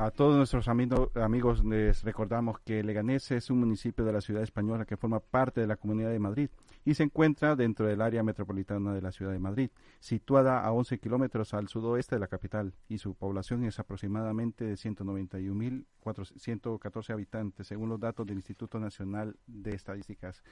A 0.00 0.12
todos 0.12 0.36
nuestros 0.36 0.68
amigos 0.68 1.64
les 1.64 2.04
recordamos 2.04 2.60
que 2.60 2.84
Leganés 2.84 3.32
es 3.32 3.50
un 3.50 3.58
municipio 3.58 4.04
de 4.04 4.12
la 4.12 4.20
ciudad 4.20 4.44
española 4.44 4.84
que 4.84 4.96
forma 4.96 5.18
parte 5.18 5.60
de 5.60 5.66
la 5.66 5.74
Comunidad 5.74 6.10
de 6.10 6.20
Madrid 6.20 6.50
y 6.84 6.94
se 6.94 7.02
encuentra 7.02 7.56
dentro 7.56 7.84
del 7.84 8.00
área 8.00 8.22
metropolitana 8.22 8.94
de 8.94 9.02
la 9.02 9.10
ciudad 9.10 9.32
de 9.32 9.40
Madrid, 9.40 9.70
situada 9.98 10.60
a 10.60 10.70
11 10.70 11.00
kilómetros 11.00 11.52
al 11.52 11.66
sudoeste 11.66 12.14
de 12.14 12.20
la 12.20 12.28
capital 12.28 12.74
y 12.88 12.98
su 12.98 13.16
población 13.16 13.64
es 13.64 13.80
aproximadamente 13.80 14.66
de 14.66 14.74
191.414 14.74 17.12
habitantes, 17.12 17.66
según 17.66 17.88
los 17.88 17.98
datos 17.98 18.24
del 18.24 18.36
Instituto 18.36 18.78
Nacional 18.78 19.34
de 19.48 19.74
Estadísticas 19.74 20.44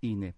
INE. 0.00 0.36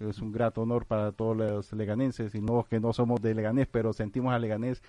es 0.00 0.18
un 0.20 0.32
grato 0.32 0.62
honor 0.62 0.86
para 0.86 1.12
todos 1.12 1.36
los 1.36 1.72
leganenses 1.72 2.34
y 2.34 2.40
no 2.40 2.64
que 2.64 2.80
no 2.80 2.92
somos 2.92 3.20
de 3.20 3.34
Leganés, 3.34 3.66
pero 3.66 3.92
sentimos 3.92 4.32
a 4.32 4.38
Leganés 4.38 4.82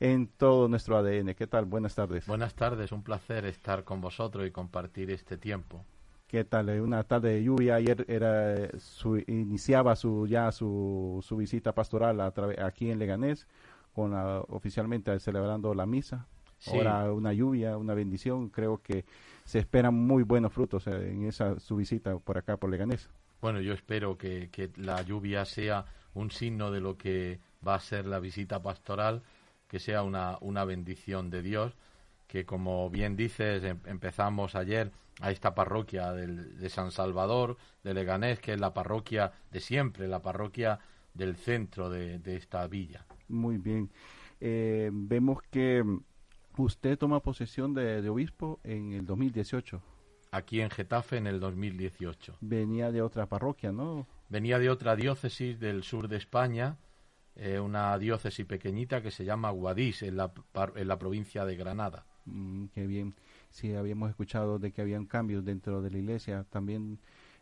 en 0.00 0.28
todo 0.28 0.68
nuestro 0.68 0.96
ADN. 0.96 1.34
¿Qué 1.34 1.46
tal? 1.46 1.64
Buenas 1.64 1.94
tardes. 1.94 2.26
Buenas 2.26 2.54
tardes, 2.54 2.92
un 2.92 3.02
placer 3.02 3.44
estar 3.44 3.84
con 3.84 4.00
vosotros 4.00 4.46
y 4.46 4.50
compartir 4.50 5.10
este 5.10 5.36
tiempo. 5.36 5.84
¿Qué 6.28 6.44
tal? 6.44 6.68
Una 6.80 7.02
tarde 7.04 7.34
de 7.34 7.44
lluvia. 7.44 7.76
Ayer 7.76 8.04
era 8.06 8.78
su, 8.78 9.16
iniciaba 9.16 9.96
su 9.96 10.26
ya 10.26 10.52
su, 10.52 11.24
su 11.26 11.36
visita 11.36 11.72
pastoral 11.72 12.20
a 12.20 12.32
aquí 12.64 12.90
en 12.90 12.98
Leganés, 12.98 13.46
con 13.94 14.12
oficialmente 14.48 15.18
celebrando 15.20 15.74
la 15.74 15.86
misa. 15.86 16.26
Ahora 16.66 17.12
una 17.12 17.32
lluvia, 17.32 17.78
una 17.78 17.94
bendición. 17.94 18.50
Creo 18.50 18.82
que 18.82 19.04
se 19.44 19.58
esperan 19.58 19.94
muy 19.94 20.22
buenos 20.22 20.52
frutos 20.52 20.86
en 20.86 21.24
esa 21.24 21.58
su 21.60 21.76
visita 21.76 22.18
por 22.18 22.36
acá 22.36 22.56
por 22.58 22.68
Leganés. 22.68 23.08
Bueno, 23.40 23.60
yo 23.60 23.72
espero 23.72 24.18
que, 24.18 24.70
la 24.76 25.02
lluvia 25.02 25.44
sea 25.44 25.84
un 26.14 26.30
signo 26.30 26.70
de 26.72 26.80
lo 26.80 26.96
que 26.96 27.38
va 27.66 27.76
a 27.76 27.80
ser 27.80 28.06
la 28.06 28.18
visita 28.18 28.60
pastoral, 28.62 29.22
que 29.68 29.78
sea 29.78 30.02
una, 30.02 30.38
una 30.40 30.64
bendición 30.64 31.30
de 31.30 31.42
Dios, 31.42 31.76
que 32.26 32.44
como 32.44 32.90
bien 32.90 33.16
dices, 33.16 33.62
em, 33.62 33.78
empezamos 33.86 34.54
ayer 34.54 34.90
a 35.20 35.30
esta 35.30 35.54
parroquia 35.54 36.12
de 36.12 36.68
San 36.68 36.90
Salvador, 36.90 37.56
de 37.82 37.94
Leganés, 37.94 38.40
que 38.40 38.52
es 38.54 38.60
la 38.60 38.74
parroquia 38.74 39.32
de 39.50 39.60
siempre, 39.60 40.08
la 40.08 40.22
parroquia 40.22 40.78
del 41.14 41.36
centro 41.36 41.90
de, 41.90 42.20
esta 42.36 42.66
villa. 42.66 43.04
Muy 43.28 43.58
bien. 43.58 43.90
Eh, 44.40 44.90
vemos 44.92 45.42
que 45.50 45.82
usted 46.56 46.98
toma 46.98 47.20
posesión 47.20 47.74
de, 47.74 48.00
de 48.02 48.08
obispo 48.08 48.60
en 48.62 48.92
el 48.92 49.06
2018 49.06 49.82
aquí 50.30 50.60
en 50.60 50.70
Getafe 50.70 51.16
en 51.16 51.26
el 51.26 51.40
2018. 51.40 52.36
Venía 52.40 52.90
de 52.90 53.02
otra 53.02 53.26
parroquia, 53.26 53.72
¿no? 53.72 54.06
Venía 54.28 54.58
de 54.58 54.70
otra 54.70 54.96
diócesis 54.96 55.58
del 55.58 55.82
sur 55.82 56.08
de 56.08 56.16
España, 56.16 56.76
eh, 57.36 57.58
una 57.60 57.96
diócesis 57.98 58.44
pequeñita 58.46 59.02
que 59.02 59.10
se 59.10 59.24
llama 59.24 59.50
Guadix, 59.50 60.02
en 60.02 60.16
la, 60.16 60.32
en 60.74 60.88
la 60.88 60.98
provincia 60.98 61.44
de 61.44 61.56
Granada. 61.56 62.04
Mm, 62.24 62.66
qué 62.74 62.86
bien. 62.86 63.14
Sí, 63.50 63.74
habíamos 63.74 64.10
escuchado 64.10 64.58
de 64.58 64.72
que 64.72 64.82
habían 64.82 65.06
cambios 65.06 65.44
dentro 65.44 65.80
de 65.80 65.90
la 65.90 65.98
iglesia. 65.98 66.44
También 66.50 66.98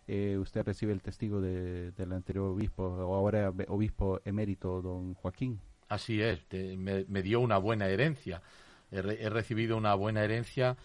eh, 0.06 0.36
usted 0.38 0.64
recibe 0.64 0.92
el 0.92 1.02
testigo 1.02 1.40
de, 1.40 1.90
del 1.92 2.12
anterior 2.12 2.50
obispo, 2.50 2.84
o 2.84 3.14
ahora 3.14 3.52
obispo 3.68 4.20
emérito, 4.24 4.80
don 4.80 5.14
Joaquín. 5.14 5.60
Así 5.88 6.20
es, 6.20 6.40
me, 6.78 7.22
dio 7.22 7.40
una 7.40 7.58
buena 7.58 7.88
herencia. 7.88 8.42
he 8.90 9.30
recibido 9.30 9.76
una 9.76 9.94
buena 9.94 10.24
herencia 10.24 10.76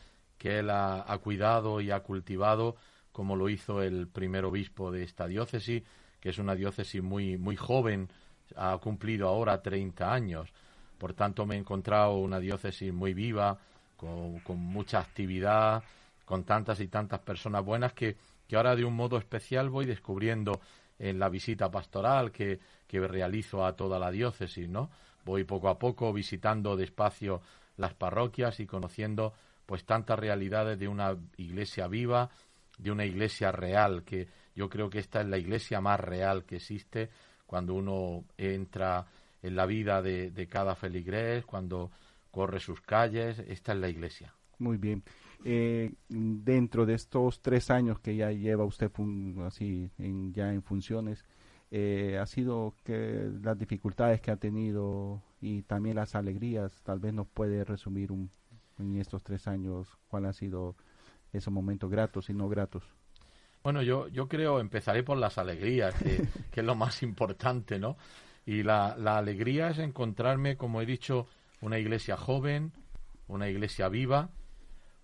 que 0.42 0.58
él 0.58 0.72
ha, 0.72 1.20
cuidado 1.24 1.82
y 1.82 1.92
ha 1.92 2.00
cultivado, 2.00 2.76
como 3.12 3.36
lo 3.36 3.48
hizo 3.48 3.84
el 3.84 4.08
primer 4.08 4.44
obispo 4.44 4.92
de 4.92 5.04
esta 5.04 5.28
diócesis, 5.28 5.84
que 6.20 6.30
es 6.30 6.40
una 6.40 6.56
diócesis 6.56 7.04
muy, 7.04 7.38
muy 7.38 7.56
joven, 7.56 8.10
ha 8.56 8.76
cumplido 8.80 9.28
ahora 9.28 9.62
30 9.62 10.12
años. 10.12 10.52
Por 10.98 11.14
tanto, 11.14 11.46
me 11.46 11.54
he 11.54 11.60
encontrado 11.60 12.16
una 12.16 12.40
diócesis 12.40 12.92
muy 12.92 13.14
viva, 13.14 13.60
con, 13.96 14.42
mucha 14.58 15.00
actividad, 15.00 15.84
con 16.26 16.44
tantas 16.44 16.80
y 16.80 16.88
tantas 16.88 17.20
personas 17.20 17.64
buenas 17.64 17.94
que, 17.94 18.18
que 18.48 18.56
ahora 18.56 18.76
de 18.76 18.84
un 18.84 18.96
modo 18.96 19.20
especial 19.20 19.70
voy 19.70 19.86
descubriendo 19.86 20.60
en 20.98 21.20
la 21.20 21.30
visita 21.30 21.70
pastoral 21.70 22.32
que, 22.32 22.60
que 22.88 23.00
realizo 23.08 23.64
a 23.64 23.76
toda 23.76 24.00
la 24.00 24.10
diócesis, 24.10 24.68
¿no? 24.68 24.90
Voy 25.24 25.44
poco 25.44 25.70
a 25.70 25.78
poco 25.78 26.12
visitando 26.12 26.76
despacio 26.76 27.42
las 27.78 27.94
parroquias 27.94 28.60
y 28.60 28.66
conociendo 28.66 29.34
pues 29.72 29.86
tantas 29.86 30.20
realidades 30.20 30.78
de 30.78 30.90
una 30.90 31.18
iglesia 31.38 31.88
viva, 31.88 32.30
de 32.78 32.92
una 32.92 33.06
iglesia 33.06 33.54
real, 33.54 34.04
que 34.04 34.28
yo 34.54 34.68
creo 34.68 34.90
que 34.90 35.00
esta 35.00 35.22
es 35.22 35.28
la 35.28 35.38
iglesia 35.38 35.80
más 35.80 35.98
real 35.98 36.44
que 36.44 36.58
existe 36.58 37.10
cuando 37.46 37.76
uno 37.76 38.26
entra 38.36 39.06
en 39.42 39.56
la 39.56 39.66
vida 39.66 40.02
de, 40.02 40.48
cada 40.50 40.76
feligrés, 40.76 41.46
cuando 41.46 41.90
corre 42.32 42.60
sus 42.60 42.82
calles, 42.82 43.40
esta 43.48 43.72
es 43.72 43.80
la 43.80 43.88
iglesia. 43.88 44.36
Muy 44.60 44.76
bien. 44.76 45.04
Eh, 45.46 45.94
dentro 46.10 46.86
de 46.86 46.96
estos 46.96 47.42
tres 47.42 47.72
años 47.72 47.98
que 48.02 48.18
ya 48.18 48.30
lleva 48.30 48.66
usted 48.66 48.92
así 49.46 49.90
en, 49.98 50.34
ya 50.34 50.52
en 50.52 50.64
funciones, 50.64 51.24
eh, 51.72 52.18
ha 52.22 52.26
sido 52.26 52.76
que 52.84 53.32
las 53.42 53.58
dificultades 53.58 54.20
que 54.20 54.32
ha 54.32 54.36
tenido 54.36 55.24
y 55.40 55.62
también 55.62 55.96
las 55.96 56.14
alegrías, 56.14 56.82
tal 56.84 57.00
vez 57.00 57.14
nos 57.14 57.30
puede 57.30 57.64
resumir 57.64 58.12
un, 58.12 58.30
en 58.82 59.00
estos 59.00 59.24
tres 59.24 59.48
años? 59.48 59.88
¿Cuál 60.08 60.26
ha 60.26 60.34
sido 60.34 60.76
esos 61.32 61.54
momentos 61.54 61.90
gratos 61.90 62.30
y 62.30 62.34
no 62.34 62.50
gratos? 62.50 62.84
Bueno, 63.64 63.84
yo, 63.84 64.08
yo 64.08 64.28
creo, 64.28 64.60
empezaré 64.60 65.04
por 65.04 65.18
las 65.18 65.38
alegrías, 65.38 65.94
que, 66.52 66.60
es 66.60 66.66
lo 66.66 66.76
más 66.76 67.04
importante, 67.04 67.80
¿no? 67.80 67.98
Y 68.46 68.64
la, 68.64 68.96
la, 68.98 69.18
alegría 69.18 69.70
es 69.70 69.80
encontrarme, 69.80 70.58
como 70.58 70.82
he 70.82 70.86
dicho, 70.86 71.28
una 71.62 71.78
iglesia 71.78 72.18
joven, 72.18 72.72
una 73.28 73.48
iglesia 73.48 73.88
viva, 73.88 74.32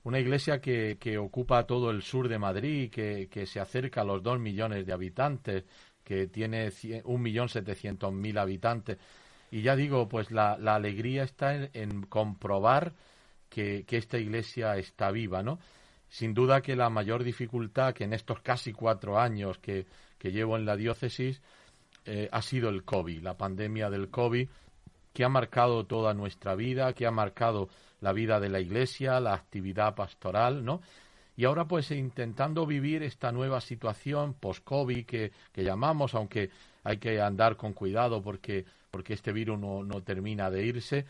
una 0.03 0.19
iglesia 0.19 0.59
que, 0.59 0.97
que 0.99 1.17
ocupa 1.17 1.67
todo 1.67 1.91
el 1.91 2.01
sur 2.01 2.29
de 2.29 2.39
Madrid, 2.39 2.89
que, 2.89 3.27
que 3.29 3.45
se 3.45 3.59
acerca 3.59 4.01
a 4.01 4.05
los 4.05 4.23
dos 4.23 4.39
millones 4.39 4.85
de 4.85 4.93
habitantes, 4.93 5.65
que 6.03 6.27
tiene 6.27 6.71
un 7.03 7.21
millón 7.21 7.49
setecientos 7.49 8.11
mil 8.13 8.37
habitantes. 8.37 8.97
Y 9.51 9.61
ya 9.61 9.75
digo, 9.75 10.07
pues 10.09 10.31
la, 10.31 10.57
la 10.57 10.75
alegría 10.75 11.23
está 11.23 11.53
en 11.73 12.03
comprobar 12.03 12.93
que, 13.49 13.85
esta 13.89 14.17
iglesia 14.17 14.77
está 14.77 15.11
viva, 15.11 15.43
¿no? 15.43 15.59
Sin 16.09 16.33
duda 16.33 16.61
que 16.61 16.75
la 16.75 16.89
mayor 16.89 17.23
dificultad 17.23 17.93
que 17.93 18.05
en 18.05 18.13
estos 18.13 18.41
casi 18.41 18.73
cuatro 18.73 19.19
años 19.19 19.57
que, 19.59 19.85
llevo 20.21 20.57
en 20.57 20.65
la 20.65 20.75
diócesis 20.75 21.41
eh, 22.05 22.27
ha 22.31 22.41
sido 22.41 22.69
el 22.69 22.83
COVID, 22.83 23.21
la 23.21 23.37
pandemia 23.37 23.89
del 23.89 24.09
COVID, 24.09 24.49
que 25.13 25.23
ha 25.23 25.29
marcado 25.29 25.85
toda 25.85 26.13
nuestra 26.13 26.53
vida, 26.53 26.93
que 26.93 27.05
ha 27.05 27.11
marcado 27.11 27.69
la 28.01 28.13
vida 28.13 28.39
de 28.39 28.49
la 28.49 28.59
iglesia, 28.59 29.19
la 29.19 29.33
actividad 29.33 29.95
pastoral, 29.95 30.63
¿no? 30.63 30.81
Y 31.35 31.45
ahora 31.45 31.65
pues 31.65 31.91
intentando 31.91 32.65
vivir 32.65 33.03
esta 33.03 33.31
nueva 33.31 33.61
situación 33.61 34.33
post-COVID 34.33 35.05
que, 35.05 35.31
que, 35.51 35.63
llamamos, 35.63 36.15
aunque 36.15 36.49
hay 36.83 36.97
que 36.97 37.21
andar 37.21 37.55
con 37.55 37.73
cuidado 37.73 38.21
porque, 38.21 38.65
porque 38.89 39.13
este 39.13 39.31
virus 39.31 39.59
no, 39.59 39.83
no 39.83 40.01
termina 40.01 40.49
de 40.49 40.65
irse, 40.65 41.05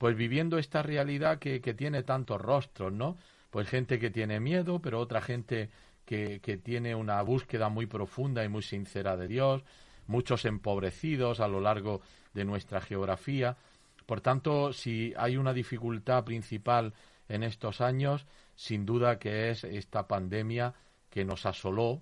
pues 0.00 0.16
viviendo 0.16 0.56
esta 0.56 0.82
realidad 0.82 1.38
que, 1.38 1.60
tiene 1.74 2.02
tantos 2.02 2.40
rostros, 2.40 2.90
¿no? 2.90 3.18
Pues 3.50 3.68
gente 3.68 3.98
que 3.98 4.08
tiene 4.08 4.40
miedo, 4.40 4.80
pero 4.80 4.98
otra 4.98 5.20
gente 5.20 5.68
que, 6.06 6.40
tiene 6.64 6.94
una 6.94 7.20
búsqueda 7.20 7.68
muy 7.68 7.84
profunda 7.84 8.42
y 8.42 8.48
muy 8.48 8.62
sincera 8.62 9.18
de 9.18 9.28
Dios, 9.28 9.62
muchos 10.06 10.46
empobrecidos 10.46 11.40
a 11.40 11.48
lo 11.48 11.60
largo 11.60 12.00
de 12.32 12.46
nuestra 12.46 12.80
geografía. 12.80 13.58
Por 14.06 14.22
tanto, 14.22 14.72
si 14.72 15.12
hay 15.18 15.36
una 15.36 15.52
dificultad 15.52 16.24
principal 16.24 16.94
en 17.28 17.42
estos 17.42 17.82
años, 17.82 18.24
sin 18.56 18.86
duda 18.86 19.18
que 19.18 19.50
es 19.50 19.64
esta 19.64 20.08
pandemia 20.08 20.72
que 21.10 21.26
nos 21.26 21.44
asoló, 21.44 22.00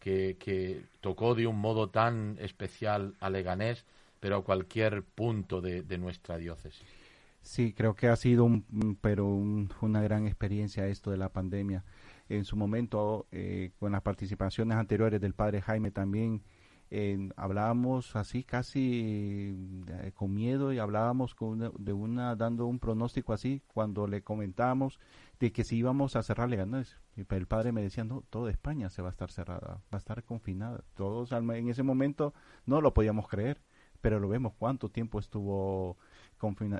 que 0.00 0.84
tocó 1.00 1.34
de 1.34 1.46
un 1.46 1.56
modo 1.56 1.88
tan 1.88 2.36
especial 2.40 3.14
a 3.20 3.30
Leganés, 3.30 3.86
pero 4.20 4.36
a 4.36 4.44
cualquier 4.44 5.02
punto 5.02 5.62
de, 5.62 5.96
nuestra 5.96 6.36
diócesis. 6.36 6.97
Sí, 7.40 7.72
creo 7.72 7.94
que 7.94 8.08
ha 8.08 8.16
sido 8.16 8.44
un, 8.44 8.98
pero 9.00 9.26
una 9.26 10.02
gran 10.02 10.26
experiencia 10.26 10.86
esto 10.86 11.10
de 11.10 11.16
la 11.16 11.30
pandemia. 11.30 11.84
En 12.28 12.44
su 12.44 12.56
momento, 12.56 13.26
eh, 13.32 13.72
con 13.78 13.92
las 13.92 14.02
participaciones 14.02 14.76
anteriores 14.76 15.20
del 15.20 15.34
padre 15.34 15.62
Jaime 15.62 15.90
también, 15.90 16.42
hablábamos 17.36 18.16
así 18.16 18.44
casi 18.44 19.54
eh, 19.88 20.12
con 20.14 20.32
miedo 20.32 20.72
y 20.72 20.78
hablábamos 20.78 21.34
con 21.34 21.72
de 21.78 21.92
una 21.92 22.34
dando 22.34 22.66
un 22.66 22.78
pronóstico 22.78 23.34
así 23.34 23.62
cuando 23.66 24.06
le 24.06 24.22
comentábamos 24.22 24.98
de 25.38 25.52
que 25.52 25.64
si 25.64 25.76
íbamos 25.76 26.16
a 26.16 26.22
cerrar 26.22 26.48
Leganés 26.48 26.96
el 27.14 27.46
padre 27.46 27.72
me 27.72 27.82
decía 27.82 28.04
no 28.04 28.24
toda 28.30 28.50
España 28.50 28.88
se 28.88 29.02
va 29.02 29.08
a 29.08 29.10
estar 29.10 29.30
cerrada 29.30 29.82
va 29.92 29.96
a 29.96 29.98
estar 29.98 30.24
confinada 30.24 30.82
todos 30.94 31.32
en 31.32 31.68
ese 31.68 31.82
momento 31.82 32.32
no 32.64 32.80
lo 32.80 32.94
podíamos 32.94 33.28
creer 33.28 33.60
pero 34.00 34.18
lo 34.18 34.28
vemos 34.28 34.54
cuánto 34.58 34.88
tiempo 34.88 35.18
estuvo 35.18 35.98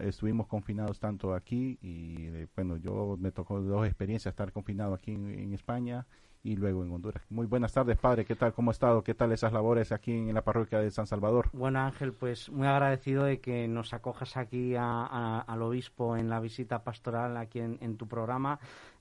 estuvimos 0.03 0.47
confinados 0.47 1.01
tanto 1.01 1.35
aquí 1.35 1.79
y 1.83 2.27
eh, 2.27 2.49
bueno 2.55 2.77
yo 2.77 3.17
me 3.19 3.33
tocó 3.33 3.61
dos 3.61 3.87
experiencias 3.87 4.33
estar 4.33 4.53
confinado 4.53 4.95
aquí 4.95 5.13
en 5.13 5.53
España 5.53 6.07
y 6.43 6.57
luego 6.57 6.85
en 6.85 6.93
Honduras. 6.93 7.23
Muy 7.31 7.47
buenas 7.47 7.73
tardes, 7.73 7.99
padre. 7.99 8.25
¿Qué 8.25 8.35
tal? 8.35 8.53
¿Cómo 8.53 8.71
ha 8.71 8.73
estado? 8.73 9.03
¿Qué 9.03 9.15
tal 9.15 9.33
esas 9.33 9.53
labores 9.53 9.93
aquí 9.93 10.13
en 10.13 10.35
la 10.35 10.43
parroquia 10.43 10.79
de 10.79 10.91
San 10.91 11.07
Salvador? 11.07 11.51
Bueno, 11.53 11.81
Ángel, 11.81 12.13
pues 12.13 12.51
muy 12.51 12.67
agradecido 12.67 13.25
de 13.25 13.41
que 13.41 13.69
nos 13.69 13.93
acojas 13.93 14.37
aquí 14.37 14.75
al 14.77 15.63
obispo 15.63 16.17
en 16.17 16.31
la 16.31 16.41
visita 16.41 16.85
pastoral 16.85 17.37
aquí 17.37 17.61
en, 17.61 17.97
tu 17.97 18.07
programa. 18.07 18.61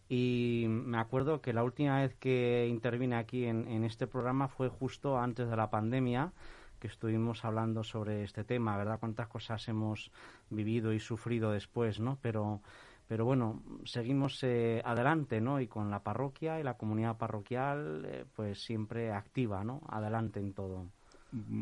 Y 0.10 0.66
me 0.70 0.98
acuerdo 0.98 1.42
que 1.42 1.54
la 1.54 1.64
última 1.64 2.02
vez 2.02 2.16
que 2.16 2.68
intervine 2.70 3.16
aquí 3.18 3.46
en, 3.46 3.68
en 3.68 3.84
este 3.84 4.08
programa 4.08 4.48
fue 4.48 4.70
justo 4.70 5.20
antes 5.20 5.50
de 5.50 5.56
la 5.56 5.70
pandemia 5.70 6.32
que 6.80 6.88
estuvimos 6.88 7.46
hablando 7.46 7.84
sobre 7.84 8.24
este 8.24 8.44
tema, 8.44 8.78
¿verdad? 8.78 9.00
Cuántas 9.00 9.28
cosas 9.28 9.68
hemos 9.68 10.12
vivido 10.50 10.94
y 10.94 11.00
sufrido 11.00 11.52
después, 11.52 12.00
¿no? 12.00 12.18
Pero 12.22 12.62
pero 13.08 13.24
bueno, 13.24 13.62
seguimos 13.86 14.44
eh, 14.44 14.82
adelante, 14.84 15.40
¿no? 15.40 15.62
Y 15.62 15.68
con 15.68 15.90
la 15.90 16.04
parroquia 16.04 16.60
y 16.60 16.64
la 16.64 16.76
comunidad 16.76 17.18
parroquial, 17.18 18.06
eh, 18.06 18.26
pues 18.36 18.62
siempre 18.62 19.14
activa, 19.14 19.64
¿no? 19.64 19.82
Adelante 19.88 20.42
en 20.42 20.54
todo. 20.54 20.88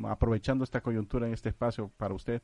Aprovechando 0.08 0.64
esta 0.64 0.82
coyuntura 0.82 1.28
en 1.28 1.34
este 1.34 1.50
espacio 1.50 1.92
para 1.98 2.16
usted, 2.16 2.42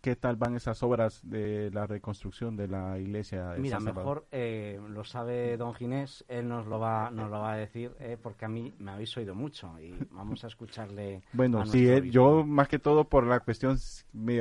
¿qué 0.00 0.16
tal 0.16 0.36
van 0.36 0.56
esas 0.56 0.82
obras 0.82 1.20
de 1.22 1.70
la 1.72 1.86
reconstrucción 1.86 2.56
de 2.56 2.68
la 2.68 2.98
iglesia? 2.98 3.54
Mira, 3.58 3.80
mejor 3.80 4.26
eh, 4.32 4.80
lo 4.88 5.04
sabe 5.04 5.56
don 5.56 5.74
Ginés, 5.74 6.24
él 6.28 6.48
nos 6.48 6.66
lo 6.66 6.78
va, 6.78 7.10
nos 7.10 7.30
lo 7.30 7.40
va 7.40 7.52
a 7.52 7.56
decir, 7.56 7.92
porque 8.22 8.44
a 8.44 8.48
mí 8.48 8.72
me 8.78 8.90
habéis 8.90 9.16
oído 9.16 9.34
mucho 9.34 9.72
y 9.80 9.94
vamos 10.10 10.44
a 10.44 10.46
escucharle. 10.46 11.22
bueno, 11.32 11.64
sí, 11.66 11.86
yo 12.10 12.44
más 12.44 12.68
que 12.68 12.78
todo 12.78 13.04
por 13.04 13.26
la 13.26 13.40
cuestión, 13.40 13.78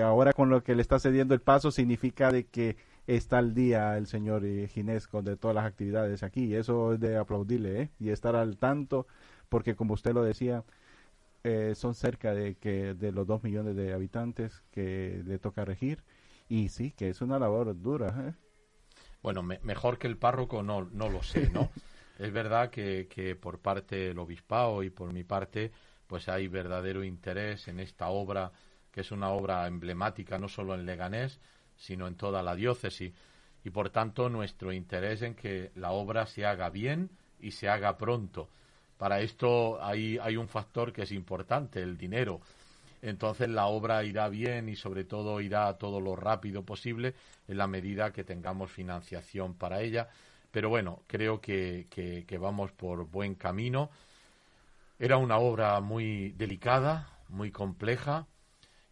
ahora 0.04 0.34
con 0.34 0.50
lo 0.50 0.64
que 0.64 0.76
le 0.76 0.82
está 0.82 1.00
cediendo 1.00 1.34
el 1.34 1.42
paso, 1.42 1.72
significa 1.72 2.32
de 2.32 2.46
que 2.46 2.78
está 3.16 3.40
al 3.40 3.54
día 3.54 3.98
el 3.98 4.08
señor 4.08 4.44
Ginés 4.68 5.08
con 5.08 5.26
de 5.26 5.36
todas 5.36 5.56
las 5.56 5.66
actividades 5.66 6.22
aquí 6.22 6.46
y 6.46 6.56
eso 6.56 6.94
es 6.94 7.00
de 7.00 7.18
aplaudirle 7.18 7.82
¿eh? 7.82 7.90
y 8.00 8.10
estar 8.10 8.36
al 8.36 8.58
tanto 8.58 9.08
porque 9.50 9.76
como 9.76 9.96
usted 9.96 10.14
lo 10.14 10.22
decía 10.22 10.64
eh, 11.44 11.74
son 11.76 11.96
cerca 11.96 12.34
de 12.34 12.56
que 12.56 12.94
de 12.94 13.12
los 13.12 13.28
dos 13.28 13.44
millones 13.44 13.76
de 13.76 13.94
habitantes 13.94 14.64
que 14.72 15.22
le 15.26 15.40
toca 15.40 15.66
regir 15.66 16.04
y 16.48 16.70
sí 16.70 16.92
que 16.92 17.10
es 17.10 17.22
una 17.22 17.40
labor 17.40 17.80
dura 17.80 18.16
¿eh? 18.28 18.34
bueno 19.22 19.44
mejor 19.44 19.98
que 19.98 20.08
el 20.08 20.18
párroco 20.18 20.64
no 20.64 20.90
no 20.92 21.10
lo 21.10 21.24
sé 21.24 21.50
no 21.50 21.70
es 22.20 22.32
verdad 22.32 22.70
que, 22.70 23.08
que 23.10 23.36
por 23.36 23.60
parte 23.60 23.96
del 23.96 24.20
obispado 24.20 24.84
y 24.84 24.90
por 24.90 25.14
mi 25.14 25.24
parte 25.24 25.72
pues 26.08 26.28
hay 26.28 26.48
verdadero 26.48 27.04
interés 27.04 27.68
en 27.68 27.80
esta 27.80 28.10
obra 28.10 28.52
que 28.92 29.02
es 29.02 29.12
una 29.12 29.30
obra 29.30 29.68
emblemática 29.68 30.38
no 30.40 30.50
solo 30.50 30.74
en 30.74 30.86
Leganés 30.86 31.40
sino 31.80 32.08
en 32.08 32.16
toda 32.16 32.44
la 32.44 32.56
diócesis. 32.56 33.14
Y 33.64 33.72
por 33.72 33.90
tanto 33.90 34.30
nuestro 34.30 34.72
interés 34.72 35.22
en 35.22 35.34
que 35.34 35.72
la 35.76 35.92
obra 35.92 36.26
se 36.26 36.46
haga 36.46 36.70
bien 36.70 37.10
y 37.40 37.52
se 37.52 37.70
haga 37.70 37.98
pronto. 37.98 38.50
Para 39.00 39.22
esto 39.22 39.82
hay, 39.82 40.18
un 40.36 40.50
factor 40.50 40.92
que 40.92 41.04
es 41.04 41.14
importante, 41.14 41.82
el 41.82 41.98
dinero. 41.98 42.42
Entonces 43.02 43.48
la 43.48 43.68
obra 43.68 44.04
irá 44.04 44.28
bien 44.28 44.68
y 44.68 44.76
sobre 44.76 45.06
todo 45.06 45.40
irá 45.40 45.74
todo 45.78 46.02
lo 46.02 46.18
rápido 46.18 46.64
posible 46.64 47.16
en 47.48 47.58
la 47.58 47.66
medida 47.66 48.12
que 48.12 48.26
tengamos 48.26 48.70
financiación 48.70 49.54
para 49.54 49.82
ella. 49.82 50.10
Pero 50.52 50.68
bueno, 50.68 51.04
creo 51.08 51.40
que, 51.40 51.88
que 51.90 52.38
vamos 52.38 52.74
por 52.74 53.10
buen 53.10 53.36
camino. 53.36 53.90
Era 55.00 55.16
una 55.16 55.38
obra 55.38 55.80
muy 55.80 56.34
delicada, 56.34 57.08
muy 57.30 57.52
compleja, 57.52 58.28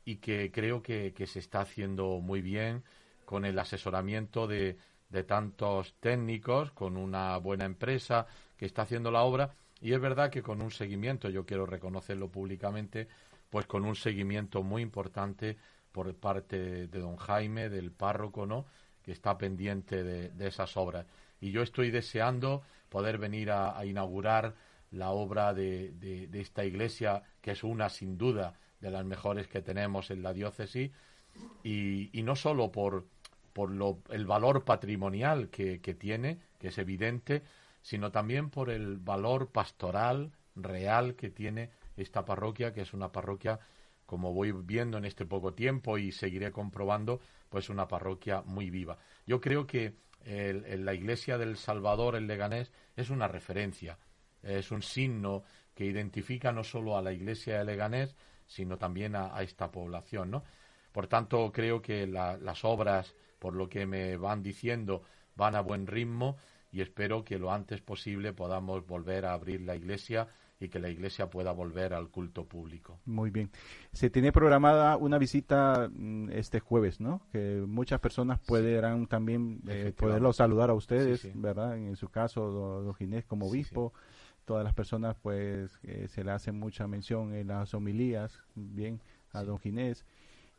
y 0.05 0.15
que 0.19 0.53
creo 0.53 0.81
que, 0.81 1.13
se 1.27 1.39
está 1.39 1.59
haciendo 1.59 2.21
muy 2.21 2.39
bien 2.39 2.81
con 3.25 3.43
el 3.43 3.59
asesoramiento 3.59 4.47
de, 4.47 4.77
de 5.09 5.23
tantos 5.25 5.95
técnicos, 5.99 6.71
con 6.71 6.95
una 6.95 7.35
buena 7.39 7.65
empresa 7.65 8.25
que 8.55 8.67
está 8.67 8.83
haciendo 8.83 9.11
la 9.11 9.23
obra 9.23 9.53
y 9.81 9.93
es 9.93 9.99
verdad 9.99 10.31
que 10.31 10.41
con 10.41 10.61
un 10.61 10.71
seguimiento, 10.71 11.29
yo 11.29 11.45
quiero 11.45 11.65
reconocerlo 11.65 12.29
públicamente, 12.29 13.07
pues 13.49 13.65
con 13.65 13.85
un 13.85 13.95
seguimiento 13.95 14.63
muy 14.63 14.81
importante 14.81 15.57
por 15.91 16.13
parte 16.15 16.87
de 16.87 16.99
don 16.99 17.15
Jaime, 17.17 17.69
del 17.69 17.91
párroco, 17.91 18.45
¿no? 18.45 18.65
Que 19.03 19.11
está 19.11 19.37
pendiente 19.37 20.03
de, 20.03 20.47
esas 20.47 20.75
obras. 20.77 21.05
Y 21.39 21.51
yo 21.51 21.61
estoy 21.61 21.91
deseando 21.91 22.63
poder 22.89 23.17
venir 23.17 23.51
a, 23.51 23.83
inaugurar 23.85 24.55
la 24.91 25.11
obra 25.11 25.53
de, 25.53 26.27
esta 26.33 26.65
iglesia, 26.65 27.23
que 27.41 27.51
es 27.51 27.63
una 27.63 27.89
sin 27.89 28.17
duda 28.17 28.55
de 28.81 28.91
las 28.91 29.05
mejores 29.05 29.47
que 29.47 29.61
tenemos 29.61 30.11
en 30.11 30.23
la 30.23 30.33
diócesis 30.33 30.91
y, 31.63 32.09
no 32.23 32.35
solo 32.35 32.71
por, 32.71 33.05
por 33.53 33.71
lo, 33.71 33.99
el 34.09 34.25
valor 34.25 34.65
patrimonial 34.65 35.49
que 35.49 35.97
tiene, 35.99 36.39
que 36.59 36.69
es 36.69 36.77
evidente, 36.77 37.43
sino 37.87 38.11
también 38.11 38.49
por 38.49 38.69
el 38.69 38.97
valor 38.97 39.53
pastoral 39.53 40.33
real 40.55 41.15
que 41.15 41.29
tiene 41.29 41.69
esta 41.95 42.25
parroquia, 42.25 42.73
que 42.73 42.81
es 42.81 42.93
una 42.93 43.13
parroquia, 43.13 43.61
como 44.05 44.33
voy 44.33 44.51
viendo 44.51 44.97
en 44.97 45.05
este 45.05 45.25
poco 45.25 45.53
tiempo 45.53 45.97
y 45.97 46.11
seguiré 46.11 46.51
comprobando, 46.51 47.21
pues 47.47 47.69
una 47.69 47.87
parroquia 47.87 48.41
muy 48.41 48.69
viva. 48.69 48.97
Yo 49.25 49.39
creo 49.39 49.65
que 49.65 49.95
el, 50.25 50.83
la 50.83 50.93
iglesia 50.93 51.37
del 51.37 51.55
Salvador, 51.55 52.17
el 52.17 52.27
Leganés, 52.27 52.73
es 52.97 53.09
una 53.09 53.29
referencia, 53.29 53.97
es 54.43 54.69
un 54.69 54.81
signo 54.81 55.45
que 55.73 55.85
identifica 55.85 56.51
no 56.51 56.65
solo 56.65 56.97
a 56.97 57.01
la 57.01 57.13
iglesia 57.13 57.59
de 57.59 57.63
Leganés, 57.63 58.17
sino 58.45 58.77
también 58.77 59.15
a, 59.15 59.41
esta 59.41 59.71
población, 59.71 60.29
¿no? 60.29 60.43
Por 60.91 61.07
tanto, 61.07 61.53
creo 61.53 61.81
que 61.81 62.05
las 62.05 62.65
obras, 62.65 63.15
por 63.39 63.53
lo 63.53 63.69
que 63.69 63.85
me 63.85 64.17
van 64.17 64.43
diciendo, 64.43 65.03
van 65.37 65.55
a 65.55 65.61
buen 65.61 65.87
ritmo 65.87 66.35
y 66.71 66.81
espero 66.81 67.23
que 67.23 67.39
lo 67.39 67.51
antes 67.51 67.81
posible 67.81 68.33
podamos 68.33 68.85
volver 68.85 69.25
a 69.25 69.33
abrir 69.33 69.61
la 69.61 69.75
iglesia 69.75 70.27
y 70.59 70.69
que 70.69 70.79
la 70.79 70.89
iglesia 70.89 71.29
pueda 71.29 71.51
volver 71.51 71.93
al 71.93 72.09
culto 72.09 72.45
público. 72.45 72.99
Muy 73.05 73.29
bien. 73.29 73.51
Se 73.93 74.09
tiene 74.09 74.31
programada 74.31 74.97
una 74.97 75.17
visita 75.17 75.89
mm, 75.91 76.31
este 76.31 76.59
jueves, 76.59 76.99
¿no? 76.99 77.21
Que 77.31 77.63
muchas 77.67 77.99
personas 77.99 78.39
podrán 78.39 79.07
también 79.07 79.61
eh, 79.67 79.93
poderlo 79.95 80.33
saludar 80.33 80.71
a 80.71 80.73
ustedes, 80.73 81.29
¿verdad? 81.35 81.77
En 81.77 81.95
su 81.95 82.09
caso, 82.09 82.49
don, 82.49 82.95
Ginés 82.95 83.25
como 83.25 83.47
obispo 83.47 83.93
todas 84.45 84.63
las 84.63 84.73
personas 84.73 85.17
pues 85.21 85.77
eh, 85.83 86.07
se 86.07 86.23
le 86.23 86.31
hace 86.31 86.53
mucha 86.53 86.87
mención 86.87 87.33
en 87.33 87.49
las 87.49 87.73
homilías, 87.73 88.41
bien, 88.55 89.01
a 89.33 89.43
don 89.43 89.59
Ginés. 89.59 90.05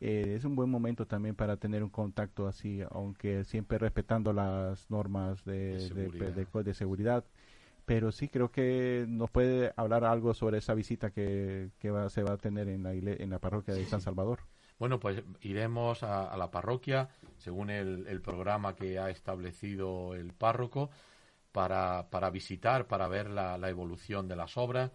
Eh, 0.01 0.35
es 0.37 0.45
un 0.45 0.55
buen 0.55 0.69
momento 0.69 1.05
también 1.05 1.35
para 1.35 1.57
tener 1.57 1.83
un 1.83 1.89
contacto 1.89 2.47
así, 2.47 2.81
aunque 2.91 3.43
siempre 3.43 3.77
respetando 3.77 4.31
las 4.31 4.89
normas 4.89 5.43
de, 5.43 5.79
seguridad. 6.73 7.25
Pero 7.85 8.11
sí 8.11 8.29
creo 8.29 8.51
que 8.51 9.05
nos 9.07 9.29
puede 9.29 9.73
hablar 9.75 10.05
algo 10.05 10.33
sobre 10.33 10.59
esa 10.59 10.73
visita 10.73 11.09
que, 11.09 11.71
que 11.79 11.91
se 12.09 12.23
va 12.23 12.33
a 12.33 12.37
tener 12.37 12.69
en 12.69 12.83
la, 12.83 12.93
en 12.93 13.29
la 13.29 13.39
parroquia 13.39 13.73
de 13.73 13.83
San 13.85 13.99
Salvador. 13.99 14.39
Bueno, 14.77 14.99
pues 14.99 15.21
iremos 15.41 16.03
a, 16.03 16.37
la 16.37 16.51
parroquia 16.51 17.09
según 17.37 17.69
el, 17.69 18.07
el 18.07 18.21
programa 18.21 18.75
que 18.75 18.99
ha 18.99 19.09
establecido 19.09 20.13
el 20.13 20.33
párroco 20.33 20.91
para, 21.51 22.09
para 22.09 22.29
visitar, 22.29 22.87
para 22.87 23.07
ver 23.07 23.29
la, 23.29 23.57
la 23.57 23.69
evolución 23.69 24.27
de 24.29 24.35
las 24.37 24.55
obras. 24.55 24.91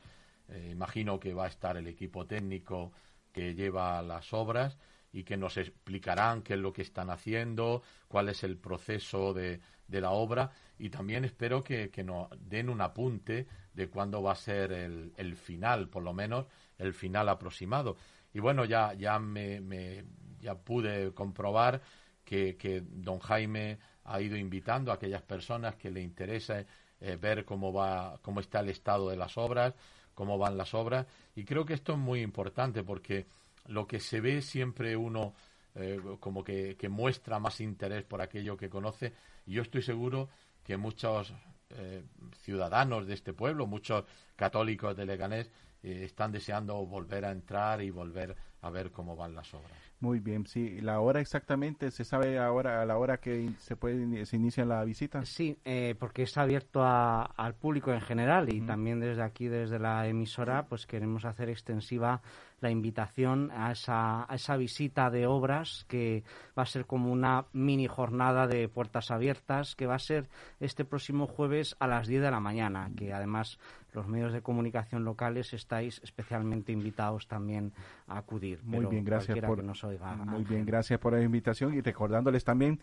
Eh, 0.49 0.68
imagino 0.70 1.20
que 1.20 1.34
va 1.34 1.44
a 1.44 1.49
estar 1.49 1.76
el 1.76 1.88
equipo 1.88 2.26
técnico 2.26 2.92
que 3.32 3.54
lleva 3.54 4.00
las 4.02 4.32
obras 4.32 4.78
y 5.14 5.23
que 5.23 5.37
nos 5.37 5.56
explicarán 5.56 6.42
qué 6.42 6.54
es 6.54 6.61
lo 6.61 6.73
que 6.73 6.83
están 6.83 7.09
haciendo, 7.09 7.83
cuál 8.09 8.28
es 8.28 8.42
el 8.42 8.59
proceso 8.59 9.33
de, 9.33 9.61
de 9.87 10.00
la 10.00 10.11
obra 10.11 10.50
y 10.76 10.90
también 10.90 11.25
espero 11.25 11.62
que, 11.62 11.88
que, 11.88 12.02
nos 12.02 12.28
den 12.40 12.68
un 12.68 12.80
apunte 12.80 13.47
de 13.73 13.88
cuándo 13.88 14.23
va 14.23 14.33
a 14.33 14.37
ser 14.37 14.73
el, 14.73 15.12
el, 15.16 15.37
final, 15.37 15.88
por 15.88 16.02
lo 16.02 16.12
menos 16.12 16.47
el 16.78 16.92
final 16.92 17.28
aproximado. 17.28 17.97
Y 18.33 18.40
bueno, 18.40 18.64
ya, 18.64 18.92
ya, 18.94 19.21
me, 19.21 19.61
me 19.61 20.04
ya 20.40 20.56
pude 20.56 21.14
comprobar 21.14 21.80
que, 22.25 22.56
que 22.56 22.83
don 22.85 23.21
Jaime 23.21 23.78
ha 24.02 24.21
ido 24.21 24.37
invitando 24.37 24.90
a 24.90 24.97
aquellas 24.97 25.23
personas 25.23 25.76
que 25.76 25.92
le 25.92 26.02
interesa 26.02 26.64
eh, 27.00 27.16
ver 27.16 27.44
cómo 27.44 27.73
va, 27.73 28.18
cómo 28.21 28.40
está 28.40 28.61
el 28.61 28.71
estado 28.71 29.11
de 29.11 29.16
las 29.16 29.38
obras, 29.38 29.75
cómo 30.12 30.38
van 30.38 30.56
las 30.56 30.75
obras. 30.75 31.06
Y 31.37 31.44
creo 31.44 31.64
que 31.64 31.75
esto 31.75 31.92
es 31.92 31.99
muy 31.99 32.21
importante 32.21 32.83
porque 32.83 33.26
lo 33.66 33.87
que 33.87 34.00
se 34.00 34.21
ve 34.21 34.42
siempre 34.42 34.97
uno 34.97 35.35
eh, 35.75 36.00
como 36.21 36.44
que, 36.44 36.76
muestra 36.88 37.38
más 37.38 37.61
interés 37.61 38.04
por 38.04 38.21
aquello 38.21 38.56
que 38.56 38.68
conoce. 38.68 39.12
Y 39.47 39.54
yo 39.54 39.62
estoy 39.62 39.83
seguro 39.83 40.28
que 40.62 40.76
muchos 40.76 41.35
eh, 41.71 42.04
ciudadanos 42.42 43.06
de 43.06 43.14
este 43.14 43.33
pueblo, 43.33 43.66
muchos 43.66 44.04
católicos 44.37 44.97
de 44.97 45.06
Leganés, 45.06 45.50
están 45.83 46.33
deseando 46.33 46.87
volver 46.87 47.26
a 47.26 47.30
entrar 47.30 47.83
y 47.83 47.90
volver 47.90 48.35
a 48.62 48.71
ver 48.71 48.90
cómo 48.90 49.14
van 49.14 49.35
las 49.35 49.52
obras. 49.52 49.73
Muy 50.00 50.21
bien, 50.21 50.47
sí. 50.47 50.80
¿La 50.80 51.00
hora 51.00 51.21
exactamente 51.21 51.90
se 51.90 52.04
sabe 52.04 52.38
ahora 52.38 52.80
a 52.80 52.87
la 52.87 52.97
hora 52.97 53.18
que 53.18 53.50
se 53.59 53.76
puede 53.76 54.25
se 54.25 54.37
inicia 54.37 54.64
la 54.64 54.83
visita? 54.85 55.25
Sí, 55.25 55.59
eh, 55.64 55.94
porque 55.99 56.23
está 56.23 56.42
abierto 56.42 56.83
al 56.83 57.54
público 57.54 57.92
en 57.92 58.00
general 58.00 58.52
y 58.52 58.62
también 58.62 59.00
desde 59.00 59.23
aquí, 59.23 59.49
desde 59.49 59.78
la 59.78 60.06
emisora, 60.06 60.66
pues 60.66 60.87
queremos 60.87 61.25
hacer 61.26 61.50
extensiva 61.50 62.23
la 62.64 62.71
invitación 62.71 63.50
a 63.52 63.73
esa, 63.73 64.25
a 64.25 64.35
esa 64.35 64.56
visita 64.56 65.11
de 65.11 65.26
obras 65.26 65.85
que 65.87 66.25
va 66.59 66.62
a 66.62 66.66
ser 66.66 66.87
como 66.87 67.12
una 67.12 67.44
mini 67.52 67.87
jornada 67.87 68.47
de 68.47 68.68
puertas 68.68 69.11
abiertas 69.11 69.76
que 69.76 69.87
va 69.87 69.97
a 69.97 69.99
ser 69.99 70.28
este 70.61 70.87
próximo 70.87 71.26
jueves 71.26 71.76
a 71.78 71.87
las 71.87 72.09
10 72.09 72.23
de 72.23 72.30
la 72.30 72.40
mañana, 72.40 72.90
que 72.97 73.12
además 73.12 73.59
los 73.92 74.09
medios 74.09 74.33
de 74.33 74.40
comunicación 74.40 75.04
locales 75.04 75.52
estáis 75.52 76.00
especialmente 76.02 76.73
invitados 76.73 77.28
también 77.28 77.73
a 78.09 78.16
acudir. 78.16 78.61
Muy 78.64 78.87
bien, 78.87 79.04
gracias 79.04 79.38
por 79.40 79.62
Muy 79.62 80.44
bien, 80.44 80.64
gracias 80.64 80.99
por 80.99 81.12
la 81.12 81.23
invitación 81.23 81.75
y 81.75 81.83
recordándoles 81.83 82.44
también 82.44 82.80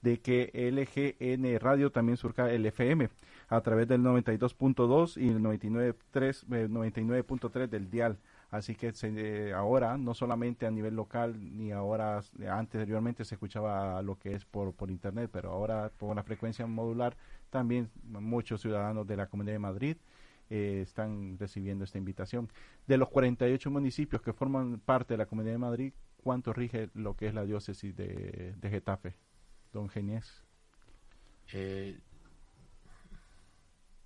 de 0.00 0.20
que 0.20 0.52
LGN 0.54 1.58
Radio 1.58 1.90
también 1.90 2.16
surca 2.16 2.50
el 2.52 2.64
FM 2.66 3.08
a 3.48 3.60
través 3.62 3.88
del 3.88 4.00
92.2 4.00 5.20
y 5.20 5.28
el 5.28 5.40
99.3 5.40 6.46
99.3 6.46 7.60
eh, 7.62 7.66
del 7.66 7.90
dial. 7.90 8.18
Así 8.54 8.76
que 8.76 8.92
eh, 9.02 9.52
ahora, 9.52 9.98
no 9.98 10.14
solamente 10.14 10.64
a 10.64 10.70
nivel 10.70 10.94
local, 10.94 11.34
ni 11.56 11.72
ahora, 11.72 12.22
anteriormente 12.48 13.24
se 13.24 13.34
escuchaba 13.34 14.00
lo 14.00 14.16
que 14.16 14.32
es 14.34 14.44
por, 14.44 14.72
por 14.74 14.92
internet, 14.92 15.28
pero 15.32 15.50
ahora 15.50 15.90
por 15.98 16.14
la 16.14 16.22
frecuencia 16.22 16.64
modular, 16.64 17.16
también 17.50 17.90
muchos 18.04 18.60
ciudadanos 18.60 19.08
de 19.08 19.16
la 19.16 19.26
Comunidad 19.26 19.56
de 19.56 19.58
Madrid 19.58 19.96
eh, 20.50 20.82
están 20.82 21.36
recibiendo 21.36 21.82
esta 21.82 21.98
invitación. 21.98 22.48
De 22.86 22.96
los 22.96 23.08
48 23.08 23.72
municipios 23.72 24.22
que 24.22 24.32
forman 24.32 24.78
parte 24.78 25.14
de 25.14 25.18
la 25.18 25.26
Comunidad 25.26 25.54
de 25.54 25.58
Madrid, 25.58 25.92
¿cuánto 26.22 26.52
rige 26.52 26.90
lo 26.94 27.16
que 27.16 27.26
es 27.26 27.34
la 27.34 27.44
diócesis 27.44 27.96
de, 27.96 28.54
Getafe, 28.62 29.16
don 29.72 29.88
Geniés? 29.88 30.44
Eh, 31.54 31.98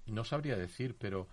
no 0.06 0.24
sabría 0.24 0.56
decir, 0.56 0.96
pero 0.98 1.26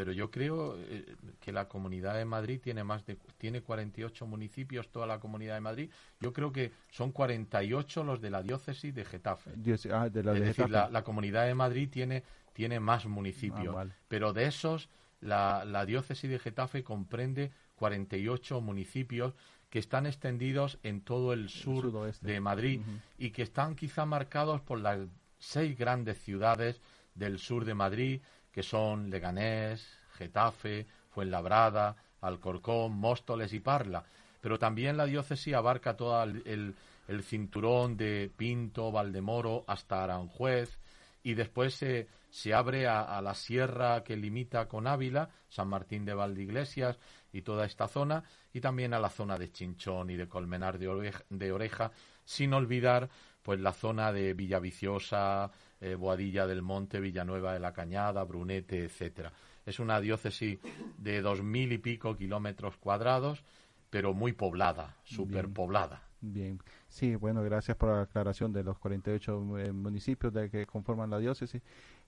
pero 0.00 0.12
yo 0.12 0.30
creo 0.30 0.78
eh, 0.78 1.14
que 1.40 1.52
la 1.52 1.68
Comunidad 1.68 2.14
de 2.14 2.24
Madrid 2.24 2.58
tiene 2.58 2.82
más 2.82 3.04
de 3.04 3.18
tiene 3.36 3.60
48 3.60 4.26
municipios 4.26 4.88
toda 4.88 5.06
la 5.06 5.20
Comunidad 5.20 5.56
de 5.56 5.60
Madrid. 5.60 5.90
Yo 6.20 6.32
creo 6.32 6.50
que 6.50 6.72
son 6.90 7.12
48 7.12 8.02
los 8.04 8.22
de 8.22 8.30
la 8.30 8.42
diócesis 8.42 8.94
de 8.94 9.04
Getafe. 9.04 9.50
Ah, 9.92 10.06
es 10.06 10.12
decir, 10.14 10.70
la, 10.70 11.02
Comunidad 11.02 11.44
de 11.44 11.54
Madrid 11.54 11.90
tiene 11.90 12.22
tiene 12.54 12.80
más 12.80 13.04
municipios, 13.04 13.76
ah, 13.76 13.84
pero 14.08 14.32
de 14.32 14.46
esos 14.46 14.88
la, 15.20 15.66
la 15.66 15.84
diócesis 15.84 16.30
de 16.30 16.38
Getafe 16.38 16.82
comprende 16.82 17.52
48 17.74 18.58
municipios 18.62 19.34
que 19.68 19.80
están 19.80 20.06
extendidos 20.06 20.78
en 20.82 21.02
todo 21.02 21.34
el 21.34 21.50
sur 21.50 21.92
de 22.22 22.40
Madrid 22.40 22.80
y 23.18 23.32
que 23.32 23.42
están 23.42 23.76
quizá 23.76 24.06
marcados 24.06 24.62
por 24.62 24.80
las 24.80 25.00
seis 25.38 25.76
grandes 25.76 26.16
ciudades 26.22 26.80
del 27.14 27.38
sur 27.38 27.66
de 27.66 27.74
Madrid, 27.74 28.22
que 28.52 28.62
son 28.62 29.10
Leganés, 29.10 29.86
Getafe, 30.16 30.86
Fuenlabrada, 31.10 31.96
Alcorcón, 32.20 32.92
Móstoles 32.92 33.52
y 33.52 33.60
Parla. 33.60 34.04
Pero 34.40 34.58
también 34.58 34.96
la 34.96 35.06
diócesis 35.06 35.54
abarca 35.54 35.96
todo 35.96 36.22
el, 36.22 36.74
cinturón 37.22 37.96
de 37.96 38.30
Pinto, 38.36 38.92
Valdemoro 38.92 39.64
hasta 39.66 40.04
Aranjuez 40.04 40.78
y 41.22 41.34
después 41.34 41.74
se, 41.74 42.08
se 42.30 42.54
abre 42.54 42.86
a, 42.86 43.20
la 43.20 43.34
sierra 43.34 44.02
que 44.04 44.16
limita 44.16 44.68
con 44.68 44.86
Ávila, 44.86 45.28
San 45.48 45.68
Martín 45.68 46.04
de 46.04 46.14
Valdeiglesias 46.14 46.98
y 47.32 47.42
toda 47.42 47.66
esta 47.66 47.88
zona, 47.88 48.24
y 48.52 48.60
también 48.60 48.94
a 48.94 48.98
la 48.98 49.10
zona 49.10 49.36
de 49.36 49.52
Chinchón 49.52 50.10
y 50.10 50.16
de 50.16 50.28
Colmenar 50.28 50.78
de 50.78 51.52
Oreja 51.52 51.92
sin 52.24 52.54
olvidar 52.54 53.08
pues 53.42 53.60
la 53.60 53.72
zona 53.72 54.12
de 54.12 54.34
Villaviciosa, 54.34 55.50
eh, 55.80 55.94
Boadilla 55.94 56.46
del 56.46 56.62
Monte, 56.62 57.00
Villanueva 57.00 57.52
de 57.52 57.60
la 57.60 57.72
Cañada, 57.72 58.24
Brunete, 58.24 58.84
etcétera. 58.84 59.32
Es 59.64 59.78
una 59.78 60.00
diócesis 60.00 60.58
de 60.98 61.22
dos 61.22 61.42
mil 61.42 61.72
y 61.72 61.78
pico 61.78 62.16
kilómetros 62.16 62.76
cuadrados, 62.76 63.44
pero 63.88 64.12
muy 64.12 64.32
poblada, 64.32 64.96
superpoblada. 65.04 66.02
Bien. 66.22 66.60
sí, 66.88 67.16
bueno, 67.16 67.42
gracias 67.42 67.78
por 67.78 67.88
la 67.88 68.02
aclaración 68.02 68.52
de 68.52 68.62
los 68.62 68.78
48 68.78 69.58
eh, 69.58 69.72
municipios 69.72 70.34
de 70.34 70.50
que 70.50 70.66
conforman 70.66 71.08
la 71.08 71.18
diócesis. 71.18 71.62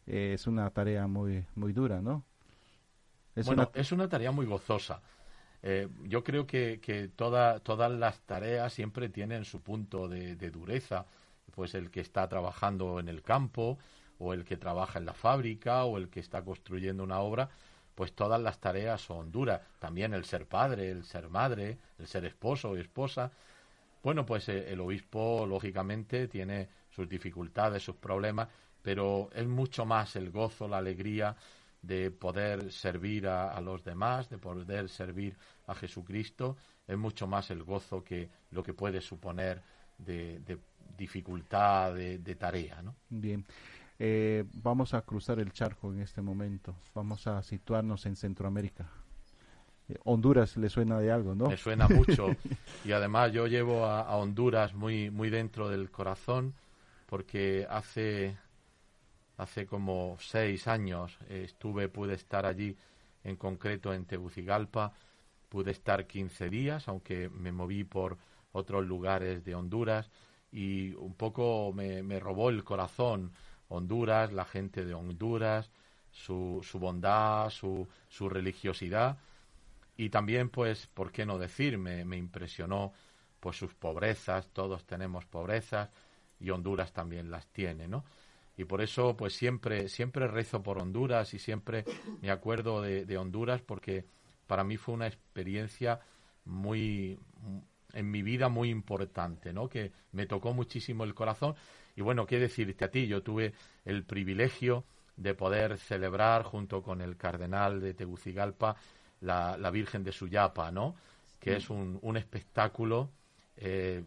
Eh, 0.06 0.32
es 0.34 0.46
una 0.46 0.68
tarea 0.70 1.06
muy 1.06 1.46
muy 1.54 1.72
dura, 1.72 2.02
¿no? 2.02 2.24
Es 3.34 3.46
bueno, 3.46 3.70
una... 3.72 3.80
es 3.80 3.90
una 3.90 4.08
tarea 4.08 4.32
muy 4.32 4.44
gozosa. 4.44 5.00
yo 6.04 6.22
creo 6.24 6.46
que, 6.46 6.80
que 6.82 7.08
todas 7.08 7.92
las 7.92 8.20
tareas 8.20 8.72
siempre 8.72 9.08
tienen 9.08 9.44
su 9.46 9.62
punto 9.62 10.08
de 10.08 10.50
dureza 10.50 11.06
pues 11.54 11.74
el 11.74 11.90
que 11.90 12.00
está 12.00 12.28
trabajando 12.28 12.98
en 12.98 13.08
el 13.08 13.22
campo 13.22 13.78
o 14.18 14.32
el 14.32 14.44
que 14.44 14.56
trabaja 14.56 14.98
en 14.98 15.06
la 15.06 15.14
fábrica 15.14 15.84
o 15.84 15.98
el 15.98 16.08
que 16.08 16.20
está 16.20 16.42
construyendo 16.42 17.02
una 17.02 17.20
obra, 17.20 17.50
pues 17.94 18.14
todas 18.14 18.40
las 18.40 18.58
tareas 18.58 19.00
son 19.00 19.30
duras. 19.30 19.60
También 19.78 20.14
el 20.14 20.24
ser 20.24 20.46
padre, 20.46 20.90
el 20.90 21.04
ser 21.04 21.28
madre, 21.28 21.78
el 21.98 22.06
ser 22.06 22.24
esposo 22.24 22.76
y 22.76 22.80
esposa. 22.80 23.30
Bueno, 24.02 24.24
pues 24.24 24.48
eh, 24.48 24.72
el 24.72 24.80
obispo 24.80 25.46
lógicamente 25.46 26.28
tiene 26.28 26.68
sus 26.90 27.08
dificultades, 27.08 27.82
sus 27.82 27.96
problemas, 27.96 28.48
pero 28.82 29.28
es 29.34 29.46
mucho 29.46 29.84
más 29.84 30.16
el 30.16 30.30
gozo, 30.30 30.68
la 30.68 30.78
alegría 30.78 31.36
de 31.82 32.12
poder 32.12 32.70
servir 32.72 33.26
a, 33.26 33.60
los 33.60 33.82
demás, 33.82 34.28
de 34.28 34.38
poder 34.38 34.88
servir 34.88 35.36
a 35.66 35.74
Jesucristo, 35.74 36.56
es 36.86 36.96
mucho 36.96 37.26
más 37.26 37.50
el 37.50 37.64
gozo 37.64 38.04
que 38.04 38.30
lo 38.52 38.62
que 38.62 38.72
puede 38.72 39.00
suponer 39.00 39.62
de 39.98 40.58
dificultad 40.96 41.94
de, 41.94 42.36
tarea. 42.36 42.82
¿no? 42.82 42.94
Bien. 43.08 43.44
Eh, 43.98 44.44
vamos 44.54 44.94
a 44.94 45.02
cruzar 45.02 45.38
el 45.38 45.52
charco 45.52 45.92
en 45.92 46.00
este 46.00 46.22
momento. 46.22 46.74
Vamos 46.94 47.26
a 47.26 47.42
situarnos 47.42 48.04
en 48.06 48.16
Centroamérica. 48.16 48.88
Eh, 49.88 49.96
Honduras 50.04 50.56
le 50.56 50.68
suena 50.68 50.98
de 50.98 51.12
algo, 51.12 51.34
¿no? 51.34 51.48
Me 51.48 51.56
suena 51.56 51.88
mucho. 51.88 52.28
y 52.84 52.92
además 52.92 53.32
yo 53.32 53.46
llevo 53.46 53.86
a, 53.86 54.16
Honduras 54.16 54.74
muy, 54.74 55.10
muy 55.10 55.30
dentro 55.30 55.68
del 55.68 55.90
corazón 55.90 56.54
porque 57.06 57.66
hace, 57.68 58.36
hace 59.36 59.66
como 59.66 60.16
seis 60.18 60.66
años 60.66 61.18
estuve, 61.28 61.88
pude 61.88 62.14
estar 62.14 62.46
allí, 62.46 62.76
en 63.24 63.36
concreto 63.36 63.92
en 63.92 64.04
Tegucigalpa. 64.04 64.92
Pude 65.48 65.70
estar 65.70 66.06
15 66.06 66.48
días, 66.48 66.88
aunque 66.88 67.28
me 67.28 67.52
moví 67.52 67.84
por 67.84 68.16
otros 68.52 68.86
lugares 68.86 69.44
de 69.44 69.54
Honduras 69.54 70.10
y 70.52 70.92
un 70.94 71.14
poco 71.14 71.72
me, 71.72 72.20
robó 72.20 72.50
el 72.50 72.62
corazón 72.62 73.32
Honduras, 73.68 74.32
la 74.32 74.44
gente 74.44 74.84
de 74.84 74.94
Honduras, 74.94 75.70
su, 76.10 76.60
su 76.62 76.78
bondad, 76.78 77.48
su, 77.48 77.88
su 78.08 78.28
religiosidad 78.28 79.18
y 79.96 80.10
también 80.10 80.50
pues, 80.50 80.86
¿por 80.86 81.10
qué 81.10 81.24
no 81.24 81.38
decir? 81.38 81.78
Me, 81.78 82.04
me 82.04 82.16
impresionó 82.16 82.92
pues 83.40 83.56
sus 83.56 83.74
pobrezas, 83.74 84.48
todos 84.52 84.84
tenemos 84.84 85.24
pobrezas 85.24 85.90
y 86.38 86.50
Honduras 86.50 86.92
también 86.92 87.30
las 87.30 87.46
tiene, 87.48 87.88
¿no? 87.88 88.04
Y 88.56 88.64
por 88.64 88.82
eso 88.82 89.16
pues 89.16 89.34
siempre, 89.34 89.88
siempre 89.88 90.28
rezo 90.28 90.62
por 90.62 90.78
Honduras 90.78 91.32
y 91.34 91.38
siempre 91.38 91.84
me 92.20 92.30
acuerdo 92.30 92.82
de, 92.82 93.06
de 93.06 93.16
Honduras 93.16 93.62
porque 93.62 94.04
para 94.46 94.64
mí 94.64 94.76
fue 94.76 94.94
una 94.94 95.06
experiencia 95.06 96.00
muy, 96.44 97.18
en 97.92 98.10
mi 98.10 98.22
vida 98.22 98.48
muy 98.48 98.70
importante, 98.70 99.52
¿no? 99.52 99.68
Que 99.68 99.92
me 100.12 100.26
tocó 100.26 100.52
muchísimo 100.52 101.04
el 101.04 101.14
corazón. 101.14 101.54
Y 101.96 102.00
bueno, 102.02 102.26
qué 102.26 102.38
decirte 102.38 102.84
a 102.84 102.90
ti, 102.90 103.06
yo 103.06 103.22
tuve 103.22 103.52
el 103.84 104.04
privilegio 104.04 104.84
de 105.16 105.34
poder 105.34 105.78
celebrar 105.78 106.42
junto 106.42 106.82
con 106.82 107.00
el 107.00 107.16
cardenal 107.16 107.80
de 107.80 107.94
Tegucigalpa 107.94 108.76
la, 109.20 109.56
la 109.56 109.70
Virgen 109.70 110.02
de 110.02 110.12
Suyapa, 110.12 110.70
¿no? 110.70 110.94
Que 111.38 111.56
es 111.56 111.70
un, 111.70 111.98
un 112.02 112.16
espectáculo, 112.16 113.10
eh, 113.56 114.02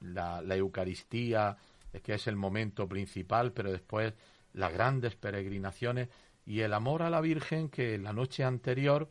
la, 0.00 0.40
la 0.42 0.56
Eucaristía, 0.56 1.56
que 2.02 2.14
es 2.14 2.26
el 2.26 2.36
momento 2.36 2.88
principal, 2.88 3.52
pero 3.52 3.70
después 3.70 4.14
las 4.54 4.72
grandes 4.72 5.14
peregrinaciones 5.14 6.08
y 6.46 6.60
el 6.60 6.72
amor 6.72 7.02
a 7.02 7.10
la 7.10 7.20
Virgen 7.20 7.68
que 7.68 7.98
la 7.98 8.12
noche 8.12 8.42
anterior 8.42 9.10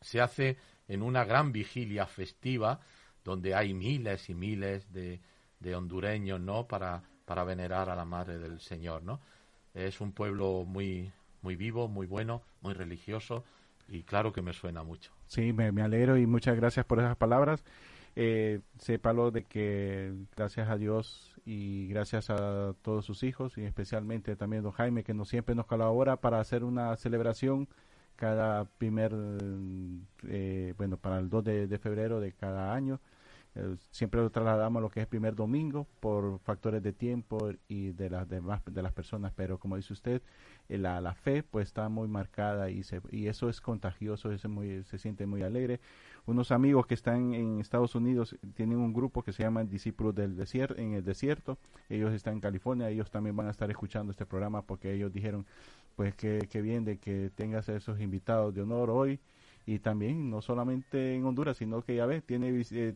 se 0.00 0.20
hace 0.20 0.56
en 0.88 1.02
una 1.02 1.24
gran 1.24 1.52
vigilia 1.52 2.06
festiva 2.06 2.80
donde 3.28 3.54
hay 3.54 3.74
miles 3.74 4.30
y 4.30 4.34
miles 4.34 4.90
de, 4.90 5.20
de 5.60 5.76
hondureños, 5.76 6.40
¿no? 6.40 6.66
Para, 6.66 7.02
para 7.26 7.44
venerar 7.44 7.90
a 7.90 7.94
la 7.94 8.06
Madre 8.06 8.38
del 8.38 8.58
Señor, 8.58 9.02
¿no? 9.02 9.20
Es 9.74 10.00
un 10.00 10.12
pueblo 10.12 10.64
muy, 10.66 11.12
muy 11.42 11.54
vivo, 11.54 11.88
muy 11.88 12.06
bueno, 12.06 12.40
muy 12.62 12.72
religioso 12.72 13.44
y 13.86 14.02
claro 14.02 14.32
que 14.32 14.40
me 14.40 14.54
suena 14.54 14.82
mucho. 14.82 15.12
Sí, 15.26 15.52
me, 15.52 15.72
me 15.72 15.82
alegro 15.82 16.16
y 16.16 16.26
muchas 16.26 16.56
gracias 16.56 16.86
por 16.86 17.00
esas 17.00 17.18
palabras. 17.18 17.62
Eh, 18.16 18.60
sépalo 18.78 19.30
de 19.30 19.44
que 19.44 20.14
gracias 20.34 20.70
a 20.70 20.78
Dios 20.78 21.34
y 21.44 21.86
gracias 21.88 22.30
a 22.30 22.72
todos 22.80 23.04
sus 23.04 23.22
hijos 23.22 23.58
y 23.58 23.64
especialmente 23.64 24.36
también 24.36 24.62
don 24.62 24.72
Jaime 24.72 25.04
que 25.04 25.12
nos 25.12 25.28
siempre 25.28 25.54
nos 25.54 25.66
colabora 25.66 26.16
para 26.16 26.40
hacer 26.40 26.64
una 26.64 26.96
celebración 26.96 27.68
cada 28.18 28.64
primer, 28.64 29.14
eh, 30.26 30.74
bueno, 30.76 30.96
para 30.96 31.20
el 31.20 31.30
2 31.30 31.44
de, 31.44 31.78
febrero 31.78 32.18
de 32.18 32.32
cada 32.32 32.74
año. 32.74 32.98
Eh, 33.54 33.76
siempre 33.90 34.20
lo 34.20 34.30
trasladamos 34.30 34.80
a 34.80 34.82
lo 34.82 34.90
que 34.90 35.00
es 35.00 35.04
el 35.04 35.08
primer 35.08 35.34
domingo 35.34 35.86
por 36.00 36.38
factores 36.40 36.82
de 36.82 36.92
tiempo 36.92 37.50
y 37.66 37.90
de 37.92 38.10
las 38.10 38.28
demás 38.28 38.62
de 38.66 38.82
las 38.82 38.92
personas, 38.92 39.32
pero 39.34 39.58
como 39.58 39.76
dice 39.76 39.92
usted, 39.92 40.22
eh, 40.68 40.78
la, 40.78 41.00
la 41.00 41.14
fe 41.14 41.42
pues 41.42 41.68
está 41.68 41.88
muy 41.88 42.08
marcada 42.08 42.70
y, 42.70 42.82
se, 42.82 43.00
y 43.10 43.26
eso 43.26 43.48
es 43.48 43.60
contagioso, 43.60 44.32
eso 44.32 44.48
muy, 44.48 44.84
se 44.84 44.98
siente 44.98 45.26
muy 45.26 45.42
alegre. 45.42 45.80
Unos 46.26 46.52
amigos 46.52 46.86
que 46.86 46.94
están 46.94 47.32
en 47.32 47.58
Estados 47.58 47.94
Unidos 47.94 48.36
tienen 48.54 48.78
un 48.78 48.92
grupo 48.92 49.22
que 49.22 49.32
se 49.32 49.42
llama 49.42 49.64
Discípulos 49.64 50.14
del 50.14 50.36
Desierto, 50.36 50.76
en 50.76 50.92
el 50.92 51.02
desierto, 51.02 51.56
ellos 51.88 52.12
están 52.12 52.34
en 52.34 52.40
California, 52.40 52.90
ellos 52.90 53.10
también 53.10 53.34
van 53.34 53.46
a 53.46 53.50
estar 53.50 53.70
escuchando 53.70 54.10
este 54.10 54.26
programa 54.26 54.60
porque 54.62 54.92
ellos 54.92 55.10
dijeron 55.10 55.46
pues 55.96 56.14
que, 56.14 56.46
bien 56.62 56.84
de 56.84 56.98
que 56.98 57.30
tengas 57.34 57.68
esos 57.68 57.98
invitados 58.00 58.54
de 58.54 58.62
honor 58.62 58.90
hoy 58.90 59.18
y 59.68 59.80
también 59.80 60.30
no 60.30 60.40
solamente 60.40 61.14
en 61.14 61.26
Honduras, 61.26 61.58
sino 61.58 61.82
que 61.82 61.94
ya 61.94 62.06
ves, 62.06 62.24
tiene, 62.24 62.48
eh, 62.70 62.94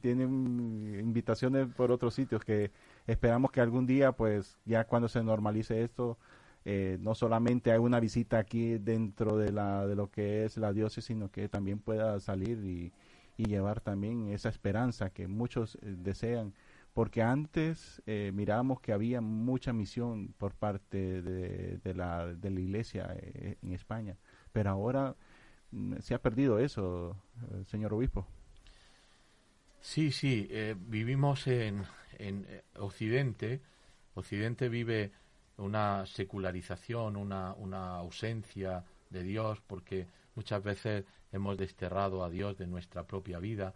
invitaciones 1.02 1.68
por 1.74 1.92
otros 1.92 2.14
sitios 2.14 2.42
que 2.42 2.70
esperamos 3.06 3.50
que 3.52 3.60
algún 3.60 3.86
día, 3.86 4.12
pues 4.12 4.56
ya 4.64 4.84
cuando 4.84 5.06
se 5.10 5.22
normalice 5.22 5.82
esto, 5.82 6.16
eh, 6.64 6.96
no 6.98 7.14
solamente 7.14 7.72
hay 7.72 7.78
una 7.78 8.00
visita 8.00 8.38
aquí 8.38 8.78
dentro 8.78 9.36
de, 9.36 9.52
la, 9.52 9.86
de 9.86 9.96
lo 9.96 10.10
que 10.10 10.46
es 10.46 10.56
la 10.56 10.72
diócesis, 10.72 11.04
sino 11.04 11.30
que 11.30 11.46
también 11.46 11.78
pueda 11.78 12.18
salir 12.20 12.58
y, 12.64 12.92
llevar 13.36 13.80
también 13.80 14.28
esa 14.28 14.48
esperanza 14.48 15.10
que 15.10 15.26
muchos 15.26 15.74
eh, 15.82 15.96
desean. 15.98 16.54
Porque 16.94 17.22
antes 17.22 18.00
eh, 18.06 18.30
mirábamos 18.32 18.80
que 18.80 18.92
había 18.92 19.20
mucha 19.20 19.72
misión 19.72 20.32
por 20.38 20.54
parte 20.54 21.20
de, 21.22 21.94
la, 21.94 22.32
de 22.32 22.50
la 22.50 22.60
iglesia 22.60 23.16
en 23.60 23.72
España, 23.72 24.16
pero 24.52 24.70
ahora 24.70 25.16
se 26.00 26.14
ha 26.14 26.22
perdido 26.22 26.58
eso, 26.58 27.16
eh, 27.50 27.64
señor 27.66 27.94
obispo. 27.94 28.26
Sí, 29.80 30.12
sí, 30.12 30.48
vivimos 30.76 31.48
en, 31.48 31.82
en 32.18 32.46
Occidente, 32.76 33.60
Occidente 34.14 34.68
vive 34.68 35.10
una 35.56 36.06
secularización, 36.06 37.16
una, 37.16 37.54
una 37.54 37.96
ausencia 37.96 38.84
de 39.10 39.24
Dios, 39.24 39.60
porque 39.66 40.06
muchas 40.36 40.62
veces 40.62 41.04
hemos 41.32 41.58
desterrado 41.58 42.22
a 42.22 42.30
Dios 42.30 42.56
de 42.58 42.68
nuestra 42.68 43.04
propia 43.04 43.40
vida, 43.40 43.74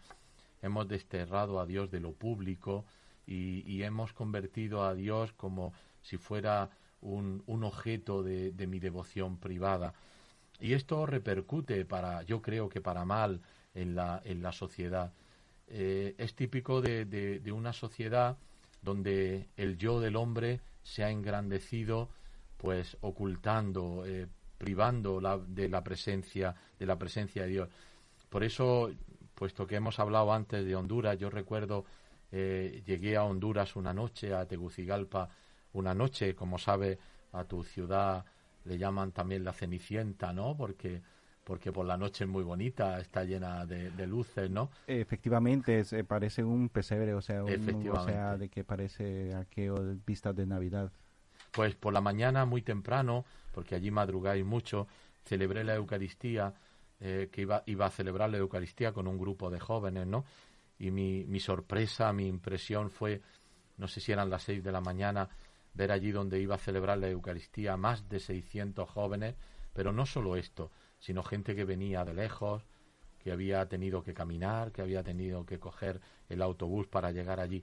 hemos 0.62 0.86
desterrado 0.86 1.58
a 1.58 1.66
Dios 1.66 1.90
de 1.90 2.00
lo 2.00 2.12
público, 2.12 2.84
y, 3.26 3.82
hemos 3.82 4.12
convertido 4.12 4.84
a 4.84 4.94
Dios 4.94 5.32
como 5.32 5.72
si 6.00 6.16
fuera 6.16 6.70
un, 7.00 7.42
un 7.46 7.64
objeto 7.64 8.22
de, 8.22 8.52
mi 8.68 8.78
devoción 8.78 9.38
privada. 9.38 9.94
Y 10.60 10.72
esto 10.72 11.06
repercute 11.06 11.84
para, 11.84 12.22
yo 12.22 12.40
creo 12.40 12.68
que 12.68 12.80
para 12.80 13.04
mal 13.04 13.40
en 13.74 13.94
la, 13.94 14.20
en 14.24 14.42
la 14.42 14.52
sociedad. 14.52 15.12
Eh, 15.68 16.14
es 16.18 16.34
típico 16.34 16.80
de, 16.80 17.04
de, 17.04 17.52
una 17.52 17.72
sociedad 17.72 18.38
donde 18.82 19.48
el 19.56 19.76
yo 19.76 20.00
del 20.00 20.16
hombre 20.16 20.60
se 20.82 21.02
ha 21.02 21.10
engrandecido, 21.10 22.08
pues 22.56 22.96
ocultando, 23.00 24.04
eh, 24.06 24.28
privando 24.58 25.20
la, 25.20 25.38
de 25.38 25.68
la 25.68 25.82
presencia, 25.82 26.54
de 26.78 26.86
la 26.86 26.96
presencia 26.96 27.42
de 27.42 27.48
Dios. 27.48 27.68
Por 28.28 28.44
eso, 28.44 28.90
puesto 29.34 29.66
que 29.66 29.76
hemos 29.76 29.98
hablado 29.98 30.32
antes 30.32 30.64
de 30.64 30.76
Honduras, 30.76 31.18
yo 31.18 31.30
recuerdo 31.30 31.84
eh, 32.32 32.82
llegué 32.86 33.16
a 33.16 33.24
Honduras 33.24 33.76
una 33.76 33.92
noche, 33.92 34.34
a 34.34 34.46
Tegucigalpa 34.46 35.28
una 35.72 35.94
noche, 35.94 36.34
como 36.34 36.58
sabe, 36.58 36.98
a 37.32 37.44
tu 37.44 37.62
ciudad 37.62 38.24
le 38.66 38.78
llaman 38.78 39.12
también 39.12 39.44
la 39.44 39.52
Cenicienta, 39.52 40.32
¿no? 40.32 40.56
Porque 40.56 41.02
porque 41.44 41.70
por 41.70 41.86
la 41.86 41.96
noche 41.96 42.24
es 42.24 42.30
muy 42.30 42.42
bonita, 42.42 42.98
está 42.98 43.22
llena 43.22 43.64
de, 43.66 44.06
luces, 44.08 44.50
¿no? 44.50 44.68
Efectivamente, 44.88 45.84
se 45.84 46.02
parece 46.02 46.42
un 46.42 46.68
pesebre, 46.68 47.14
o 47.14 47.20
sea, 47.20 47.44
o 47.44 48.04
sea, 48.04 48.36
de 48.36 48.48
que 48.48 48.64
parece 48.64 49.32
aquello 49.32 49.76
vistas 50.04 50.34
de 50.34 50.44
Navidad. 50.44 50.90
Pues 51.52 51.76
por 51.76 51.92
la 51.92 52.00
mañana 52.00 52.46
muy 52.46 52.62
temprano, 52.62 53.24
porque 53.52 53.76
allí 53.76 53.92
madrugáis 53.92 54.44
mucho, 54.44 54.88
celebré 55.24 55.62
la 55.62 55.76
Eucaristía, 55.76 56.52
eh, 56.98 57.28
que 57.30 57.42
iba, 57.42 57.62
iba 57.66 57.86
a 57.86 57.90
celebrar 57.90 58.28
la 58.28 58.38
Eucaristía 58.38 58.92
con 58.92 59.06
un 59.06 59.16
grupo 59.16 59.48
de 59.48 59.60
jóvenes, 59.60 60.04
¿no? 60.04 60.24
y 60.78 60.90
mi, 60.90 61.24
mi 61.24 61.40
sorpresa, 61.40 62.12
mi 62.12 62.26
impresión 62.26 62.90
fue, 62.90 63.22
no 63.78 63.88
sé 63.88 64.00
si 64.00 64.12
eran 64.12 64.30
las 64.30 64.42
seis 64.42 64.62
de 64.62 64.72
la 64.72 64.80
mañana, 64.80 65.28
ver 65.76 65.92
allí 65.92 66.10
donde 66.10 66.40
iba 66.40 66.54
a 66.54 66.58
celebrar 66.58 66.98
la 66.98 67.08
Eucaristía 67.08 67.76
más 67.76 68.08
de 68.08 68.18
600 68.18 68.88
jóvenes, 68.88 69.36
pero 69.72 69.92
no 69.92 70.06
solo 70.06 70.36
esto, 70.36 70.70
sino 70.98 71.22
gente 71.22 71.54
que 71.54 71.64
venía 71.64 72.04
de 72.04 72.14
lejos, 72.14 72.64
que 73.18 73.30
había 73.30 73.68
tenido 73.68 74.02
que 74.02 74.14
caminar, 74.14 74.72
que 74.72 74.82
había 74.82 75.02
tenido 75.02 75.44
que 75.44 75.58
coger 75.58 76.00
el 76.28 76.40
autobús 76.40 76.86
para 76.86 77.10
llegar 77.12 77.40
allí. 77.40 77.62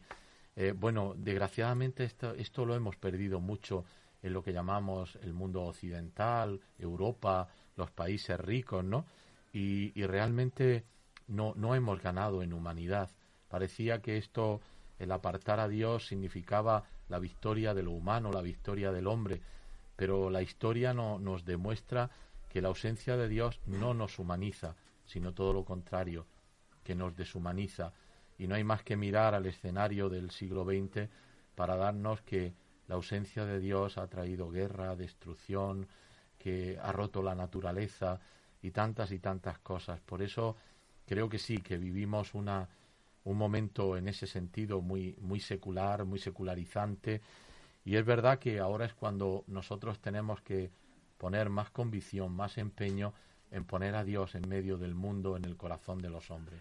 Eh, 0.56 0.74
bueno, 0.78 1.16
desgraciadamente 1.18 2.04
esto, 2.04 2.34
esto 2.36 2.66
lo 2.66 2.76
hemos 2.76 2.96
perdido 2.98 3.40
mucho 3.40 3.86
en 4.22 4.34
lo 4.34 4.44
que 4.44 4.54
llamamos 4.54 5.18
el 5.24 5.34
mundo 5.34 5.64
occidental, 5.64 6.62
Europa, 6.78 7.48
los 7.76 7.92
países 7.92 8.40
ricos, 8.40 8.84
¿no? 8.84 9.06
Y, 9.52 10.00
y 10.00 10.06
realmente 10.06 10.86
no, 11.28 11.54
no 11.56 11.76
hemos 11.76 12.02
ganado 12.02 12.44
en 12.44 12.54
humanidad. 12.54 13.10
Parecía 13.48 14.02
que 14.02 14.18
esto, 14.18 14.62
el 15.00 15.12
apartar 15.12 15.60
a 15.60 15.68
Dios, 15.68 16.08
significaba 16.08 16.84
la 17.10 17.20
victoria 17.20 17.74
de 17.74 17.84
lo 17.84 17.92
humano, 17.92 18.32
la 18.32 18.42
victoria 18.42 18.92
del 18.92 19.08
hombre, 19.08 19.42
pero 19.96 20.30
la 20.30 20.42
historia 20.42 20.94
no, 20.94 21.20
nos 21.20 21.46
demuestra 21.46 22.10
que 22.50 22.62
la 22.62 22.70
ausencia 22.70 23.18
de 23.18 23.28
Dios 23.28 23.60
no 23.66 23.94
nos 23.94 24.20
humaniza, 24.20 24.76
sino 25.06 25.34
todo 25.34 25.54
lo 25.54 25.66
contrario, 25.66 26.26
que 26.84 26.96
nos 26.96 27.16
deshumaniza. 27.16 27.94
Y 28.38 28.48
no 28.48 28.56
hay 28.56 28.64
más 28.64 28.84
que 28.84 28.96
mirar 28.96 29.36
al 29.36 29.46
escenario 29.46 30.10
del 30.10 30.32
siglo 30.32 30.64
XX 30.64 31.10
para 31.56 31.76
darnos 31.76 32.22
que 32.22 32.54
la 32.88 32.96
ausencia 32.96 33.46
de 33.46 33.60
Dios 33.60 33.98
ha 33.98 34.08
traído 34.08 34.50
guerra, 34.50 34.96
destrucción, 34.96 35.88
que 36.38 36.78
ha 36.82 36.92
roto 36.92 37.22
la 37.22 37.36
naturaleza 37.36 38.20
y 38.62 38.72
tantas 38.72 39.12
y 39.12 39.20
tantas 39.20 39.60
cosas. 39.60 40.02
Por 40.02 40.22
eso 40.22 40.58
creo 41.06 41.30
que 41.30 41.40
sí, 41.40 41.58
que 41.60 41.78
vivimos 41.78 42.34
una, 42.34 42.68
un 43.24 43.38
momento 43.38 43.98
en 43.98 44.08
ese 44.08 44.28
sentido 44.28 44.82
muy, 44.82 45.16
muy 45.22 45.40
secular, 45.40 46.06
muy 46.06 46.20
secularizante. 46.20 47.22
Y 47.86 47.96
es 47.96 48.06
verdad 48.06 48.40
que 48.40 48.60
ahora 48.60 48.86
es 48.86 48.94
cuando 48.94 49.44
nosotros 49.48 50.00
tenemos 50.00 50.42
que 50.42 50.72
poner 51.18 51.50
más 51.50 51.70
convicción, 51.70 52.34
más 52.34 52.58
empeño 52.58 53.14
en 53.52 53.66
poner 53.66 53.96
a 53.96 54.04
Dios 54.04 54.36
en 54.36 54.48
medio 54.50 54.78
del 54.78 54.96
mundo, 54.96 55.38
en 55.38 55.46
el 55.46 55.56
corazón 55.56 56.00
de 56.00 56.10
los 56.10 56.32
hombres. 56.32 56.60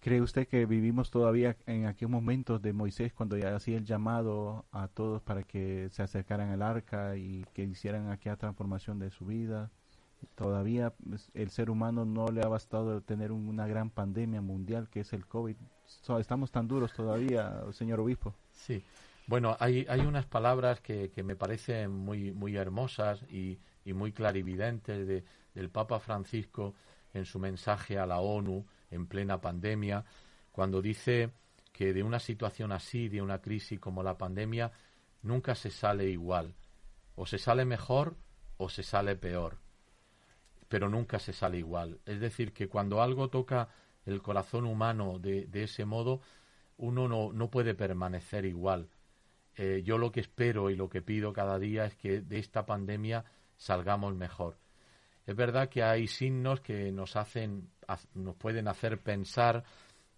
¿Cree 0.00 0.20
usted 0.20 0.46
que 0.46 0.66
vivimos 0.66 1.10
todavía 1.10 1.56
en 1.64 1.86
aquellos 1.86 2.10
momentos 2.10 2.60
de 2.60 2.74
Moisés 2.74 3.14
cuando 3.14 3.38
ya 3.38 3.56
hacía 3.56 3.78
el 3.78 3.86
llamado 3.86 4.66
a 4.70 4.88
todos 4.88 5.22
para 5.22 5.44
que 5.44 5.88
se 5.90 6.02
acercaran 6.02 6.50
al 6.50 6.60
arca 6.60 7.16
y 7.16 7.46
que 7.54 7.62
hicieran 7.62 8.10
aquella 8.10 8.36
transformación 8.36 8.98
de 8.98 9.10
su 9.10 9.24
vida? 9.24 9.70
Todavía 10.34 10.90
pues, 11.08 11.30
el 11.34 11.50
ser 11.50 11.70
humano 11.70 12.04
no 12.04 12.28
le 12.28 12.42
ha 12.42 12.48
bastado 12.48 13.00
tener 13.02 13.32
una 13.32 13.66
gran 13.66 13.90
pandemia 13.90 14.40
mundial 14.40 14.88
que 14.88 15.00
es 15.00 15.12
el 15.12 15.26
COVID. 15.26 15.56
estamos 16.18 16.50
tan 16.50 16.68
duros 16.68 16.92
todavía, 16.92 17.62
señor 17.72 18.00
obispo. 18.00 18.34
Sí. 18.52 18.84
Bueno, 19.26 19.56
hay, 19.58 19.86
hay 19.88 20.00
unas 20.00 20.26
palabras 20.26 20.80
que, 20.80 21.10
que 21.10 21.22
me 21.22 21.34
parecen 21.34 21.90
muy, 21.90 22.32
muy 22.32 22.56
hermosas 22.56 23.22
y, 23.30 23.58
y 23.84 23.92
muy 23.92 24.12
clarividentes 24.12 25.06
de, 25.06 25.24
del 25.54 25.70
Papa 25.70 25.98
Francisco 25.98 26.74
en 27.14 27.24
su 27.24 27.38
mensaje 27.38 27.98
a 27.98 28.06
la 28.06 28.20
ONU 28.20 28.66
en 28.90 29.06
plena 29.06 29.40
pandemia, 29.40 30.04
cuando 30.52 30.82
dice 30.82 31.30
que 31.72 31.92
de 31.92 32.02
una 32.02 32.18
situación 32.18 32.70
así, 32.72 33.08
de 33.08 33.22
una 33.22 33.40
crisis 33.40 33.80
como 33.80 34.02
la 34.02 34.18
pandemia, 34.18 34.72
nunca 35.22 35.54
se 35.54 35.70
sale 35.70 36.08
igual. 36.10 36.54
O 37.16 37.26
se 37.26 37.38
sale 37.38 37.64
mejor 37.64 38.16
o 38.58 38.68
se 38.68 38.82
sale 38.82 39.16
peor 39.16 39.63
pero 40.68 40.88
nunca 40.88 41.18
se 41.18 41.32
sale 41.32 41.58
igual. 41.58 42.00
Es 42.06 42.20
decir, 42.20 42.52
que 42.52 42.68
cuando 42.68 43.02
algo 43.02 43.28
toca 43.28 43.68
el 44.06 44.22
corazón 44.22 44.66
humano 44.66 45.18
de, 45.18 45.48
ese 45.52 45.84
modo, 45.84 46.20
uno 46.76 47.08
no, 47.08 47.32
no 47.32 47.50
puede 47.50 47.74
permanecer 47.74 48.44
igual. 48.44 48.88
Eh, 49.56 49.82
yo 49.84 49.98
lo 49.98 50.10
que 50.10 50.20
espero 50.20 50.70
y 50.70 50.76
lo 50.76 50.88
que 50.88 51.02
pido 51.02 51.32
cada 51.32 51.58
día 51.58 51.84
es 51.84 51.94
que 51.96 52.20
de 52.20 52.38
esta 52.38 52.66
pandemia 52.66 53.24
salgamos 53.56 54.14
mejor. 54.14 54.58
Es 55.26 55.36
verdad 55.36 55.68
que 55.68 55.82
hay 55.82 56.06
signos 56.06 56.60
que 56.60 56.92
nos 56.92 57.16
hacen, 57.16 57.70
nos 58.14 58.36
pueden 58.36 58.68
hacer 58.68 59.00
pensar 59.00 59.64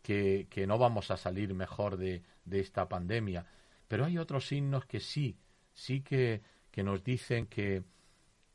que, 0.02 0.46
que 0.50 0.66
no 0.66 0.78
vamos 0.78 1.11
a 1.11 1.16
salir 1.16 1.54
mejor 1.54 1.96
de, 1.96 2.22
de, 2.44 2.61
esta 2.61 2.88
pandemia, 2.88 3.46
pero 3.88 4.04
hay 4.04 4.18
otros 4.18 4.46
signos 4.46 4.85
que 4.87 5.00
sí, 5.00 5.37
sí 5.74 6.00
que, 6.00 6.42
que 6.70 6.82
nos 6.82 7.04
dicen 7.04 7.46
que, 7.46 7.85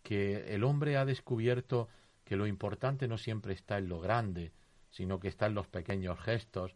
que 0.03 0.53
el 0.53 0.63
hombre 0.63 0.97
ha 0.97 1.05
descubierto 1.05 1.87
que 2.23 2.35
lo 2.35 2.47
importante 2.47 3.07
no 3.07 3.17
siempre 3.17 3.53
está 3.53 3.77
en 3.77 3.89
lo 3.89 3.99
grande, 3.99 4.51
sino 4.89 5.19
que 5.19 5.27
está 5.27 5.47
en 5.47 5.55
los 5.55 5.67
pequeños 5.67 6.19
gestos, 6.19 6.75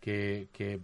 que, 0.00 0.48
que 0.52 0.80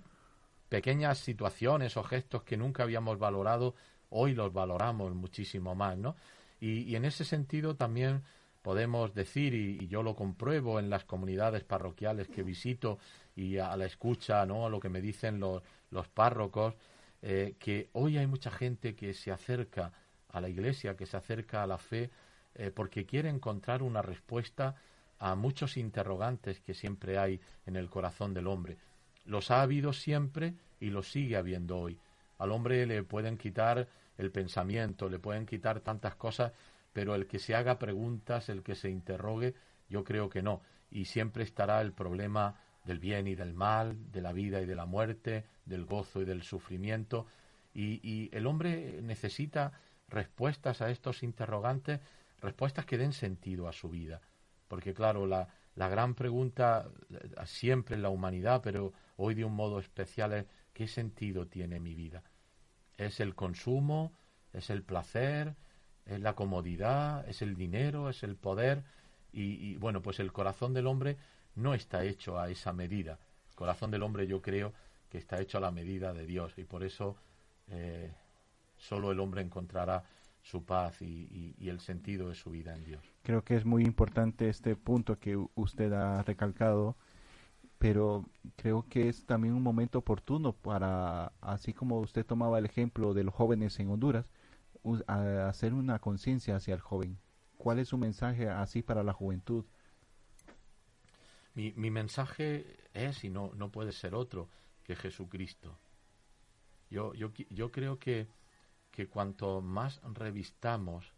pequeñas 0.69 1.19
situaciones 1.19 1.97
o 1.97 2.03
gestos 2.03 2.45
que 2.45 2.57
nunca 2.57 2.83
habíamos 2.83 3.19
valorado, 3.19 3.75
hoy 4.09 4.35
los 4.35 4.53
valoramos 4.53 5.15
muchísimo 5.15 5.75
más, 5.75 5.99
¿no? 5.99 6.17
Y, 6.61 6.95
en 6.95 7.05
ese 7.05 7.25
sentido 7.25 7.75
también 7.75 8.23
podemos 8.63 9.13
decir, 9.13 9.53
y, 9.53 9.87
yo 9.89 10.03
lo 10.03 10.15
compruebo 10.15 10.79
en 10.79 10.89
las 10.89 11.05
comunidades 11.05 11.65
parroquiales 11.65 12.29
que 12.29 12.43
visito 12.43 12.99
y 13.35 13.59
a 13.59 13.77
la 13.77 13.87
escucha, 13.87 14.47
¿no? 14.47 14.65
A 14.65 14.71
lo 14.71 14.81
que 14.81 14.89
me 14.89 15.01
dicen 15.01 15.41
los, 15.41 15.63
los 15.91 16.09
párrocos, 16.09 16.75
eh, 17.21 17.57
que 17.59 17.91
hoy 17.93 18.17
hay 18.17 18.27
mucha 18.27 18.51
gente 18.51 18.95
que 18.95 19.13
se 19.13 19.31
acerca 19.31 19.93
a 20.33 20.41
la 20.41 20.49
iglesia, 20.49 20.97
que 20.97 21.07
se 21.07 21.17
acerca 21.17 21.63
a 21.63 21.67
la 21.67 21.79
fe, 21.79 22.11
eh, 22.55 22.71
porque 22.75 23.07
quiere 23.07 23.29
encontrar 23.29 23.83
una 23.83 24.03
respuesta 24.03 24.75
a 25.19 25.35
muchos 25.37 25.77
interrogantes 25.77 26.61
que 26.61 26.75
siempre 26.75 27.17
hay 27.17 27.41
en 27.67 27.77
el 27.77 27.89
corazón 27.89 28.35
del 28.35 28.49
hombre. 28.49 28.77
Los 29.25 29.51
ha 29.51 29.63
habido 29.63 29.93
siempre 29.93 30.55
y 30.81 30.91
los 30.91 31.11
sigue 31.11 31.37
habiendo 31.37 31.79
hoy. 31.79 31.97
Al 32.39 32.51
hombre 32.51 32.85
le 32.87 33.05
pueden 33.05 33.39
quitar 33.39 33.87
el 34.19 34.33
pensamiento, 34.33 35.09
le 35.09 35.21
pueden 35.21 35.47
quitar 35.47 35.81
tantas 35.81 36.17
cosas, 36.17 36.53
pero 36.93 37.15
el 37.15 37.27
que 37.27 37.39
se 37.39 37.55
haga 37.55 37.79
preguntas, 37.79 38.49
el 38.49 38.63
que 38.63 38.75
se 38.75 38.91
interrogue, 38.91 39.55
yo 39.89 40.03
creo 40.03 40.29
que 40.29 40.43
no. 40.43 40.61
Y 40.91 41.05
siempre 41.05 41.45
estará 41.45 41.81
el 41.81 41.93
problema 41.93 42.57
del 42.85 42.99
bien 42.99 43.29
y 43.29 43.35
del 43.35 43.55
mal, 43.55 44.11
de 44.11 44.21
la 44.23 44.33
vida 44.33 44.61
y 44.61 44.67
de 44.67 44.75
la 44.75 44.87
muerte, 44.87 45.45
del 45.65 45.85
gozo 45.85 46.21
y 46.21 46.25
del 46.25 46.43
sufrimiento. 46.43 47.27
Y, 47.75 48.01
y 48.03 48.29
el 48.33 48.47
hombre 48.47 49.01
necesita 49.03 49.73
respuestas 50.13 50.81
a 50.83 50.91
estos 50.91 51.23
interrogantes, 51.23 52.01
respuestas 52.41 52.87
que 52.87 52.99
den 52.99 53.13
sentido 53.13 53.67
a 53.67 53.73
su 53.73 53.89
vida. 53.89 54.21
Porque 54.69 54.95
claro, 54.95 55.27
la, 55.27 55.49
la 55.75 55.89
gran 55.89 56.15
pregunta 56.15 56.89
eh, 57.11 57.31
siempre 57.47 57.97
en 57.97 58.03
la 58.03 58.11
humanidad, 58.11 58.61
pero 58.63 58.93
hoy 59.17 59.35
de 59.35 59.45
un 59.45 59.55
modo 59.55 59.81
especial 59.81 60.33
es 60.33 60.47
¿qué 60.73 60.87
sentido 60.87 61.47
tiene 61.47 61.81
mi 61.81 61.95
vida? 61.95 62.23
¿Es 62.97 63.21
el 63.21 63.35
consumo? 63.35 64.13
¿Es 64.53 64.71
el 64.71 64.83
placer? 64.83 65.57
¿Es 66.05 66.21
la 66.21 66.35
comodidad? 66.35 67.29
¿Es 67.29 67.43
el 67.43 67.57
dinero? 67.57 68.11
¿Es 68.11 68.23
el 68.23 68.37
poder? 68.37 68.85
Y, 69.33 69.77
bueno, 69.77 70.03
pues 70.03 70.21
el 70.21 70.31
corazón 70.31 70.75
del 70.75 70.87
hombre 70.87 71.17
no 71.55 71.73
está 71.73 72.05
hecho 72.05 72.39
a 72.39 72.51
esa 72.51 72.75
medida. 72.75 73.19
El 73.49 73.55
corazón 73.55 73.91
del 73.91 74.03
hombre 74.03 74.27
yo 74.27 74.43
creo 74.43 74.75
que 75.09 75.17
está 75.17 75.41
hecho 75.41 75.57
a 75.57 75.63
la 75.63 75.71
medida 75.71 76.13
de 76.13 76.27
Dios 76.27 76.53
y 76.59 76.65
por 76.65 76.85
eso 76.85 77.17
eh, 77.69 78.13
solo 78.83 79.13
el 79.13 79.21
hombre 79.21 79.43
encontrará 79.43 80.03
su 80.43 80.65
paz 80.65 81.01
y, 81.03 81.55
el 81.61 81.81
sentido 81.81 82.29
de 82.29 82.35
su 82.35 82.51
vida 82.51 82.75
en 82.75 82.85
Dios. 82.85 83.03
Creo 83.23 83.45
que 83.45 83.55
es 83.55 83.65
muy 83.65 83.85
importante 83.85 84.49
este 84.49 84.75
punto 84.75 85.19
que 85.19 85.37
usted 85.55 85.93
ha 85.93 86.23
recalcado, 86.23 86.97
pero 87.79 88.27
creo 88.57 88.85
que 88.89 89.09
es 89.09 89.25
también 89.25 89.55
un 89.55 89.63
momento 89.63 90.01
oportuno 90.01 90.53
para, 90.53 91.33
así 91.41 91.73
como 91.73 92.01
usted 92.01 92.27
tomaba 92.27 92.59
el 92.59 92.65
ejemplo 92.65 93.15
de 93.15 93.23
los 93.25 93.33
jóvenes 93.33 93.79
en 93.79 93.89
Honduras, 93.89 94.29
hacer 95.07 95.75
una 95.75 96.01
conciencia 96.01 96.57
hacia 96.57 96.75
el 96.75 96.81
joven. 96.81 97.19
¿Cuál 97.57 97.79
es 97.79 97.89
su 97.89 97.99
mensaje 97.99 98.49
así 98.49 98.83
para 98.83 99.05
la 99.05 99.13
juventud? 99.13 99.65
Mi, 101.55 101.73
mi 101.77 101.91
mensaje 101.91 102.79
es, 102.95 103.23
y 103.23 103.31
no, 103.31 103.53
no 103.55 103.71
puede 103.71 103.93
ser 103.93 104.17
otro, 104.17 104.49
que 104.83 104.97
Jesucristo. 104.97 105.79
Yo, 106.91 107.15
yo, 107.15 107.33
yo 107.51 107.71
creo 107.71 108.01
que 108.01 108.27
que 108.93 109.09
cuanto 109.09 109.61
más 109.61 110.01
revistamos 110.05 111.13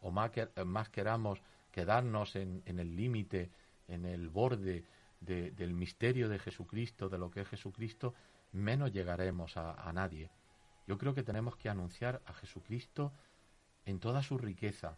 o 0.00 0.10
más, 0.10 0.32
más 0.66 0.88
queramos 0.88 1.40
quedarnos 1.70 2.34
en, 2.34 2.62
el 2.66 2.96
límite, 2.96 3.50
en 3.86 4.04
el 4.04 4.28
borde 4.28 4.84
del 5.20 5.74
misterio 5.74 6.28
de 6.28 6.38
Jesucristo, 6.38 7.08
de 7.08 7.18
lo 7.18 7.30
que 7.30 7.42
es 7.42 7.48
Jesucristo, 7.48 8.14
menos 8.52 8.92
llegaremos 8.92 9.56
a, 9.56 9.74
a 9.74 9.92
nadie. 9.92 10.30
Yo 10.86 10.96
creo 10.96 11.14
que 11.14 11.22
tenemos 11.22 11.56
que 11.56 11.68
anunciar 11.68 12.22
a 12.26 12.32
Jesucristo 12.32 13.12
en 13.84 14.00
toda 14.00 14.22
su 14.22 14.38
riqueza, 14.38 14.96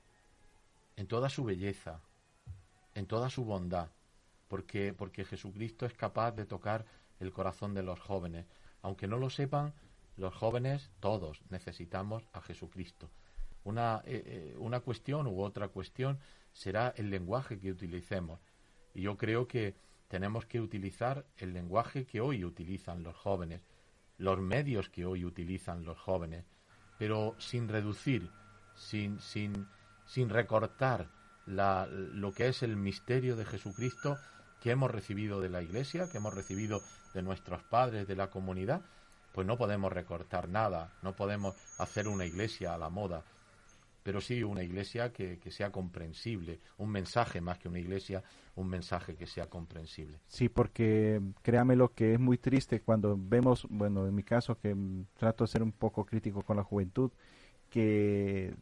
en 0.97 1.07
toda 1.07 1.29
su 1.29 1.45
belleza, 1.45 2.01
en 2.95 3.07
toda 3.07 3.29
su 3.31 3.45
bondad, 3.45 3.89
porque, 4.49 4.93
porque 4.93 5.25
Jesucristo 5.25 5.87
es 5.87 5.95
capaz 5.95 6.33
de 6.33 6.47
tocar 6.47 6.87
el 7.19 7.33
corazón 7.33 7.75
de 7.75 7.83
los 7.83 8.01
jóvenes. 8.01 8.47
Aunque 8.83 9.07
no 9.07 9.19
lo 9.19 9.31
sepan, 9.31 9.75
los 10.17 10.35
jóvenes, 10.35 10.91
todos, 11.01 11.43
necesitamos 11.51 12.29
a 12.33 12.41
Jesucristo. 12.41 13.11
Una, 13.65 14.03
eh, 14.05 14.23
eh, 14.25 14.57
una 14.59 14.81
cuestión 14.81 15.27
u 15.27 15.43
otra 15.43 15.69
cuestión 15.69 16.19
será 16.53 16.93
el 16.97 17.11
lenguaje 17.11 17.59
que 17.59 17.71
utilicemos. 17.71 18.41
Y 18.95 19.03
yo 19.03 19.17
creo 19.17 19.47
que 19.47 19.77
tenemos 20.09 20.47
que 20.47 20.61
utilizar 20.61 21.27
el 21.37 21.53
lenguaje 21.53 22.07
que 22.07 22.21
hoy 22.21 22.45
utilizan 22.45 23.03
los 23.03 23.17
jóvenes, 23.17 23.63
los 24.19 24.41
medios 24.41 24.89
que 24.91 25.07
hoy 25.07 25.25
utilizan 25.25 25.85
los 25.85 25.99
jóvenes, 25.99 26.45
pero 26.99 27.37
sin 27.39 27.69
reducir, 27.69 28.31
sin, 28.75 29.21
sin, 29.21 29.67
sin 30.07 30.29
recortar 30.29 31.09
lo 31.47 32.33
que 32.33 32.49
es 32.49 32.63
el 32.63 32.77
misterio 32.77 33.37
de 33.37 33.45
Jesucristo 33.45 34.19
que 34.61 34.71
hemos 34.71 34.91
recibido 34.91 35.41
de 35.41 35.49
la 35.49 35.63
Iglesia, 35.63 36.09
que 36.11 36.19
hemos 36.19 36.35
recibido 36.35 36.83
de 37.15 37.23
nuestros 37.23 37.63
padres, 37.63 38.07
de 38.07 38.17
la 38.17 38.31
comunidad, 38.31 38.83
pues 39.33 39.47
no 39.47 39.57
podemos 39.57 39.93
recortar 39.93 40.49
nada, 40.49 40.93
no 41.03 41.15
podemos 41.15 41.55
hacer 41.79 42.09
una 42.09 42.25
iglesia 42.25 42.75
a 42.75 42.79
la 42.79 42.91
moda, 42.91 43.25
pero 44.03 44.21
sí 44.21 44.43
una 44.43 44.63
iglesia 44.63 45.13
que, 45.13 45.39
sea 45.51 45.71
comprensible, 45.71 46.61
un 46.79 46.91
mensaje 46.91 47.41
más 47.41 47.59
que 47.59 47.69
una 47.69 47.79
iglesia, 47.79 48.23
un 48.57 48.69
mensaje 48.69 49.15
que 49.15 49.27
sea 49.27 49.49
comprensible. 49.49 50.21
Sí, 50.27 50.49
porque 50.49 51.21
créame 51.43 51.77
lo 51.77 51.93
que 51.93 52.15
es 52.15 52.21
muy 52.21 52.39
triste 52.39 52.81
cuando 52.81 53.17
vemos, 53.19 53.67
bueno, 53.71 54.07
en 54.07 54.15
mi 54.15 54.23
caso 54.23 54.59
que 54.59 54.75
trato 55.15 55.45
de 55.45 55.49
ser 55.49 55.63
un 55.63 55.73
poco 55.73 56.05
crítico 56.05 56.43
con 56.43 56.57
la 56.57 56.65
juventud, 56.65 57.11
que 57.69 58.55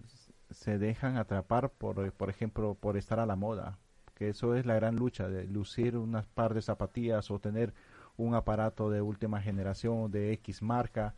se 0.50 0.78
dejan 0.78 1.16
atrapar 1.16 1.70
por, 1.70 2.12
por 2.12 2.30
ejemplo, 2.30 2.74
por 2.74 2.96
estar 2.96 3.20
a 3.20 3.26
la 3.26 3.36
moda, 3.36 3.78
que 4.14 4.30
eso 4.30 4.54
es 4.54 4.66
la 4.66 4.74
gran 4.74 4.96
lucha 4.96 5.28
de 5.28 5.46
lucir 5.46 5.96
unas 5.96 6.26
par 6.26 6.52
de 6.52 6.62
zapatillas 6.62 7.30
o 7.30 7.38
tener 7.38 7.72
un 8.18 8.34
aparato 8.34 8.90
de 8.90 9.00
última 9.00 9.40
generación 9.40 10.10
de 10.10 10.32
X 10.34 10.60
marca 10.62 11.14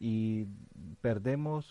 y 0.00 0.46
perdemos 1.02 1.66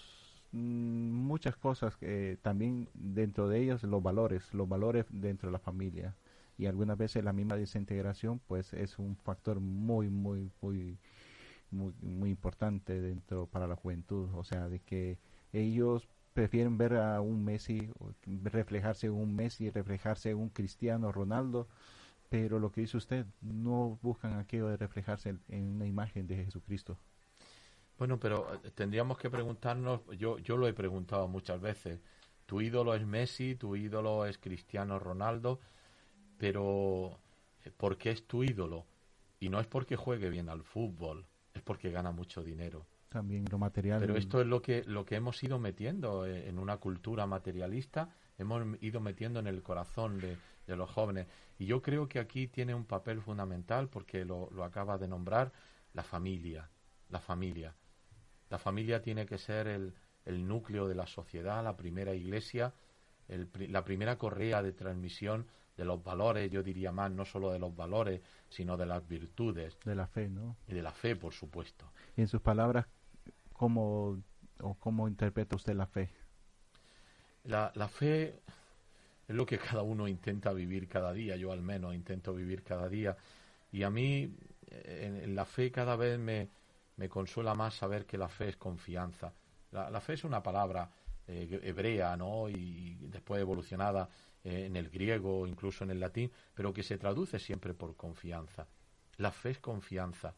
mm, 0.51 0.60
muchas 0.60 1.56
cosas 1.58 1.97
que 1.97 2.38
también 2.43 2.88
dentro 2.93 3.47
de 3.49 3.60
ellas 3.62 3.84
los 3.84 4.03
valores, 4.03 4.53
los 4.53 4.69
valores 4.69 5.06
dentro 5.10 5.49
de 5.49 5.53
la 5.53 5.60
familia. 5.60 6.15
Y 6.60 6.65
algunas 6.67 6.97
veces 6.97 7.23
la 7.23 7.34
misma 7.34 7.56
desintegración 7.56 8.39
pues 8.47 8.73
es 8.73 8.99
un 8.99 9.15
factor 9.17 9.60
muy 9.60 10.10
muy 10.10 10.51
muy 10.62 10.97
muy, 11.71 11.93
muy 12.01 12.30
importante 12.30 13.01
dentro 13.01 13.47
para 13.47 13.67
la 13.67 13.75
juventud, 13.75 14.30
o 14.36 14.43
sea, 14.43 14.69
de 14.69 14.80
que 14.80 15.17
ellos 15.53 16.08
prefieren 16.34 16.77
ver 16.77 16.95
a 16.95 17.19
un 17.21 17.43
Messi, 17.43 17.89
reflejarse 18.43 19.08
en 19.08 19.13
un 19.13 19.36
Messi, 19.36 19.69
reflejarse 19.69 20.32
en 20.32 20.38
un 20.38 20.49
Cristiano 20.49 21.12
Ronaldo, 21.12 21.67
pero 22.30 22.60
lo 22.60 22.72
que 22.72 22.82
dice 22.82 22.98
usted, 22.98 23.26
no 23.42 23.98
buscan 24.02 24.34
aquello 24.34 24.68
de 24.68 24.78
reflejarse 24.78 25.36
en 25.48 25.63
una 25.68 25.86
imagen 25.86 26.28
de 26.28 26.44
Jesucristo. 26.44 26.98
Bueno, 27.98 28.20
pero 28.20 28.54
eh, 28.54 28.72
tendríamos 28.76 29.18
que 29.18 29.30
preguntarnos, 29.30 30.02
yo, 30.18 30.38
yo 30.40 30.58
lo 30.58 30.68
he 30.68 30.74
preguntado 30.74 31.28
muchas 31.28 31.60
veces, 31.60 32.00
tu 32.46 32.62
ídolo 32.62 32.94
es 32.94 33.06
Messi, 33.06 33.56
tu 33.56 33.76
ídolo 33.76 34.26
es 34.26 34.38
Cristiano 34.38 35.00
Ronaldo, 35.00 35.60
pero 36.38 37.20
eh, 37.63 37.72
¿por 37.76 37.98
qué 37.98 38.12
es 38.12 38.28
tu 38.28 38.44
ídolo? 38.44 38.86
Y 39.40 39.50
no 39.50 39.60
es 39.60 39.68
porque 39.68 39.96
juegue 39.96 40.30
bien 40.30 40.50
al 40.50 40.63
fútbol, 40.63 41.26
es 41.54 41.62
porque 41.62 41.92
gana 41.92 42.12
mucho 42.12 42.44
dinero. 42.44 42.86
También 43.10 43.46
lo 43.50 43.58
material. 43.58 44.00
Pero 44.00 44.18
esto 44.18 44.42
es 44.42 44.48
lo 44.48 44.62
que, 44.62 44.84
lo 44.84 45.06
que 45.06 45.16
hemos 45.16 45.42
ido 45.42 45.60
metiendo 45.60 46.26
eh, 46.26 46.50
en 46.50 46.60
una 46.60 46.78
cultura 46.78 47.26
materialista, 47.26 48.10
hemos 48.38 48.63
ido 48.82 49.00
metiendo 49.00 49.40
en 49.40 49.48
el 49.48 49.63
corazón 49.63 50.20
de, 50.20 50.38
de 50.67 50.75
los 50.75 50.89
jóvenes. 50.91 51.27
Y 51.58 51.65
yo 51.65 51.82
creo 51.82 52.08
que 52.08 52.19
aquí 52.19 52.47
tiene 52.47 52.75
un 52.75 52.86
papel 52.86 53.21
fundamental, 53.21 53.89
porque 53.89 54.25
lo, 54.25 54.49
lo 54.51 54.63
acaba 54.63 54.97
de 54.97 55.08
nombrar, 55.08 55.51
la 55.93 56.03
familia. 56.03 56.69
La 57.10 57.19
familia. 57.19 57.73
La 58.49 58.60
familia 58.60 59.01
tiene 59.01 59.25
que 59.25 59.38
ser 59.38 59.67
el, 59.67 59.95
el 60.25 60.47
núcleo 60.47 60.88
de 60.88 60.95
la 60.95 61.08
sociedad, 61.08 61.63
la 61.63 61.75
primera 61.75 62.13
iglesia, 62.13 62.73
el, 63.27 63.49
la 63.69 63.84
primera 63.84 64.17
correa 64.17 64.62
de 64.62 64.73
transmisión 64.73 65.47
de 65.75 65.86
los 65.86 66.03
valores, 66.03 66.49
yo 66.51 66.63
diría 66.63 66.91
más, 66.91 67.12
no 67.12 67.23
solo 67.23 67.51
de 67.51 67.60
los 67.60 67.75
valores, 67.75 68.21
sino 68.49 68.77
de 68.77 68.86
las 68.86 69.08
virtudes. 69.08 69.77
De 69.86 69.95
la 69.95 70.08
fe, 70.08 70.27
¿no? 70.27 70.58
Y 70.67 70.73
de 70.73 70.82
la 70.82 70.91
fe, 70.91 71.15
por 71.15 71.34
supuesto. 71.34 71.91
Y 72.15 72.21
en 72.21 72.27
sus 72.27 72.41
palabras, 72.41 72.88
¿cómo, 73.53 74.21
o 74.60 74.73
cómo 74.75 75.08
interpreta 75.08 75.56
usted 75.56 75.75
la 75.75 75.86
fe? 75.86 76.10
La, 77.43 77.71
la 77.75 77.88
fe 77.88 78.41
es 79.28 79.36
lo 79.36 79.46
que 79.46 79.58
cada 79.58 79.82
uno 79.82 80.08
intenta 80.08 80.54
vivir 80.54 80.88
cada 80.88 81.12
día, 81.12 81.36
yo 81.36 81.52
al 81.52 81.62
menos 81.62 81.94
intento 81.94 82.34
vivir 82.34 82.63
cada 82.63 82.88
día. 82.88 83.18
Y 83.72 83.84
a 83.84 83.90
mí 83.90 84.34
en, 84.70 85.36
la 85.36 85.46
fe 85.46 85.72
cada 85.72 85.96
vez 85.96 86.18
me, 86.18 86.50
me, 86.96 87.10
consuela 87.10 87.54
más 87.54 87.74
saber 87.76 88.06
que 88.06 88.18
la 88.18 88.30
fe 88.30 88.50
es 88.50 88.58
confianza. 88.58 89.34
La, 89.72 90.00
fe 90.00 90.13
es 90.13 90.24
una 90.24 90.42
palabra 90.42 90.90
eh, 91.28 91.60
hebrea, 91.63 92.16
¿no? 92.16 92.50
Y 92.50 92.96
después 93.02 93.42
evolucionada 93.42 94.10
eh, 94.44 94.66
en 94.66 94.76
el 94.76 94.90
griego, 94.90 95.46
incluso 95.46 95.84
en 95.84 95.92
el 95.92 96.00
latín, 96.00 96.32
pero 96.54 96.74
que 96.74 96.84
se 96.84 96.98
traduce 96.98 97.38
siempre 97.38 97.74
por 97.74 97.96
confianza. 97.96 98.68
La 99.18 99.32
fe 99.32 99.52
es 99.52 99.60
confianza. 99.60 100.36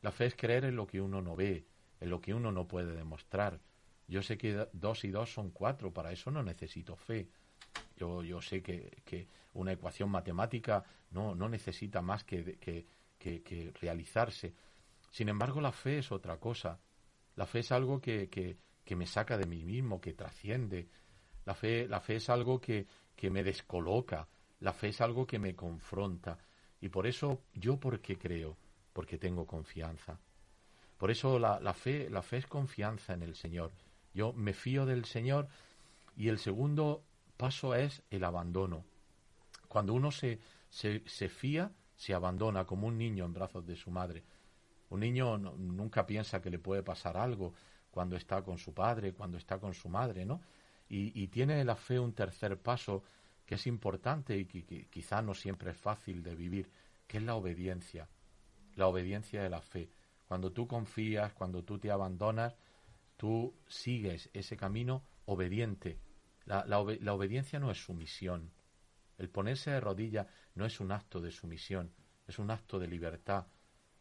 La 0.00 0.12
fe 0.12 0.26
es 0.26 0.34
creer 0.34 0.64
en 0.64 0.76
lo 0.76 0.86
que 0.86 1.00
uno 1.00 1.20
no 1.20 1.36
ve, 1.36 1.66
en 2.00 2.10
lo 2.10 2.20
que 2.20 2.32
uno 2.32 2.52
no 2.52 2.66
puede 2.66 2.94
demostrar. 2.94 3.60
Yo 4.06 4.22
sé 4.22 4.38
que 4.38 4.68
dos 4.72 5.04
y 5.04 5.10
dos 5.10 5.32
son 5.32 5.50
cuatro, 5.50 5.92
para 5.92 6.12
eso 6.12 6.30
no 6.30 6.42
necesito 6.42 6.96
fe. 6.96 7.28
Yo, 7.98 8.22
yo 8.22 8.40
sé 8.40 8.62
que, 8.62 9.02
que 9.04 9.26
una 9.54 9.72
ecuación 9.72 10.10
matemática 10.10 10.84
no, 11.10 11.34
no 11.34 11.48
necesita 11.48 12.00
más 12.00 12.24
que, 12.24 12.56
que, 12.58 12.86
que, 13.18 13.72
realizarse. 13.80 14.54
Sin 15.10 15.28
embargo, 15.28 15.60
la 15.60 15.72
fe 15.72 15.98
es 15.98 16.12
otra 16.12 16.38
cosa. 16.38 16.78
La 17.36 17.46
fe 17.46 17.60
es 17.60 17.72
algo 17.72 18.00
que, 18.00 18.56
me 18.90 19.06
saca 19.06 19.36
de 19.36 19.46
mí 19.46 19.64
mismo, 19.64 20.00
que 20.00 20.14
trasciende. 20.14 20.88
La 21.44 21.54
fe, 21.54 21.88
la 21.88 22.00
fe 22.00 22.16
es 22.16 22.28
algo 22.30 22.60
que, 22.60 22.86
que 23.16 23.30
me 23.30 23.42
descoloca. 23.42 24.28
La 24.60 24.72
fe 24.72 24.88
es 24.88 25.00
algo 25.00 25.26
que 25.26 25.38
me 25.38 25.54
confronta. 25.54 26.38
Y 26.80 26.88
por 26.88 27.06
eso, 27.06 27.42
¿yo 27.54 27.78
por 27.78 28.00
qué 28.00 28.16
creo? 28.16 28.56
Porque 28.92 29.18
tengo 29.18 29.46
confianza. 29.46 30.20
Por 30.96 31.10
eso 31.10 31.38
la, 31.38 31.58
la, 31.60 31.74
fe, 31.74 32.10
la 32.10 32.22
fe 32.22 32.38
es 32.38 32.46
confianza 32.46 33.14
en 33.14 33.22
el 33.22 33.34
Señor. 33.34 33.72
Yo 34.14 34.32
me 34.32 34.52
fío 34.52 34.84
del 34.84 35.04
Señor 35.04 35.48
y 36.16 36.28
el 36.28 36.38
segundo 36.38 37.04
paso 37.38 37.74
es 37.74 38.02
el 38.10 38.24
abandono. 38.24 38.84
Cuando 39.66 39.94
uno 39.94 40.10
se, 40.10 40.40
se, 40.68 41.02
se 41.06 41.30
fía, 41.30 41.72
se 41.96 42.12
abandona 42.12 42.66
como 42.66 42.86
un 42.86 42.98
niño 42.98 43.24
en 43.24 43.32
brazos 43.32 43.64
de 43.64 43.76
su 43.76 43.90
madre. 43.90 44.24
Un 44.90 45.00
niño 45.00 45.38
nunca 45.38 46.06
piensa 46.06 46.42
que 46.42 46.50
le 46.50 46.58
puede 46.58 46.82
pasar 46.82 47.16
algo, 47.16 47.54
cuando 47.90 48.16
está 48.16 48.42
con 48.42 48.58
su 48.58 48.72
padre, 48.72 49.12
cuando 49.12 49.38
está 49.38 49.58
con 49.58 49.74
su 49.74 49.88
madre, 49.88 50.24
¿no? 50.24 50.40
Y, 50.90 51.26
tiene 51.28 51.62
la 51.64 51.76
fe 51.76 51.98
un 51.98 52.14
tercer 52.14 52.56
paso 52.62 53.02
que 53.44 53.56
es 53.56 53.66
importante 53.66 54.38
y 54.38 54.46
que, 54.46 54.86
quizá 54.88 55.20
no 55.20 55.34
siempre 55.34 55.72
es 55.72 55.76
fácil 55.76 56.22
de 56.22 56.34
vivir, 56.34 56.70
que 57.06 57.18
es 57.18 57.24
la 57.24 57.34
obediencia, 57.34 58.08
la 58.74 58.86
obediencia 58.86 59.42
de 59.42 59.50
la 59.50 59.60
fe. 59.60 59.90
Cuando 60.26 60.50
tú 60.50 60.66
confías, 60.66 61.34
cuando 61.34 61.62
tú 61.62 61.78
te 61.78 61.90
abandonas, 61.90 62.56
tú 63.18 63.54
sigues 63.66 64.30
ese 64.32 64.56
camino 64.56 65.02
obediente. 65.26 65.98
La, 66.48 66.64
la, 66.64 67.12
obediencia 67.12 67.60
no 67.60 67.70
es 67.70 67.76
sumisión. 67.76 68.50
El 69.18 69.28
ponerse 69.28 69.70
de 69.70 69.80
rodillas 69.80 70.26
no 70.54 70.64
es 70.64 70.80
un 70.80 70.92
acto 70.92 71.20
de 71.20 71.30
sumisión, 71.30 71.92
es 72.26 72.38
un 72.38 72.50
acto 72.50 72.78
de 72.78 72.88
libertad. 72.88 73.46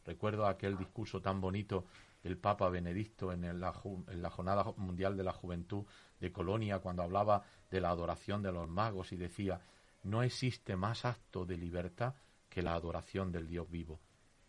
Recuerdo 0.05 0.47
aquel 0.47 0.77
discurso 0.77 1.21
tan 1.21 1.41
bonito 1.41 1.87
el 2.23 2.37
Papa 2.37 2.69
Benedicto 2.69 3.33
en, 3.33 3.59
la, 3.59 3.73
Jornada 3.73 4.63
Mundial 4.77 5.17
de 5.17 5.25
la 5.25 5.33
Juventud 5.33 5.85
de 6.21 6.31
Colonia, 6.31 6.79
cuando 6.79 7.03
hablaba 7.03 7.43
de 7.69 7.81
la 7.81 7.89
adoración 7.89 8.41
de 8.41 8.53
los 8.53 8.69
magos 8.69 9.11
y 9.11 9.17
decía, 9.17 9.59
no 10.03 10.23
existe 10.23 10.77
más 10.77 11.03
acto 11.03 11.45
de 11.45 11.57
libertad 11.57 12.15
que 12.47 12.61
la 12.61 12.75
adoración 12.75 13.29
del 13.29 13.49
Dios 13.49 13.69
vivo. 13.69 13.99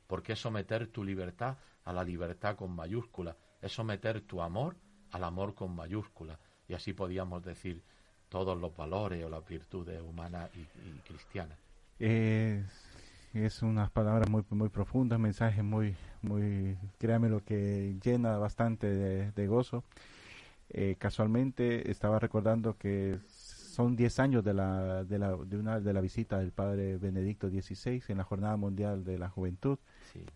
Porque 0.07 0.35
es 0.35 0.39
someter 0.39 0.87
tu 0.87 1.03
libertad 1.03 1.59
a 1.83 1.93
la 1.93 2.05
libertad 2.05 2.55
con 2.55 2.77
mayúscula, 2.77 3.37
es 3.61 3.73
someter 3.73 4.21
tu 4.21 4.41
amor 4.41 4.77
al 5.11 5.25
amor 5.25 5.57
con 5.57 5.75
mayúscula. 5.75 6.39
Y 6.69 6.75
así 6.75 6.93
podíamos 6.93 7.43
decir 7.45 7.83
todos 8.29 8.59
los 8.61 8.77
valores 8.77 9.25
o 9.25 9.29
las 9.29 9.47
virtudes 9.47 10.01
humanas 10.03 10.51
y, 10.55 10.99
cristianas. 11.09 11.59
es 11.99 13.63
unas 13.63 13.91
palabras 13.91 14.29
muy 14.29 14.45
muy 14.51 14.69
profundas, 14.69 15.19
mensajes 15.19 15.65
muy 15.65 15.97
muy, 16.23 16.77
créame 16.99 17.29
lo 17.29 17.45
que 17.45 17.97
llena 18.03 18.39
bastante 18.39 18.87
de, 19.33 19.47
gozo. 19.47 19.85
Eh, 20.71 20.97
casualmente 20.99 21.91
estaba 21.91 22.19
recordando 22.19 22.77
que 22.77 23.19
son 23.29 23.97
10 23.97 24.19
años 24.19 24.45
de 24.45 24.55
la, 24.55 25.05
de, 25.05 25.19
la, 25.19 25.37
de, 25.37 25.57
una, 25.57 25.81
de 25.81 25.93
la 25.93 26.01
visita 26.01 26.39
del 26.39 26.53
Padre 26.53 26.99
Benedicto 26.99 27.49
XVI 27.49 28.03
en 28.09 28.19
la 28.19 28.25
Jornada 28.25 28.57
Mundial 28.57 29.05
de 29.05 29.19
la 29.19 29.29
Juventud. 29.29 29.79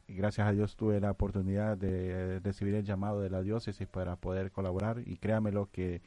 Y 0.06 0.14
gracias 0.14 0.46
a 0.46 0.52
Dios 0.52 0.76
tuve 0.76 1.00
la 1.00 1.10
oportunidad 1.10 1.76
de 1.76 2.40
recibir 2.40 2.74
el 2.74 2.84
llamado 2.84 3.20
de 3.20 3.30
la 3.30 3.42
diócesis 3.42 3.88
para 3.88 4.16
poder 4.16 4.52
colaborar 4.52 5.02
y 5.04 5.16
créame 5.16 5.50
lo 5.50 5.70
que 5.70 6.00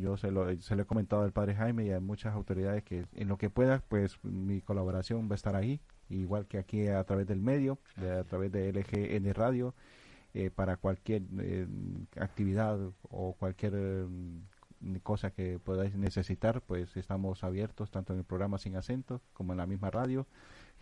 yo 0.00 0.16
se 0.16 0.30
lo, 0.30 0.54
se 0.60 0.76
lo 0.76 0.82
he 0.82 0.86
comentado 0.86 1.22
al 1.22 1.32
Padre 1.32 1.54
Jaime 1.54 1.84
y 1.86 1.92
a 1.92 2.00
muchas 2.00 2.34
autoridades 2.34 2.82
que 2.84 3.06
en 3.14 3.28
lo 3.28 3.38
que 3.38 3.50
pueda, 3.50 3.82
pues 3.88 4.18
mi 4.22 4.60
colaboración 4.60 5.28
va 5.28 5.32
a 5.32 5.36
estar 5.36 5.56
ahí 5.56 5.80
igual 6.08 6.46
que 6.46 6.58
aquí 6.58 6.86
a 6.88 7.02
través 7.04 7.26
del 7.26 7.40
medio, 7.40 7.78
a 7.96 8.24
través 8.24 8.52
de 8.52 8.72
LGN 8.72 9.32
Radio, 9.34 9.74
eh, 10.34 10.50
para 10.50 10.76
cualquier 10.76 11.22
eh, 11.38 11.66
actividad 12.16 12.78
o 13.02 13.34
cualquier 13.34 13.74
mm, 13.74 14.96
cosa 15.02 15.30
que 15.30 15.58
podáis 15.58 15.94
necesitar, 15.96 16.60
pues 16.60 16.96
estamos 16.96 17.44
abiertos 17.44 17.90
tanto 17.90 18.12
en 18.12 18.20
el 18.20 18.24
programa 18.24 18.58
Sin 18.58 18.76
Acento 18.76 19.20
como 19.32 19.52
en 19.52 19.58
la 19.58 19.66
misma 19.66 19.90
radio. 19.90 20.26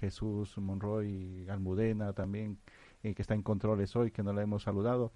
Jesús 0.01 0.59
Monroy 0.59 1.46
Almudena 1.48 2.12
también, 2.12 2.59
eh, 3.03 3.14
que 3.14 3.22
está 3.22 3.35
en 3.35 3.42
controles 3.42 3.94
hoy, 3.94 4.11
que 4.11 4.22
no 4.22 4.33
la 4.33 4.42
hemos 4.42 4.62
saludado. 4.64 5.12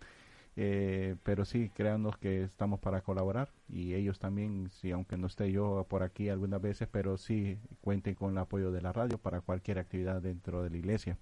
Eh, 0.58 1.16
pero 1.22 1.44
sí, 1.44 1.70
créanos 1.74 2.16
que 2.16 2.44
estamos 2.44 2.80
para 2.80 3.02
colaborar 3.02 3.50
y 3.68 3.92
ellos 3.92 4.18
también, 4.18 4.70
sí, 4.70 4.90
aunque 4.90 5.18
no 5.18 5.26
esté 5.26 5.52
yo 5.52 5.86
por 5.88 6.02
aquí 6.02 6.30
algunas 6.30 6.62
veces, 6.62 6.88
pero 6.90 7.18
sí 7.18 7.58
cuenten 7.82 8.14
con 8.14 8.32
el 8.32 8.38
apoyo 8.38 8.72
de 8.72 8.80
la 8.80 8.92
radio 8.92 9.18
para 9.18 9.42
cualquier 9.42 9.78
actividad 9.78 10.22
dentro 10.22 10.62
de 10.62 10.70
la 10.70 10.76
iglesia. 10.78 11.18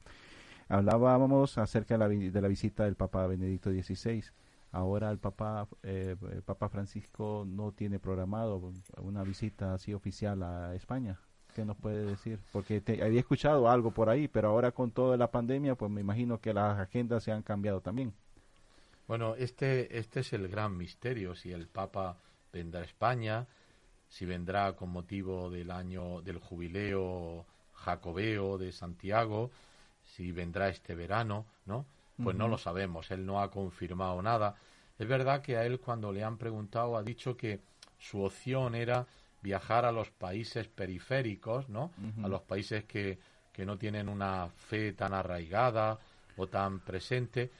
Hablábamos 0.69 1.59
acerca 1.59 1.95
de 1.95 1.99
la, 1.99 2.09
de 2.09 2.41
la 2.41 2.49
visita 2.49 2.85
del 2.85 2.95
Papa 2.95 3.27
Benedicto 3.27 3.71
XVI. 3.71 4.25
Ahora 4.71 5.11
el 5.11 5.19
Papa, 5.19 5.69
eh, 5.83 6.17
el 6.33 6.43
Papa 6.43 6.69
Francisco 6.69 7.45
no 7.47 7.73
tiene 7.73 7.99
programado 7.99 8.73
una 8.99 9.23
visita 9.25 9.75
así 9.75 9.95
oficial 9.95 10.43
a 10.43 10.75
España. 10.75 11.19
¿Qué 11.55 11.65
nos 11.65 11.77
puede 11.77 12.05
decir? 12.05 12.41
Porque 12.53 12.83
había 13.03 13.21
escuchado 13.21 13.69
algo 13.69 13.93
por 13.93 14.11
ahí, 14.11 14.27
pero 14.27 14.49
ahora 14.49 14.73
con 14.73 14.91
toda 14.91 15.17
la 15.17 15.31
pandemia, 15.31 15.77
pues 15.77 15.91
me 15.91 16.01
imagino 16.01 16.41
que 16.41 16.53
las 16.53 16.79
agendas 16.79 17.23
se 17.23 17.31
han 17.31 17.43
cambiado 17.43 17.81
también. 17.81 18.13
Bueno, 19.07 19.35
este, 19.37 19.99
este 19.99 20.21
es 20.21 20.33
el 20.33 20.49
gran 20.49 20.77
misterio, 20.77 21.35
si 21.35 21.53
el 21.53 21.69
Papa 21.69 22.19
vendrá 22.53 22.81
a 22.81 22.85
España, 22.85 23.47
si 24.09 24.25
vendrá 24.25 24.75
con 24.75 24.91
motivo 24.91 25.51
del 25.51 25.71
año 25.71 26.23
del 26.23 26.39
jubileo 26.39 27.45
jacobeo 27.73 28.57
de 28.57 28.73
Santiago, 28.73 29.51
si 30.03 30.33
vendrá 30.33 30.69
este 30.69 30.95
verano, 30.95 31.47
¿no? 31.67 31.87
Pues 32.23 32.37
no 32.37 32.47
lo 32.47 32.59
sabemos, 32.59 33.11
él 33.11 33.27
no 33.27 33.43
ha 33.43 33.51
confirmado 33.51 34.23
nada. 34.23 34.55
Es 34.99 35.09
verdad 35.09 35.43
que 35.43 35.57
a 35.57 35.67
él 35.67 35.81
cuando 35.81 36.13
le 36.13 36.23
han 36.23 36.39
preguntado 36.39 36.97
ha 36.97 37.03
dicho 37.03 37.37
que 37.37 37.61
su 37.99 38.23
opción 38.23 38.77
era 38.77 39.05
viajar 39.43 39.85
a 39.85 39.91
los 39.91 40.11
países 40.11 40.69
periféricos, 40.69 41.69
¿no? 41.69 41.91
A 42.23 42.29
los 42.29 42.43
países 42.43 42.85
que, 42.85 43.19
que 43.53 43.67
no 43.67 43.77
tienen 43.77 44.09
una 44.09 44.49
fe 44.49 44.93
tan 44.93 45.13
arraigada 45.13 45.99
o 46.37 46.47
tan 46.47 46.81
presente 46.81 47.51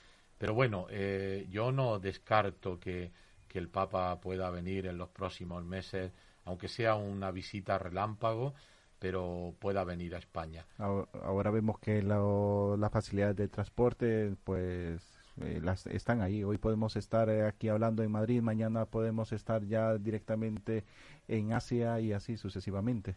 pero 0.45 0.53
bueno, 0.53 0.87
eh, 0.91 1.47
yo 1.49 1.73
no 1.73 1.99
descarto 1.99 2.79
que, 2.79 3.11
que 3.49 3.59
el 3.59 3.71
Papa 3.71 4.21
pueda 4.21 4.51
venir 4.51 4.85
en 4.85 4.99
los 4.99 5.09
próximos 5.09 5.65
meses, 5.65 6.13
aunque 6.45 6.69
sea 6.69 6.97
una 6.97 7.31
visita 7.31 7.79
relámpago, 7.79 8.53
pero 8.99 9.55
pueda 9.59 9.85
venir 9.85 10.15
a 10.15 10.19
España. 10.19 10.67
Ahora, 10.77 11.51
vemos 11.51 11.79
que 11.79 12.03
las 12.03 12.93
facilidades 12.93 13.37
de 13.37 13.49
transporte, 13.49 14.37
pues 14.45 15.19
eh, 15.41 15.61
las 15.63 15.87
están 15.87 16.21
ahí. 16.21 16.45
Hoy 16.45 16.59
podemos 16.59 16.95
estar 16.97 17.31
eh, 17.31 17.47
aquí 17.47 17.71
hablando 17.71 18.03
en 18.03 18.11
Madrid, 18.11 18.43
mañana 18.43 18.85
podemos 18.85 19.33
estar 19.33 19.65
ya 19.65 19.97
directamente 19.97 20.85
en 21.27 21.55
Asia 21.55 22.01
y 22.01 22.13
así 22.13 22.37
sucesivamente. 22.37 23.17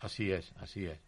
Así 0.00 0.32
es, 0.32 0.52
así 0.56 0.86
es. 0.86 0.98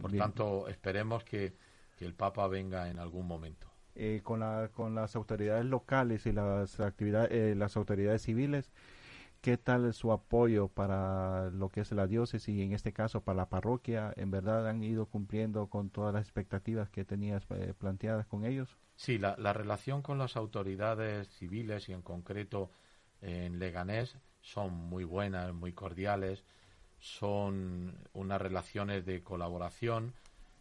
Por 0.00 0.10
tanto, 0.10 0.66
esperemos 0.66 1.22
que, 1.22 1.54
que 1.96 2.04
el 2.04 2.14
Papa 2.14 2.48
venga 2.48 2.90
en 2.90 2.98
algún 2.98 3.28
momento. 3.28 3.71
Eh, 3.94 4.20
con, 4.24 4.40
la, 4.40 4.70
con 4.72 4.94
las 4.94 5.16
autoridades 5.16 5.66
locales 5.66 6.24
y 6.24 6.32
las, 6.32 6.80
actividades, 6.80 7.30
eh, 7.30 7.54
las 7.54 7.76
autoridades 7.76 8.22
civiles, 8.22 8.70
¿qué 9.42 9.58
tal 9.58 9.92
su 9.92 10.12
apoyo 10.12 10.68
para 10.68 11.50
lo 11.50 11.68
que 11.68 11.82
es 11.82 11.92
la 11.92 12.06
diócesis 12.06 12.56
y 12.56 12.62
en 12.62 12.72
este 12.72 12.94
caso 12.94 13.20
para 13.20 13.36
la 13.36 13.48
parroquia? 13.50 14.14
¿En 14.16 14.30
verdad 14.30 14.66
han 14.66 14.82
ido 14.82 15.04
cumpliendo 15.04 15.66
con 15.66 15.90
todas 15.90 16.14
las 16.14 16.22
expectativas 16.22 16.88
que 16.88 17.04
tenías 17.04 17.44
eh, 17.50 17.74
planteadas 17.78 18.26
con 18.26 18.46
ellos? 18.46 18.78
Sí, 18.96 19.18
la, 19.18 19.36
la 19.36 19.52
relación 19.52 20.00
con 20.00 20.16
las 20.16 20.36
autoridades 20.36 21.28
civiles 21.28 21.90
y 21.90 21.92
en 21.92 22.00
concreto 22.00 22.70
en 23.20 23.58
Leganés 23.58 24.16
son 24.40 24.72
muy 24.72 25.04
buenas, 25.04 25.52
muy 25.52 25.74
cordiales, 25.74 26.44
son 26.98 27.94
unas 28.14 28.40
relaciones 28.40 29.04
de 29.04 29.22
colaboración, 29.22 30.14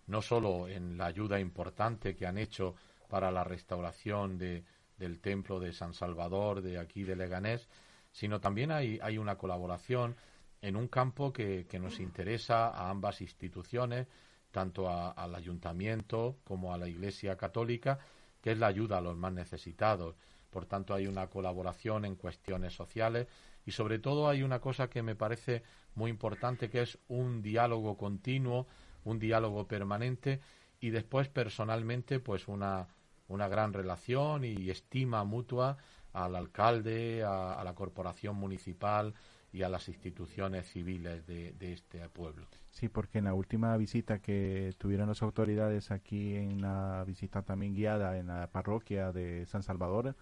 no 0.07 0.21
solo 0.21 0.67
en 0.67 0.97
la 0.97 1.05
ayuda 1.05 1.39
importante 1.39 2.15
que 2.15 2.27
han 2.27 2.37
hecho 2.37 2.75
para 3.11 3.29
la 3.29 3.43
restauración 3.43 4.37
de, 4.37 4.63
del 4.95 5.19
templo 5.19 5.59
de 5.59 5.73
San 5.73 5.93
Salvador, 5.93 6.61
de 6.61 6.79
aquí 6.79 7.03
de 7.03 7.17
Leganés, 7.17 7.67
sino 8.09 8.39
también 8.39 8.71
hay, 8.71 8.99
hay 9.03 9.17
una 9.17 9.37
colaboración 9.37 10.15
en 10.61 10.77
un 10.77 10.87
campo 10.87 11.33
que, 11.33 11.67
que 11.67 11.77
nos 11.77 11.99
interesa 11.99 12.69
a 12.69 12.89
ambas 12.89 13.19
instituciones, 13.19 14.07
tanto 14.49 14.89
al 14.89 15.35
ayuntamiento 15.35 16.37
como 16.45 16.73
a 16.73 16.77
la 16.77 16.87
Iglesia 16.87 17.35
Católica, 17.35 17.99
que 18.41 18.53
es 18.53 18.57
la 18.57 18.67
ayuda 18.67 18.99
a 18.99 19.01
los 19.01 19.17
más 19.17 19.33
necesitados. 19.33 20.15
por 20.49 20.65
tanto 20.65 20.93
hay 20.93 21.05
una 21.05 21.27
colaboración 21.27 22.05
en 22.05 22.15
cuestiones 22.15 22.73
sociales 22.73 23.27
y 23.65 23.71
sobre 23.71 23.99
todo 23.99 24.29
hay 24.29 24.41
una 24.41 24.59
cosa 24.59 24.89
que 24.89 25.03
me 25.03 25.15
parece 25.15 25.63
muy 25.95 26.09
importante 26.09 26.69
que 26.69 26.81
es 26.81 26.97
un 27.09 27.41
diálogo 27.41 27.97
continuo, 27.97 28.67
un 29.03 29.19
diálogo 29.19 29.67
permanente 29.67 30.39
y 30.79 30.91
después 30.91 31.27
personalmente 31.27 32.19
pues 32.19 32.47
una, 32.47 32.87
una 33.31 33.47
gran 33.47 33.73
relación 33.73 34.43
y 34.43 34.69
estima 34.69 35.23
mutua 35.23 35.77
al 36.13 36.35
alcalde, 36.35 37.23
a, 37.23 37.61
la 37.63 37.73
corporación 37.73 38.35
municipal 38.35 39.13
y 39.53 39.63
a 39.63 39.69
las 39.69 39.87
instituciones 39.87 40.69
civiles 40.69 41.25
de, 41.25 41.55
este 41.59 42.07
pueblo. 42.09 42.45
Sí, 42.71 42.89
porque 42.89 43.19
en 43.19 43.25
la 43.25 43.33
última 43.33 43.75
visita 43.77 44.19
que 44.19 44.73
tuvieron 44.77 45.07
las 45.07 45.21
autoridades 45.21 45.91
aquí 45.91 46.35
en 46.35 46.61
la 46.61 47.03
visita 47.05 47.41
también 47.41 47.73
guiada 47.73 48.17
en 48.17 48.27
la 48.27 48.47
parroquia 48.47 49.11
de 49.11 49.45
San 49.45 49.63
Salvador, 49.63 50.15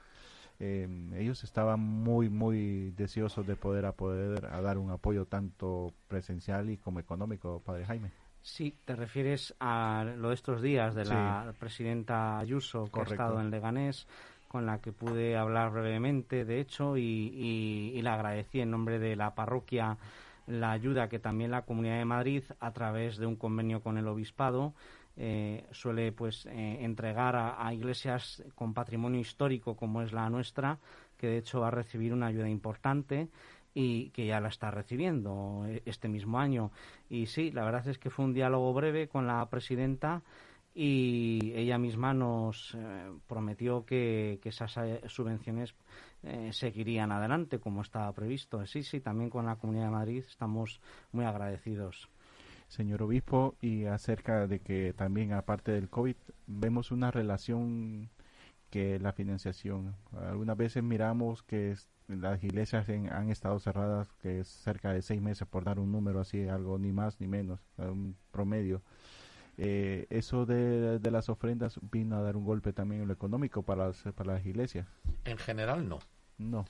em, 0.60 1.13
ellos 1.13 1.43
estaban 1.43 1.80
muy, 1.80 2.30
muy 2.30 2.91
deseosos 2.91 3.45
de 3.48 3.56
poder, 3.56 3.86
a 3.86 3.93
poder 3.93 4.41
dar 4.41 4.78
un 4.78 4.91
apoyo 4.91 5.26
tanto 5.26 5.93
presencial 6.08 6.69
y 6.69 6.78
como 6.78 7.00
económico, 7.00 7.62
Padre 7.65 7.86
Jaime. 7.86 8.29
Sí, 8.49 8.75
te 8.83 8.95
refieres 8.95 9.53
a 9.59 10.03
lo 10.17 10.29
de 10.29 10.33
estos 10.33 10.62
días 10.62 10.95
de 10.95 11.05
la 11.05 11.53
presidenta 11.59 12.39
Ayuso 12.39 12.89
que 12.91 12.99
ha 12.99 13.03
estado 13.03 13.39
en 13.39 13.51
Leganés, 13.51 14.07
con 14.47 14.65
la 14.65 14.79
que 14.79 14.91
pude 14.91 15.38
hablar 15.38 15.71
brevemente, 15.71 16.45
de 16.45 16.59
hecho, 16.59 16.97
y, 16.97 17.91
y, 17.93 18.01
le 18.01 18.09
agradecí 18.09 18.59
en 18.59 18.71
nombre 18.71 18.97
de 18.97 19.15
la 19.15 19.35
parroquia 19.35 19.97
la 20.47 20.71
ayuda 20.71 21.07
que 21.07 21.19
también 21.19 21.51
la 21.51 21.62
Comunidad 21.62 21.99
de 21.99 22.05
Madrid, 22.05 22.43
a 22.59 22.71
través 22.71 23.17
de 23.17 23.27
un 23.27 23.35
convenio 23.35 23.81
con 23.81 23.97
el 23.99 24.07
Obispado, 24.07 24.73
eh, 25.15 25.65
suele 25.71 26.12
pues 26.12 26.45
eh, 26.47 26.79
entregar 26.81 27.35
a, 27.35 27.65
a, 27.65 27.73
iglesias 27.73 28.43
con 28.55 28.73
patrimonio 28.73 29.21
histórico 29.21 29.75
como 29.75 30.01
es 30.01 30.12
la 30.12 30.29
nuestra, 30.29 30.79
que 31.17 31.27
de 31.27 31.38
hecho 31.38 31.59
va 31.59 31.67
a 31.67 31.71
recibir 31.71 32.13
una 32.13 32.27
ayuda 32.27 32.49
importante 32.49 33.29
y 33.73 34.10
que 34.10 34.25
ya 34.25 34.39
la 34.39 34.49
está 34.49 34.71
recibiendo 34.71 35.65
eh, 35.67 35.82
este 35.86 36.08
mismo 36.08 36.39
año. 36.39 36.71
Y 37.10 37.27
sí, 37.27 37.51
la 37.51 37.63
verdad 37.63 37.88
es 37.88 37.97
que 37.97 38.10
fue 38.10 38.25
un 38.25 38.34
diálogo 38.34 38.73
breve 38.73 39.08
con 39.08 39.27
la 39.27 39.47
presidenta 39.49 40.21
y 40.73 41.51
ella 41.55 41.77
misma 41.77 42.13
nos 42.13 42.75
eh, 42.75 43.12
prometió 43.27 43.86
que, 43.86 44.39
esas 44.43 44.77
eh, 44.77 45.01
subvenciones 45.08 45.75
seguirían 46.51 47.13
adelante 47.13 47.60
como 47.60 47.82
estaba 47.82 48.12
previsto. 48.12 48.65
Sí, 48.65 48.84
sí, 48.84 48.99
también 48.99 49.29
con 49.29 49.45
la 49.45 49.55
Comunidad 49.55 49.86
de 49.86 49.91
Madrid 49.91 50.23
estamos 50.27 50.82
muy 51.13 51.23
agradecidos. 51.23 52.10
Señor 52.67 53.01
Obispo, 53.03 53.55
y 53.62 53.86
acerca 53.86 54.45
de 54.45 54.60
que 54.60 54.93
también 54.93 55.32
aparte 55.32 55.71
del 55.71 55.89
COVID 55.89 56.15
vemos 56.45 56.91
una 56.91 57.10
relación 57.10 58.10
que 58.69 58.99
la 58.99 59.13
financiación. 59.13 59.95
Algunas 60.15 60.55
veces 60.55 60.84
miramos 60.84 61.41
que 61.43 61.75
las 62.10 62.43
iglesias 62.43 62.88
han 62.89 63.30
estado 63.30 63.60
cerradas 63.60 64.12
que 64.22 64.39
es 64.39 64.48
cerca 64.48 64.91
de 64.91 65.02
seis 65.02 65.22
meses 65.22 65.48
por 65.48 65.63
dar 65.63 65.80
un 65.80 65.91
número 65.91 66.19
así, 66.19 66.48
algo 66.48 66.78
ni 66.78 66.91
más 66.91 67.19
ni 67.22 67.28
menos, 67.28 67.60
un 67.78 68.15
promedio. 68.32 68.82
Eh, 69.58 70.08
eso 70.10 70.45
de, 70.45 71.00
las 71.12 71.30
ofrendas 71.30 71.80
vino 71.91 72.17
a 72.17 72.22
dar 72.22 72.38
un 72.38 72.45
golpe 72.45 72.74
también 72.74 73.02
en 73.02 73.08
lo 73.08 73.13
económico 73.13 73.63
para 73.63 73.88
las, 73.88 74.02
para 74.15 74.34
las 74.34 74.45
iglesias. 74.45 74.88
En 75.26 75.38
general 75.38 75.88
no. 75.88 76.00
No. 76.38 76.65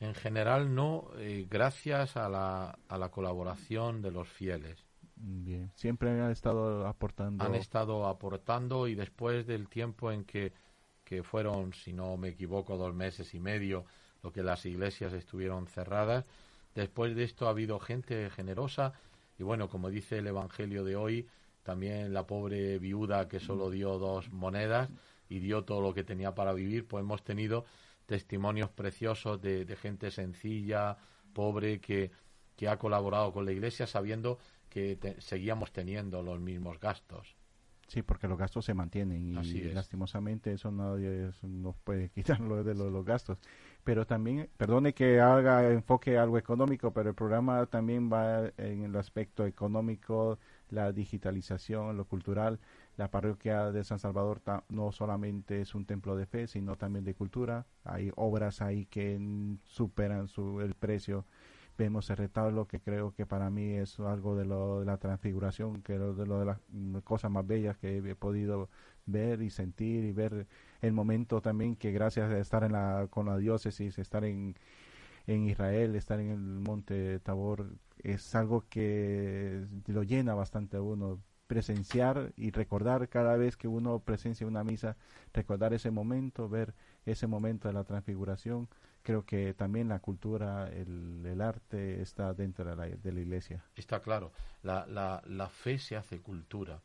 En 0.00 0.14
general 0.14 0.74
no, 0.74 1.10
eh, 1.16 1.46
gracias 1.50 2.16
a 2.16 2.28
la, 2.28 2.78
a 2.88 2.98
la 2.98 3.10
colaboración 3.10 4.00
de 4.00 4.12
los 4.12 4.28
fieles. 4.28 4.84
Bien, 5.16 5.72
siempre 5.74 6.10
han 6.10 6.30
estado 6.30 6.86
aportando. 6.86 7.44
Han 7.44 7.56
estado 7.56 8.06
aportando 8.06 8.86
y 8.86 8.94
después 8.94 9.46
del 9.46 9.68
tiempo 9.68 10.12
en 10.12 10.24
que 10.24 10.52
que 11.08 11.22
fueron, 11.22 11.72
si 11.72 11.94
no 11.94 12.18
me 12.18 12.28
equivoco, 12.28 12.76
dos 12.76 12.94
meses 12.94 13.32
y 13.32 13.40
medio 13.40 13.86
lo 14.22 14.32
que 14.32 14.42
las 14.42 14.64
iglesias 14.66 15.12
estuvieron 15.12 15.66
cerradas. 15.66 16.24
Después 16.74 17.14
de 17.14 17.24
esto 17.24 17.46
ha 17.46 17.50
habido 17.50 17.78
gente 17.80 18.30
generosa 18.30 18.92
y 19.38 19.44
bueno, 19.44 19.68
como 19.68 19.88
dice 19.88 20.18
el 20.18 20.26
Evangelio 20.26 20.84
de 20.84 20.96
hoy, 20.96 21.28
también 21.62 22.12
la 22.12 22.26
pobre 22.26 22.78
viuda 22.78 23.28
que 23.28 23.40
solo 23.40 23.70
dio 23.70 23.98
dos 23.98 24.30
monedas 24.30 24.90
y 25.28 25.38
dio 25.38 25.64
todo 25.64 25.80
lo 25.80 25.94
que 25.94 26.02
tenía 26.02 26.34
para 26.34 26.52
vivir, 26.52 26.86
pues 26.86 27.02
hemos 27.02 27.22
tenido 27.22 27.64
testimonios 28.06 28.70
preciosos 28.70 29.40
de, 29.40 29.76
gente 29.80 30.10
sencilla, 30.10 30.96
pobre, 31.32 31.80
que, 31.80 32.10
que, 32.56 32.68
ha 32.68 32.78
colaborado 32.78 33.32
con 33.32 33.44
la 33.44 33.52
iglesia 33.52 33.86
sabiendo 33.86 34.38
que 34.68 34.98
seguíamos 35.18 35.72
teniendo 35.72 36.22
los 36.22 36.40
mismos 36.40 36.80
gastos. 36.80 37.36
Sí, 37.88 38.02
porque 38.02 38.28
los 38.28 38.38
gastos 38.38 38.66
se 38.66 38.74
mantienen 38.74 39.38
y, 39.42 39.62
lastimosamente 39.72 40.52
eso 40.52 40.70
nadie 40.70 41.30
nos 41.42 41.76
puede 41.76 42.10
quitarlo 42.14 42.62
de 42.62 42.74
los, 42.74 43.04
gastos. 43.04 43.38
Pero 43.88 44.06
también, 44.06 44.50
perdone 44.58 44.92
que 44.92 45.18
haga 45.18 45.66
enfoque 45.70 46.18
algo 46.18 46.36
económico, 46.36 46.92
pero 46.92 47.08
el 47.08 47.14
programa 47.14 47.64
también 47.64 48.12
va 48.12 48.52
en 48.58 48.82
el 48.82 48.94
aspecto 48.96 49.46
económico, 49.46 50.38
la 50.68 50.92
digitalización, 50.92 51.96
lo 51.96 52.04
cultural. 52.04 52.60
La 52.98 53.10
parroquia 53.10 53.72
de 53.72 53.84
San 53.84 53.98
Salvador 53.98 54.42
no 54.68 54.92
solamente 54.92 55.62
es 55.62 55.74
un 55.74 55.86
templo 55.86 56.16
de 56.16 56.26
fe, 56.26 56.46
sino 56.48 56.76
también 56.76 57.06
de 57.06 57.14
cultura. 57.14 57.64
Hay 57.82 58.12
obras 58.16 58.60
ahí 58.60 58.84
que 58.84 59.18
superan 59.64 60.28
su, 60.28 60.60
el 60.60 60.74
precio 60.74 61.24
vemos 61.78 62.10
el 62.10 62.16
retablo 62.16 62.66
que 62.66 62.80
creo 62.80 63.14
que 63.14 63.24
para 63.24 63.48
mí 63.50 63.74
es 63.74 63.98
algo 64.00 64.36
de, 64.36 64.44
lo, 64.44 64.80
de 64.80 64.86
la 64.86 64.98
transfiguración, 64.98 65.80
que 65.82 65.94
es 65.94 66.00
de, 66.00 66.24
de 66.24 66.44
las 66.44 66.58
cosas 67.04 67.30
más 67.30 67.46
bellas 67.46 67.78
que 67.78 67.98
he 67.98 68.14
podido 68.16 68.68
ver 69.06 69.40
y 69.42 69.50
sentir 69.50 70.04
y 70.04 70.12
ver 70.12 70.46
el 70.82 70.92
momento 70.92 71.40
también 71.40 71.76
que 71.76 71.92
gracias 71.92 72.30
a 72.30 72.38
estar 72.38 72.64
en 72.64 72.72
la, 72.72 73.06
con 73.10 73.26
la 73.26 73.38
diócesis, 73.38 73.98
estar 73.98 74.24
en, 74.24 74.56
en 75.26 75.48
Israel, 75.48 75.94
estar 75.94 76.20
en 76.20 76.30
el 76.30 76.38
monte 76.38 77.20
Tabor, 77.20 77.66
es 78.02 78.34
algo 78.34 78.64
que 78.68 79.66
lo 79.86 80.02
llena 80.02 80.34
bastante 80.34 80.76
a 80.76 80.82
uno. 80.82 81.20
Presenciar 81.46 82.34
y 82.36 82.50
recordar 82.50 83.08
cada 83.08 83.38
vez 83.38 83.56
que 83.56 83.68
uno 83.68 84.00
presencia 84.00 84.46
una 84.46 84.64
misa, 84.64 84.98
recordar 85.32 85.72
ese 85.72 85.90
momento, 85.90 86.46
ver 86.50 86.74
ese 87.06 87.26
momento 87.26 87.68
de 87.68 87.72
la 87.72 87.84
transfiguración, 87.84 88.68
creo 89.02 89.24
que 89.24 89.54
también 89.54 89.88
la 89.88 90.00
cultura, 90.00 90.68
el, 90.68 91.24
el 91.24 91.40
arte 91.40 92.02
está 92.02 92.34
dentro 92.34 92.64
de 92.64 92.76
la, 92.76 92.86
de 92.86 93.12
la, 93.12 93.20
iglesia. 93.20 93.64
Está 93.74 94.00
claro, 94.00 94.32
la, 94.62 94.86
la, 94.86 95.22
la 95.26 95.48
fe 95.48 95.78
se 95.78 95.96
hace 95.96 96.20
cultura, 96.20 96.80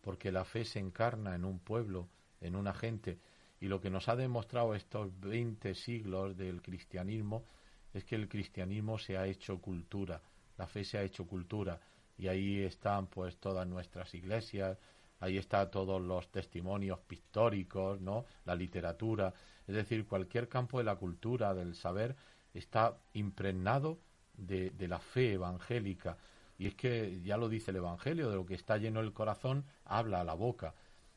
porque 0.00 0.32
la 0.32 0.44
fe 0.44 0.64
se 0.64 0.78
encarna 0.78 1.34
en 1.34 1.44
un 1.44 1.58
pueblo, 1.58 2.08
en 2.40 2.56
una 2.56 2.74
gente, 2.74 3.18
y 3.60 3.66
lo 3.66 3.80
que 3.80 3.90
nos 3.90 4.08
ha 4.08 4.16
demostrado 4.16 4.74
estos 4.74 5.18
20 5.20 5.74
siglos 5.74 6.36
del 6.36 6.62
cristianismo 6.62 7.44
es 7.92 8.04
que 8.04 8.14
el 8.14 8.28
cristianismo 8.28 8.98
se 8.98 9.16
ha 9.16 9.26
hecho 9.26 9.60
cultura, 9.60 10.20
la 10.56 10.66
fe 10.66 10.84
se 10.84 10.98
ha 10.98 11.02
hecho 11.02 11.26
cultura, 11.26 11.80
y 12.16 12.28
ahí 12.28 12.62
están 12.62 13.06
pues 13.06 13.38
todas 13.38 13.66
nuestras 13.66 14.14
iglesias, 14.14 14.78
ahí 15.20 15.38
están 15.38 15.70
todos 15.70 16.00
los 16.00 16.30
testimonios 16.30 16.98
pictóricos, 17.00 18.00
¿no? 18.00 18.26
La 18.44 18.54
literatura, 18.54 19.32
es 19.68 19.74
decir, 19.74 20.06
cualquier 20.06 20.48
campo 20.48 20.78
de 20.78 20.84
la 20.84 20.96
cultura, 20.96 21.52
del 21.52 21.74
saber, 21.74 22.16
está 22.54 22.96
impregnado 23.12 23.98
de, 24.34 24.72
la 24.88 24.98
fe 24.98 25.34
evangélica. 25.34 26.16
Y 26.58 26.66
es 26.66 26.74
que 26.74 27.20
ya 27.22 27.36
lo 27.36 27.50
dice 27.50 27.70
el 27.70 27.76
Evangelio, 27.76 28.30
de 28.30 28.36
lo 28.36 28.46
que 28.46 28.54
está 28.54 28.78
lleno 28.78 29.00
el 29.00 29.12
corazón, 29.12 29.66
habla 29.84 30.22
a 30.22 30.24
la 30.24 30.32
boca. 30.32 30.74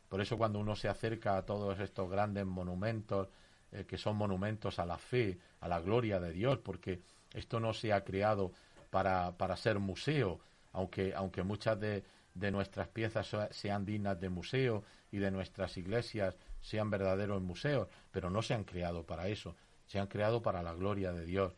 Por 0.09 0.19
eso 0.19 0.37
cuando 0.37 0.59
uno 0.59 0.75
se 0.75 0.89
acerca 0.89 1.37
a 1.37 1.45
todos 1.45 1.79
estos 1.79 2.09
grandes 2.11 2.45
monumentos, 2.45 3.29
eh, 3.71 3.85
que 3.85 3.97
son 3.97 4.17
monumentos 4.17 4.79
a 4.79 4.85
la 4.85 4.97
fe, 4.97 5.39
a 5.61 5.69
la 5.69 5.79
gloria 5.79 6.19
de 6.19 6.33
Dios, 6.33 6.59
porque 6.59 7.01
esto 7.33 7.61
no 7.61 7.73
se 7.73 7.93
ha 7.93 8.03
creado 8.03 8.51
para, 8.89 9.37
para 9.37 9.55
ser 9.55 9.79
museo, 9.79 10.41
aunque, 10.73 11.15
aunque 11.15 11.43
muchas 11.43 11.79
de, 11.79 12.03
de 12.33 12.51
nuestras 12.51 12.89
piezas 12.89 13.33
sean 13.51 13.85
dignas 13.85 14.19
de 14.19 14.29
museo 14.29 14.83
y 15.09 15.19
de 15.19 15.31
nuestras 15.31 15.77
iglesias 15.77 16.35
sean 16.61 16.89
verdaderos 16.89 17.41
museos, 17.41 17.87
pero 18.11 18.29
no 18.29 18.41
se 18.41 18.53
han 18.53 18.63
creado 18.63 19.05
para 19.05 19.27
eso, 19.27 19.55
se 19.85 19.99
han 19.99 20.07
creado 20.07 20.41
para 20.41 20.63
la 20.63 20.73
gloria 20.73 21.11
de 21.11 21.25
Dios. 21.25 21.53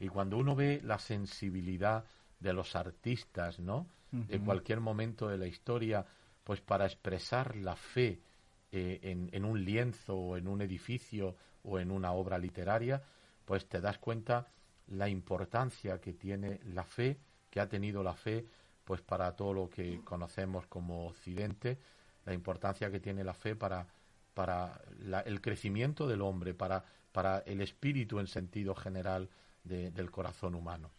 Y 0.00 0.08
cuando 0.08 0.38
uno 0.38 0.54
ve 0.54 0.80
la 0.82 0.98
sensibilidad 0.98 2.04
de 2.40 2.52
los 2.52 2.76
artistas, 2.76 3.58
¿no? 3.58 3.86
De 4.10 4.40
cualquier 4.40 4.80
momento 4.80 5.28
de 5.28 5.36
la 5.36 5.46
historia, 5.46 6.06
pues 6.42 6.62
para 6.62 6.86
expresar 6.86 7.56
la 7.56 7.76
fe 7.76 8.20
eh, 8.72 9.00
en, 9.02 9.28
en, 9.32 9.44
un 9.44 9.62
lienzo 9.62 10.16
o 10.16 10.36
en 10.38 10.48
un 10.48 10.62
edificio 10.62 11.36
o 11.62 11.78
en 11.78 11.90
una 11.90 12.12
obra 12.12 12.38
literaria, 12.38 13.02
pues 13.44 13.68
te 13.68 13.82
das 13.82 13.98
cuenta 13.98 14.48
la 14.86 15.10
importancia 15.10 16.00
que 16.00 16.14
tiene 16.14 16.60
la 16.64 16.84
fe, 16.84 17.18
que 17.50 17.60
ha 17.60 17.68
tenido 17.68 18.02
la 18.02 18.14
fe 18.14 18.46
pues 18.84 19.02
para 19.02 19.36
todo 19.36 19.52
lo 19.52 19.68
que 19.68 20.00
conocemos 20.02 20.66
como 20.66 21.08
Occidente, 21.08 21.78
la 22.24 22.32
importancia 22.32 22.90
que 22.90 23.00
tiene 23.00 23.22
la 23.22 23.34
fe 23.34 23.54
para, 23.54 23.86
para 24.38 24.80
el 25.26 25.40
crecimiento 25.40 26.06
del 26.06 26.22
hombre, 26.22 26.54
para, 26.54 26.84
para 27.10 27.40
el 27.40 27.60
espíritu 27.60 28.20
en 28.20 28.28
sentido 28.28 28.72
general 28.76 29.30
del 29.64 30.12
corazón 30.12 30.54
humano. 30.54 30.92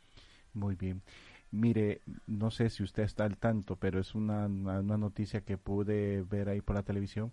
Muy 0.54 0.76
bien. 0.76 1.02
Mire, 1.50 2.02
no 2.28 2.52
sé 2.52 2.70
si 2.70 2.84
usted 2.84 3.04
está 3.04 3.24
al 3.24 3.38
tanto, 3.38 3.78
pero 3.78 3.98
es 3.98 4.14
una, 4.14 4.46
una, 4.48 4.98
noticia 4.98 5.40
que 5.40 5.58
pude 5.58 6.22
ver 6.24 6.50
ahí 6.50 6.60
por 6.60 6.76
la 6.76 6.84
televisión. 6.84 7.32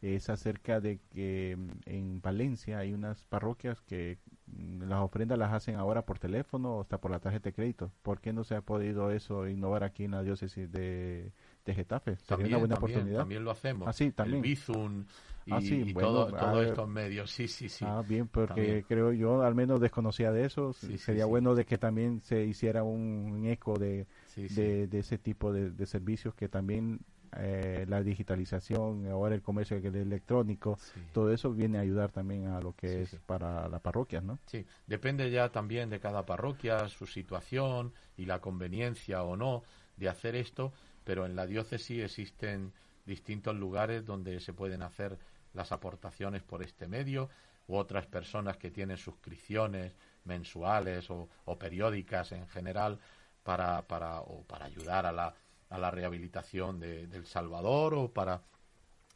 es 0.00 0.30
acerca 0.30 0.80
de 0.80 1.00
que 1.10 1.54
mm, 1.58 1.68
en 1.84 2.22
Valencia 2.22 2.78
hay 2.78 2.94
unas 2.94 3.22
parroquias 3.26 3.82
que 3.82 4.16
mm, 4.46 4.84
las 4.84 5.00
ofrendas 5.00 5.38
las 5.38 5.52
hacen 5.52 5.76
ahora 5.76 6.06
por 6.06 6.18
teléfono 6.18 6.76
o 6.76 6.80
hasta 6.80 6.98
por 6.98 7.10
la 7.10 7.20
tarjeta 7.20 7.50
de 7.50 7.54
crédito. 7.54 7.92
¿Por 8.00 8.22
qué 8.22 8.32
no 8.32 8.42
se 8.44 8.54
ha 8.54 8.62
podido 8.62 9.10
eso 9.10 9.46
innovar 9.48 9.84
aquí 9.84 10.04
en 10.04 10.12
la 10.12 10.22
diócesis 10.22 10.72
de, 10.72 11.30
Getafe? 11.66 12.16
Sería 12.16 12.26
también, 12.26 12.48
una 12.48 12.58
buena 12.58 12.74
oportunidad. 12.76 13.18
También 13.18 13.44
lo 13.44 13.50
hacemos. 13.50 13.88
Ah, 13.88 14.12
también. 14.14 14.36
El 14.36 14.42
Bizum 14.42 15.04
y, 15.46 15.52
ah, 15.52 16.00
todos 16.00 16.66
estos 16.66 16.88
medios. 16.88 17.30
Sí, 17.30 17.48
sí, 17.48 17.68
sí. 17.68 17.84
Ah, 17.86 18.02
bien, 18.06 18.28
porque 18.28 18.84
creo 18.86 19.12
yo 19.12 19.42
al 19.42 19.54
menos 19.54 19.80
desconocía 19.80 20.32
de 20.32 20.46
eso. 20.46 20.72
Sería 20.72 21.26
bueno 21.26 21.54
de 21.54 21.64
que 21.64 21.78
también 21.78 22.20
se 22.20 22.44
hiciera 22.44 22.82
un, 22.82 23.44
eco 23.46 23.78
de, 23.78 24.06
de, 24.36 24.88
ese 24.92 25.18
tipo 25.18 25.52
de 25.52 25.86
servicios 25.86 26.34
que 26.34 26.48
también 26.48 27.00
eh, 27.38 27.86
la 27.88 28.02
digitalización, 28.02 29.06
ahora 29.08 29.34
el 29.34 29.42
comercio 29.42 29.78
electrónico, 29.78 30.78
todo 31.12 31.32
eso 31.32 31.50
viene 31.50 31.78
a 31.78 31.80
ayudar 31.80 32.12
también 32.12 32.46
a 32.48 32.60
lo 32.60 32.74
que 32.74 33.02
es 33.02 33.16
para 33.24 33.68
la 33.68 33.78
parroquia, 33.78 34.20
¿no? 34.20 34.38
Sí, 34.46 34.66
depende 34.86 35.30
ya 35.30 35.50
también 35.50 35.88
de 35.88 35.98
cada 35.98 36.26
parroquia, 36.26 36.88
su 36.88 37.06
situación 37.06 37.94
y 38.18 38.26
la 38.26 38.40
conveniencia 38.40 39.22
o 39.22 39.36
no 39.36 39.62
de 39.96 40.10
hacer 40.10 40.36
esto, 40.36 40.74
pero 41.04 41.26
en 41.26 41.36
la 41.36 41.46
diócesis 41.46 42.02
existen 42.02 42.72
distintos 43.06 43.56
lugares 43.56 44.04
donde 44.04 44.40
se 44.40 44.52
pueden 44.52 44.82
hacer 44.82 45.18
las 45.54 45.72
aportaciones 45.72 46.42
por 46.42 46.62
este 46.62 46.86
medio 46.86 47.28
u 47.66 47.76
otras 47.76 48.06
personas 48.06 48.56
que 48.56 48.70
tienen 48.70 48.96
suscripciones 48.96 49.92
mensuales 50.24 51.10
o, 51.10 51.28
periódicas 51.58 52.32
en 52.32 52.46
general 52.48 52.98
para, 53.42 53.82
para, 53.82 54.20
o 54.20 54.42
para 54.44 54.66
ayudar 54.66 55.06
a 55.06 55.12
la 55.12 55.34
a 55.72 55.78
la 55.78 55.90
rehabilitación 55.90 56.78
de, 56.78 57.06
del 57.06 57.24
Salvador 57.24 57.94
o 57.94 58.12
para 58.12 58.42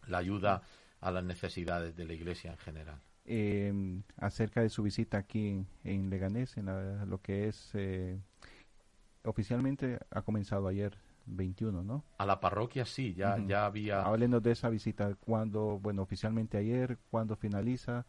la 0.07 0.19
ayuda 0.19 0.63
a 1.01 1.11
las 1.11 1.23
necesidades 1.23 1.95
de 1.97 2.07
la 2.07 2.15
Iglesia 2.15 2.53
en 2.53 2.59
general. 2.59 2.99
Eh, 3.27 4.01
acerca 4.17 4.63
de 4.63 4.71
su 4.71 4.83
visita 4.83 5.19
aquí 5.19 5.67
en, 5.85 6.11
Leganés, 6.11 6.57
en 6.57 6.67
lo 7.11 7.21
que 7.21 7.49
es 7.49 7.71
eh, 7.75 8.19
oficialmente 9.25 9.99
ha 10.11 10.23
comenzado 10.23 10.67
ayer 10.69 10.97
21, 11.27 11.83
¿no? 11.83 12.05
A 12.19 12.27
la 12.27 12.41
parroquia 12.41 12.85
sí, 12.87 13.15
ya, 13.15 13.39
ya 13.47 13.67
había... 13.67 14.03
Háblenos 14.03 14.43
de 14.43 14.53
esa 14.53 14.69
visita, 14.69 15.15
cuando, 15.15 15.79
bueno, 15.79 16.03
oficialmente 16.03 16.59
ayer, 16.59 16.99
cuándo 17.11 17.37
finaliza. 17.37 18.07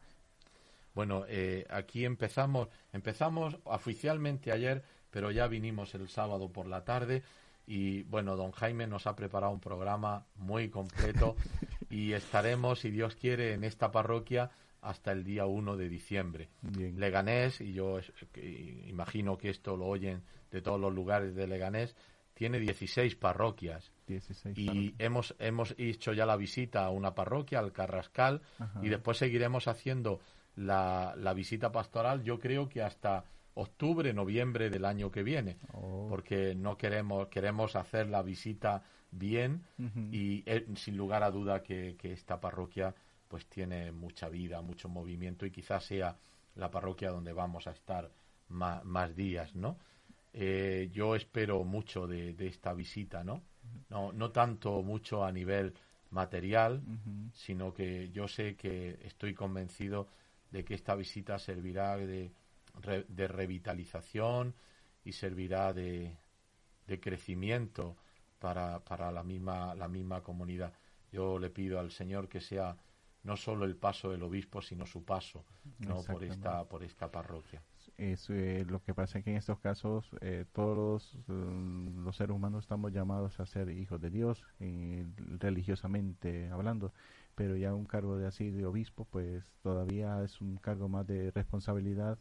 Bueno, 0.93 1.25
eh, 1.27 1.65
aquí 1.69 2.05
empezamos, 2.05 2.69
empezamos 2.93 3.57
oficialmente 3.65 4.51
ayer, 4.51 4.83
pero 5.11 5.31
ya 5.31 5.47
vinimos 5.47 5.93
el 5.95 6.07
sábado 6.09 6.49
por 6.51 6.67
la 6.67 6.83
tarde 6.83 7.23
y 7.67 8.03
bueno, 8.03 8.37
don 8.37 8.51
Jaime 8.51 8.87
nos 8.87 9.07
ha 9.07 9.15
preparado 9.15 9.51
un 9.51 9.59
programa 9.59 10.25
muy 10.35 10.69
completo 10.69 11.35
y 11.89 12.13
estaremos, 12.13 12.79
si 12.79 12.89
Dios 12.89 13.15
quiere, 13.15 13.53
en 13.53 13.63
esta 13.63 13.91
parroquia 13.91 14.51
hasta 14.81 15.11
el 15.11 15.23
día 15.25 15.45
1 15.45 15.75
de 15.75 15.89
diciembre. 15.89 16.49
Leganés, 16.95 17.59
y 17.59 17.73
yo 17.73 17.99
imagino 18.87 19.37
que 19.37 19.49
esto 19.49 19.75
lo 19.75 19.85
oyen 19.85 20.23
de 20.49 20.61
todos 20.61 20.79
los 20.79 20.93
lugares 20.93 21.35
de 21.35 21.45
Leganés, 21.45 21.95
tiene 22.37 22.59
16 22.59 23.15
parroquias. 23.15 23.91
y 24.55 24.93
hemos 24.99 25.35
hemos 25.39 25.73
hecho 25.79 26.13
ya 26.13 26.27
la 26.27 26.37
visita 26.37 26.85
a 26.85 26.91
una 26.91 27.15
parroquia, 27.15 27.57
al 27.57 27.71
Carrascal, 27.71 28.43
y 28.83 28.89
después 28.89 29.17
seguiremos 29.17 29.67
haciendo 29.67 30.19
la, 30.55 31.15
la 31.17 31.33
visita 31.33 31.71
pastoral, 31.71 32.23
yo 32.23 32.37
creo 32.37 32.69
que 32.69 32.83
hasta 32.83 33.25
octubre, 33.55 34.13
noviembre 34.13 34.69
del 34.69 34.85
año 34.85 35.09
que 35.09 35.23
viene, 35.23 35.57
oh. 35.73 36.05
porque 36.09 36.53
no 36.53 36.77
queremos 36.77 37.27
queremos 37.29 37.75
hacer 37.75 38.07
la 38.07 38.21
visita 38.21 38.83
bien 39.09 39.63
y 40.11 40.43
eh, 40.45 40.67
sin 40.75 40.95
lugar 40.95 41.23
a 41.23 41.31
duda 41.31 41.63
que, 41.63 41.97
esta 42.03 42.39
parroquia 42.39 42.93
pues 43.27 43.47
tiene 43.47 43.91
mucha 43.91 44.29
vida, 44.29 44.61
mucho 44.61 44.89
movimiento 44.89 45.45
y 45.47 45.51
quizás 45.51 45.85
sea 45.85 46.17
la 46.53 46.69
parroquia 46.69 47.09
donde 47.09 47.33
vamos 47.33 47.65
a 47.65 47.71
estar 47.71 48.11
más, 48.49 49.15
días, 49.15 49.55
¿no? 49.55 49.79
Eh, 50.33 50.89
yo 50.91 51.15
espero 51.15 51.63
mucho 51.63 52.07
de, 52.07 52.35
esta 52.39 52.73
visita, 52.73 53.23
¿no? 53.23 53.41
¿no? 53.89 54.11
No 54.11 54.31
tanto 54.31 54.81
mucho 54.83 55.23
a 55.23 55.31
nivel 55.31 55.73
material, 56.09 56.81
sino 57.33 57.73
que 57.73 58.09
yo 58.11 58.27
sé 58.27 58.55
que 58.55 58.99
estoy 59.03 59.33
convencido 59.33 60.07
de 60.51 60.63
que 60.63 60.73
esta 60.75 60.95
visita 60.95 61.37
servirá 61.37 61.97
de, 61.97 62.31
de 63.07 63.27
revitalización 63.27 64.55
y 65.03 65.11
servirá 65.11 65.73
de, 65.73 66.17
de 66.87 66.99
crecimiento 66.99 67.97
para, 68.39 68.79
para 68.79 69.11
la, 69.11 69.23
misma, 69.23 69.75
la 69.75 69.87
misma 69.87 70.21
comunidad. 70.21 70.73
Yo 71.11 71.37
le 71.37 71.49
pido 71.49 71.79
al 71.79 71.91
Señor 71.91 72.27
que 72.27 72.41
sea 72.41 72.75
no 73.23 73.35
solo 73.35 73.65
el 73.65 73.75
paso 73.75 74.09
del 74.09 74.23
obispo, 74.23 74.61
sino 74.61 74.85
su 74.85 75.03
paso 75.03 75.45
¿no? 75.79 76.01
por, 76.03 76.23
esta, 76.23 76.63
por 76.65 76.83
esta 76.83 77.11
parroquia. 77.11 77.61
Es, 77.97 78.29
eh, 78.29 78.63
lo 78.69 78.83
que 78.83 78.93
pasa 78.93 79.17
es 79.17 79.23
que 79.23 79.31
en 79.31 79.37
estos 79.37 79.59
casos 79.59 80.07
eh, 80.21 80.45
todos 80.53 81.17
mm, 81.27 82.03
los 82.03 82.15
seres 82.15 82.35
humanos 82.35 82.63
estamos 82.65 82.91
llamados 82.93 83.39
a 83.39 83.45
ser 83.47 83.69
hijos 83.71 83.99
de 83.99 84.11
Dios, 84.11 84.45
religiosamente 85.39 86.49
hablando, 86.51 86.93
pero 87.33 87.55
ya 87.55 87.73
un 87.73 87.85
cargo 87.85 88.17
de 88.17 88.27
así 88.27 88.51
de 88.51 88.65
obispo, 88.67 89.05
pues 89.05 89.51
todavía 89.63 90.23
es 90.23 90.41
un 90.41 90.57
cargo 90.57 90.89
más 90.89 91.07
de 91.07 91.31
responsabilidad 91.31 92.19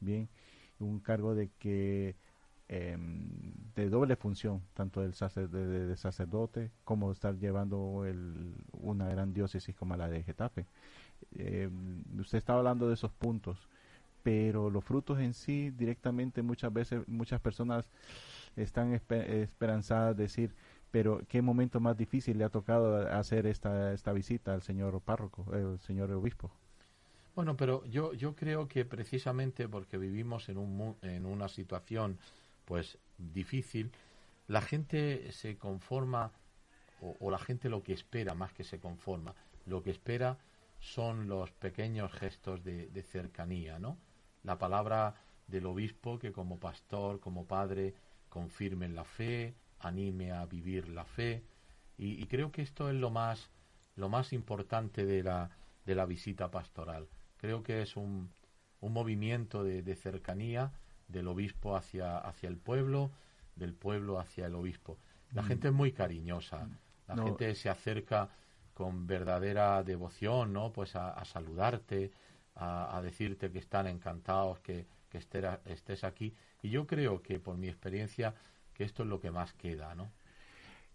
bien, 0.00 0.28
un 0.80 1.00
cargo 1.00 1.34
de 1.34 1.50
que 1.58 2.16
em, 2.68 3.54
de 3.74 3.90
doble 3.90 4.16
función, 4.16 4.62
tanto 4.74 5.02
del 5.02 5.12
de, 5.12 5.96
sacerdote 5.96 6.70
como 6.84 7.12
estar 7.12 7.38
llevando 7.38 8.04
el, 8.06 8.54
una 8.72 9.08
gran 9.08 9.32
diócesis 9.34 9.74
como 9.76 9.96
la 9.96 10.08
de 10.08 10.22
Getafe. 10.24 10.66
Em, 11.32 12.04
usted 12.18 12.38
estaba 12.38 12.58
hablando 12.60 12.88
de 12.88 12.94
esos 12.94 13.12
puntos, 13.12 13.68
pero 14.22 14.70
los 14.70 14.84
frutos 14.84 15.18
en 15.20 15.34
sí 15.34 15.70
directamente 15.70 16.42
muchas 16.42 16.72
veces 16.72 17.06
muchas 17.08 17.40
personas 17.40 17.88
están 18.56 18.92
esperanzadas 18.92 20.16
de 20.16 20.24
decir, 20.24 20.54
pero 20.90 21.22
qué 21.28 21.40
momento 21.42 21.80
más 21.80 21.96
difícil 21.96 22.38
le 22.38 22.44
ha 22.44 22.50
tocado 22.50 23.08
hacer 23.12 23.46
esta, 23.46 23.92
esta 23.92 24.12
visita 24.12 24.52
al 24.52 24.62
señor 24.62 25.00
párroco, 25.00 25.46
el 25.54 25.78
señor 25.80 26.10
obispo. 26.12 26.50
Bueno, 27.34 27.56
pero 27.56 27.84
yo, 27.86 28.12
yo 28.12 28.36
creo 28.36 28.68
que 28.68 28.84
precisamente 28.84 29.68
porque 29.68 29.96
vivimos 29.96 30.50
en, 30.50 30.58
un, 30.58 30.96
en 31.00 31.24
una 31.24 31.48
situación 31.48 32.18
pues 32.66 32.98
difícil, 33.16 33.90
la 34.48 34.60
gente 34.60 35.32
se 35.32 35.56
conforma, 35.56 36.32
o, 37.00 37.30
la 37.30 37.38
gente 37.38 37.68
lo 37.68 37.82
que 37.82 37.94
espera 37.94 38.34
más 38.34 38.52
que 38.52 38.64
se 38.64 38.78
conforma, 38.78 39.34
lo 39.66 39.82
que 39.82 39.90
espera 39.90 40.36
son 40.78 41.28
los 41.28 41.50
pequeños 41.52 42.12
gestos 42.12 42.62
de, 42.64 43.02
cercanía, 43.02 43.78
¿no? 43.78 43.96
La 44.42 44.58
palabra 44.58 45.14
del 45.46 45.66
obispo 45.66 46.18
que 46.18 46.32
como 46.32 46.58
pastor, 46.58 47.20
como 47.20 47.46
padre, 47.46 47.94
confirme 48.28 48.88
la 48.88 49.04
fe, 49.04 49.54
anime 49.80 50.32
a 50.32 50.46
vivir 50.46 50.88
la 50.88 51.04
fe, 51.04 51.42
y, 51.98 52.22
y 52.22 52.26
creo 52.26 52.50
que 52.50 52.62
esto 52.62 52.88
es 52.88 52.94
lo 52.94 53.10
más, 53.10 53.50
lo 53.96 54.08
más 54.08 54.32
importante 54.32 55.04
de 55.04 55.22
la, 55.22 55.50
de 55.84 55.94
la 55.94 56.06
visita 56.06 56.50
pastoral 56.50 57.08
Creo 57.42 57.64
que 57.64 57.82
es 57.82 57.96
un, 57.96 58.30
un 58.80 58.92
movimiento 58.92 59.64
de, 59.64 59.96
cercanía 59.96 60.70
del 61.08 61.26
obispo 61.26 61.74
hacia, 61.74 62.16
hacia 62.18 62.48
el 62.48 62.56
pueblo, 62.56 63.10
del 63.56 63.74
pueblo 63.74 64.20
hacia 64.20 64.46
el 64.46 64.54
obispo. 64.54 64.96
La 65.32 65.42
mm. 65.42 65.46
gente 65.46 65.68
es 65.68 65.74
muy 65.74 65.90
cariñosa, 65.90 66.68
la 67.08 67.16
gente 67.16 67.56
se 67.56 67.68
acerca 67.68 68.28
con 68.74 69.08
verdadera 69.08 69.82
devoción, 69.82 70.52
¿no? 70.52 70.72
Pues 70.72 70.94
a, 70.94 71.24
saludarte, 71.24 72.12
a, 72.54 73.00
decirte 73.02 73.50
que 73.50 73.58
están 73.58 73.86
encantados 73.86 74.60
que, 74.60 74.86
que 75.08 75.18
estés 75.18 76.04
aquí. 76.04 76.34
Y 76.62 76.70
yo 76.70 76.86
creo 76.86 77.22
que 77.22 77.38
por 77.40 77.56
mi 77.56 77.68
experiencia 77.68 78.34
que 78.72 78.84
esto 78.84 79.02
es 79.02 79.08
lo 79.08 79.20
que 79.20 79.30
más 79.30 79.52
queda, 79.54 79.94
¿no? 79.94 80.10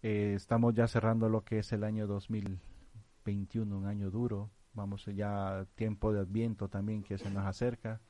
Eh, 0.02 0.34
estamos 0.36 0.74
ya 0.74 0.86
cerrando 0.86 1.28
lo 1.28 1.44
que 1.44 1.58
es 1.58 1.72
el 1.72 1.82
año 1.84 2.06
2021, 2.06 3.76
un 3.76 3.86
año 3.86 4.10
duro, 4.10 4.50
vamos 4.74 5.04
ya 5.06 5.66
tiempo 5.74 6.12
de 6.12 6.20
adviento 6.20 6.68
también 6.68 7.02
que 7.02 7.18
se 7.18 7.30
nos 7.30 7.44
acerca, 7.44 8.00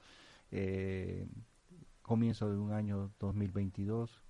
eh, 0.51 1.27
comienzo 2.03 2.51
de 2.51 2.59
un 2.59 2.73
año 2.73 3.11
2022, 3.19 4.23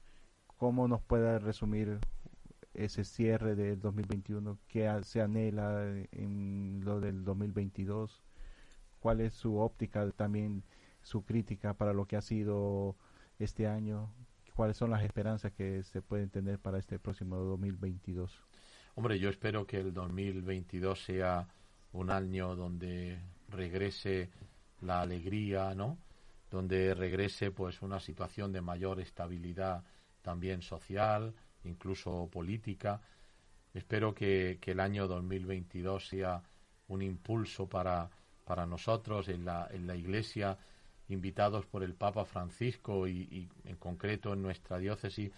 ¿cómo 0.57 0.87
nos 0.87 1.03
puede 1.03 1.39
resumir 1.41 1.99
ese 2.75 3.05
cierre 3.05 3.57
del 3.57 3.81
2021? 3.81 4.59
¿Qué 4.69 4.89
se 5.03 5.21
anhela 5.21 5.85
en 6.12 6.81
lo 6.85 7.01
del 7.01 7.25
2022? 7.25 8.23
¿Cuál 9.01 9.20
es 9.20 9.34
su 9.34 9.59
óptica 9.59 10.11
también, 10.11 10.64
su 11.03 11.24
crítica 11.24 11.74
para 11.74 11.92
lo 11.92 12.07
que 12.07 12.16
ha 12.16 12.20
sido 12.20 12.96
este 13.38 13.66
año? 13.66 14.12
¿Cuáles 14.55 14.76
son 14.76 14.90
las 14.90 15.05
esperanzas 15.05 15.53
que 15.53 15.82
se 15.84 16.03
pueden 16.03 16.30
tener 16.30 16.59
para 16.59 16.78
este 16.78 16.99
próximo 16.99 17.36
2022? 17.36 18.44
Hombre, 18.96 19.18
yo 19.18 19.28
espero 19.28 19.66
que 19.66 19.78
el 19.78 19.94
2022 19.94 21.05
sea 21.05 21.46
un 21.92 22.11
año 22.11 22.57
donde 22.57 23.20
regrese 23.49 24.30
la 24.80 25.01
alegría, 25.01 25.74
¿no? 25.74 25.99
Donde 26.51 26.94
regrese 26.94 27.53
pues 27.53 27.80
una 27.82 28.01
situación 28.01 28.53
de 28.53 28.61
mayor 28.61 29.01
estabilidad 29.01 29.84
también 30.22 30.62
social, 30.62 31.34
incluso 31.64 32.28
política. 32.28 33.01
Espero 33.72 34.14
que, 34.14 34.59
que 34.61 34.72
el 34.72 34.80
año 34.80 35.07
2022 35.07 36.09
sea 36.09 36.42
un 36.88 37.03
impulso 37.03 37.68
para, 37.68 38.11
para 38.49 38.64
nosotros 38.64 39.28
en 39.28 39.44
la, 39.44 39.68
en 39.70 39.86
la 39.86 39.94
Iglesia, 39.94 40.57
invitados 41.09 41.66
por 41.66 41.82
el 41.82 41.94
Papa 41.94 42.24
Francisco 42.24 43.07
y, 43.07 43.46
en 43.66 43.76
concreto 43.76 44.32
en 44.32 44.40
nuestra 44.40 44.78
diócesis, 44.78 45.30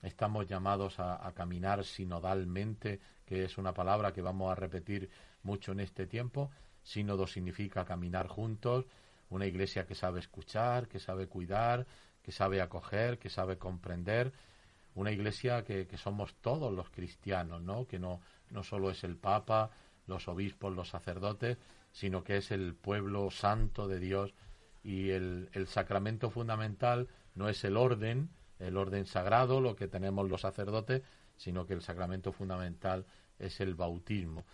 estamos 0.00 0.46
llamados 0.46 0.98
a, 0.98 1.30
caminar 1.34 1.84
sinodalmente, 1.84 2.98
que 3.26 3.44
es 3.44 3.58
una 3.58 3.74
palabra 3.74 4.14
que 4.14 4.22
vamos 4.22 4.50
a 4.50 4.54
repetir 4.54 5.10
mucho 5.42 5.72
en 5.72 5.80
este 5.80 6.06
tiempo. 6.06 6.50
Sínodo 6.82 7.26
significa 7.26 7.84
caminar 7.84 8.26
juntos, 8.26 8.86
una 9.28 9.44
iglesia 9.44 9.86
que 9.86 9.94
sabe 9.94 10.20
escuchar, 10.20 10.88
que 10.88 10.98
sabe 10.98 11.26
cuidar, 11.26 11.86
que 12.22 12.32
sabe 12.32 12.62
acoger, 12.62 13.18
que 13.18 13.28
sabe 13.28 13.58
comprender, 13.58 14.32
una 14.94 15.12
iglesia 15.12 15.62
que, 15.62 15.86
somos 15.98 16.36
todos 16.36 16.72
los 16.72 16.88
cristianos, 16.88 17.60
¿no? 17.60 17.86
Que 17.86 17.98
no, 17.98 18.22
no 18.48 18.62
solo 18.62 18.90
es 18.90 19.04
el 19.04 19.18
Papa, 19.18 19.70
los 20.06 20.26
obispos, 20.26 20.74
los 20.74 20.88
sacerdotes, 20.88 21.58
sino 21.96 22.22
que 22.22 22.36
es 22.36 22.50
el 22.50 22.74
pueblo 22.74 23.30
santo 23.30 23.88
de 23.88 23.98
Dios 23.98 24.34
y 24.84 25.12
el, 25.12 25.48
el 25.54 25.66
sacramento 25.66 26.28
fundamental 26.28 27.08
no 27.34 27.48
es 27.48 27.64
el 27.64 27.78
orden, 27.78 28.28
el 28.58 28.76
orden 28.76 29.06
sagrado, 29.06 29.62
lo 29.62 29.76
que 29.76 29.88
tenemos 29.88 30.28
los 30.28 30.42
sacerdotes, 30.42 31.00
sino 31.36 31.64
que 31.64 31.72
el 31.72 31.80
sacramento 31.80 32.32
fundamental 32.32 33.06
es 33.38 33.60
el 33.60 33.74
bautismo. 33.74 34.44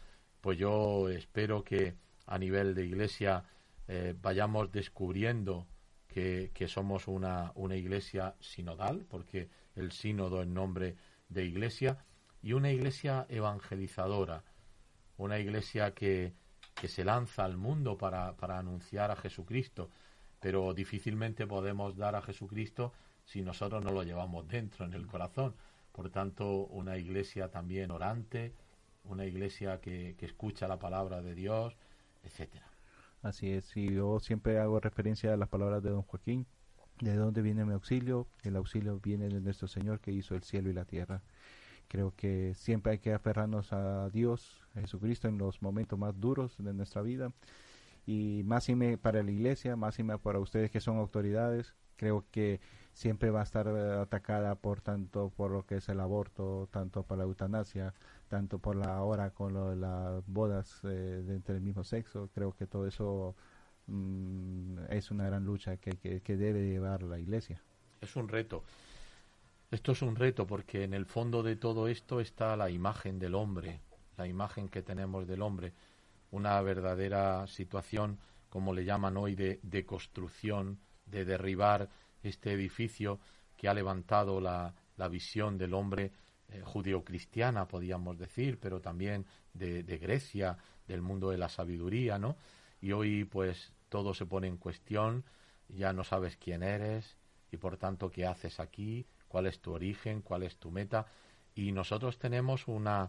Pues 0.40 0.56
yo 0.56 1.08
espero 1.08 1.64
que 1.64 1.96
a 2.26 2.38
nivel 2.38 2.76
de 2.76 2.86
iglesia 2.86 3.42
eh, 3.88 4.14
vayamos 4.22 4.70
descubriendo 4.70 5.66
que, 6.06 6.52
que 6.54 6.68
somos 6.68 7.08
una, 7.08 7.50
una, 7.56 7.74
iglesia 7.74 8.36
sinodal, 8.38 9.04
porque 9.10 9.48
el 9.74 9.90
sínodo 9.90 10.42
es 10.42 10.48
nombre 10.48 10.94
de 11.28 11.44
iglesia, 11.44 12.04
y 12.40 12.52
una 12.52 12.70
iglesia 12.70 13.26
evangelizadora, 13.28 14.44
una 15.16 15.40
iglesia 15.40 15.92
que, 15.92 16.34
que 16.74 16.88
se 16.88 17.04
lanza 17.04 17.44
al 17.44 17.56
mundo 17.56 17.96
para, 17.96 18.36
para 18.36 18.58
anunciar 18.58 19.10
a 19.10 19.16
Jesucristo, 19.16 19.90
pero 20.40 20.74
difícilmente 20.74 21.46
podemos 21.46 21.96
dar 21.96 22.16
a 22.16 22.22
Jesucristo 22.22 22.92
si 23.24 23.42
nosotros 23.42 23.84
no 23.84 23.92
lo 23.92 24.02
llevamos 24.02 24.48
dentro, 24.48 24.84
en 24.84 24.94
el 24.94 25.06
corazón. 25.06 25.54
Por 25.92 26.10
tanto, 26.10 26.66
una 26.66 26.96
iglesia 26.96 27.50
también 27.50 27.90
orante, 27.90 28.52
una 29.04 29.26
iglesia 29.26 29.80
que, 29.80 30.16
que 30.18 30.26
escucha 30.26 30.66
la 30.66 30.78
palabra 30.78 31.22
de 31.22 31.34
Dios, 31.34 31.76
etcétera. 32.24 32.66
Así 33.22 33.52
es, 33.52 33.76
y 33.76 33.94
yo 33.94 34.18
siempre 34.18 34.58
hago 34.58 34.80
referencia 34.80 35.32
a 35.32 35.36
las 35.36 35.48
palabras 35.48 35.82
de 35.82 35.90
don 35.90 36.02
Joaquín, 36.02 36.46
de 37.00 37.14
dónde 37.14 37.42
viene 37.42 37.64
mi 37.64 37.72
auxilio, 37.72 38.26
el 38.42 38.56
auxilio 38.56 38.98
viene 39.00 39.28
de 39.28 39.40
nuestro 39.40 39.68
Señor 39.68 40.00
que 40.00 40.12
hizo 40.12 40.34
el 40.34 40.42
cielo 40.42 40.70
y 40.70 40.72
la 40.72 40.84
tierra. 40.84 41.22
Creo 41.92 42.14
que 42.16 42.54
siempre 42.54 42.92
hay 42.92 42.98
que 43.00 43.12
aferrarnos 43.12 43.70
a 43.74 44.08
Dios, 44.08 44.62
a 44.74 44.80
Jesucristo 44.80 45.28
en 45.28 45.36
los 45.36 45.60
momentos 45.60 45.98
más 45.98 46.18
duros 46.18 46.56
de 46.56 46.72
nuestra 46.72 47.02
vida 47.02 47.32
y 48.06 48.40
más 48.46 48.66
para 49.02 49.22
la 49.22 49.30
iglesia, 49.30 49.76
más 49.76 49.98
para 50.22 50.38
ustedes 50.38 50.70
que 50.70 50.80
son 50.80 50.96
autoridades, 50.96 51.74
creo 51.96 52.24
que 52.30 52.62
siempre 52.94 53.28
va 53.28 53.40
a 53.40 53.42
estar 53.42 53.66
eh, 53.66 54.00
atacada 54.00 54.54
por 54.54 54.80
tanto 54.80 55.34
por 55.36 55.50
lo 55.50 55.66
que 55.66 55.76
es 55.76 55.88
el 55.90 56.00
aborto, 56.00 56.66
tanto 56.70 57.02
por 57.02 57.18
la 57.18 57.24
eutanasia, 57.24 57.92
tanto 58.28 58.58
por 58.58 58.74
la 58.74 59.02
hora 59.02 59.28
con 59.28 59.52
lo 59.52 59.68
de 59.68 59.76
las 59.76 60.26
bodas 60.26 60.80
eh, 60.84 60.86
de 60.88 61.34
entre 61.34 61.56
el 61.56 61.60
mismo 61.60 61.84
sexo. 61.84 62.30
Creo 62.34 62.52
que 62.52 62.66
todo 62.66 62.86
eso 62.86 63.36
mm, 63.88 64.78
es 64.88 65.10
una 65.10 65.26
gran 65.26 65.44
lucha 65.44 65.76
que, 65.76 66.20
que, 66.22 66.36
debe 66.38 66.66
llevar 66.66 67.02
la 67.02 67.18
iglesia. 67.18 67.60
Es 68.00 68.16
un 68.16 68.28
reto. 68.28 68.64
Esto 69.72 69.92
es 69.92 70.02
un 70.02 70.16
reto 70.16 70.46
porque 70.46 70.84
en 70.84 70.92
el 70.92 71.06
fondo 71.06 71.42
de 71.42 71.56
todo 71.56 71.88
esto 71.88 72.20
está 72.20 72.54
la 72.58 72.68
imagen 72.68 73.18
del 73.18 73.34
hombre, 73.34 73.80
la 74.18 74.26
imagen 74.26 74.68
que 74.68 74.82
tenemos 74.82 75.26
del 75.26 75.40
hombre, 75.40 75.72
una 76.30 76.60
verdadera 76.60 77.46
situación, 77.46 78.18
como 78.50 78.74
le 78.74 78.84
llaman 78.84 79.16
hoy, 79.16 79.34
de, 79.34 79.60
de 79.62 79.86
construcción, 79.86 80.78
de 81.06 81.24
derribar 81.24 81.88
este 82.22 82.52
edificio 82.52 83.18
que 83.56 83.66
ha 83.66 83.72
levantado 83.72 84.42
la, 84.42 84.74
la 84.98 85.08
visión 85.08 85.56
del 85.56 85.72
hombre 85.72 86.12
eh, 86.50 86.60
judeocristiana, 86.62 87.66
podríamos 87.66 88.18
decir, 88.18 88.58
pero 88.60 88.82
también 88.82 89.24
de, 89.54 89.84
de, 89.84 89.96
Grecia, 89.96 90.58
del 90.86 91.00
mundo 91.00 91.30
de 91.30 91.38
la 91.38 91.48
sabiduría, 91.48 92.18
¿no? 92.18 92.36
Y 92.82 92.92
hoy, 92.92 93.24
pues, 93.24 93.72
todo 93.88 94.12
se 94.12 94.26
pone 94.26 94.48
en 94.48 94.58
cuestión, 94.58 95.24
ya 95.68 95.94
no 95.94 96.04
sabes 96.04 96.36
quién 96.36 96.62
eres 96.62 97.16
y, 97.50 97.56
por 97.56 97.78
tanto, 97.78 98.10
qué 98.10 98.26
haces 98.26 98.60
aquí, 98.60 99.06
cuál 99.32 99.46
es 99.46 99.60
tu 99.60 99.72
origen, 99.72 100.20
cuál 100.20 100.42
es 100.42 100.58
tu 100.58 100.70
meta. 100.70 101.06
Y 101.54 101.72
nosotros 101.72 102.18
tenemos 102.18 102.68
una, 102.68 103.08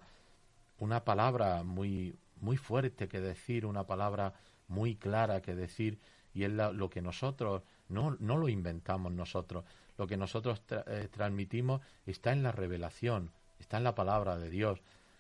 una 0.80 1.04
palabra 1.04 1.64
muy, 1.64 2.16
muy 2.40 2.56
fuerte 2.56 3.10
que 3.10 3.20
decir, 3.20 3.66
una 3.66 3.86
palabra 3.86 4.34
muy 4.70 4.96
clara 4.96 5.42
que 5.42 5.54
decir, 5.54 6.00
y 6.34 6.46
es 6.46 6.52
lo 6.52 6.90
que 6.90 7.02
nosotros 7.02 7.64
no, 7.90 8.16
no 8.22 8.38
lo 8.38 8.48
inventamos 8.48 9.12
nosotros. 9.12 9.66
Lo 9.98 10.08
que 10.08 10.16
nosotros 10.16 10.64
eh, 10.70 11.10
transmitimos 11.12 11.82
está 12.06 12.32
en 12.32 12.42
la 12.42 12.54
revelación, 12.54 13.32
está 13.60 13.78
en 13.78 13.84
la 13.84 13.94
palabra 13.94 14.38
de 14.38 14.50
Dios. 14.50 14.80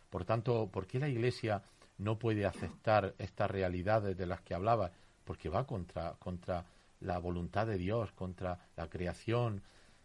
Por 0.09 0.23
tanto, 0.23 0.69
¿por 0.71 0.87
qué 0.87 0.99
la 0.99 1.09
Iglesia 1.09 1.63
no 1.97 2.17
puede 2.17 2.45
aceptar 2.45 3.13
estas 3.17 3.51
realidades 3.51 4.17
de 4.17 4.25
las 4.25 4.41
que 4.41 4.55
hablaba? 4.55 4.91
Porque 5.25 5.49
va 5.49 5.67
contra, 5.67 6.13
contra 6.13 6.65
la 7.01 7.19
voluntad 7.19 7.67
de 7.67 7.77
Dios, 7.77 8.13
contra 8.13 8.57
la 8.77 8.89
creación, 8.89 9.61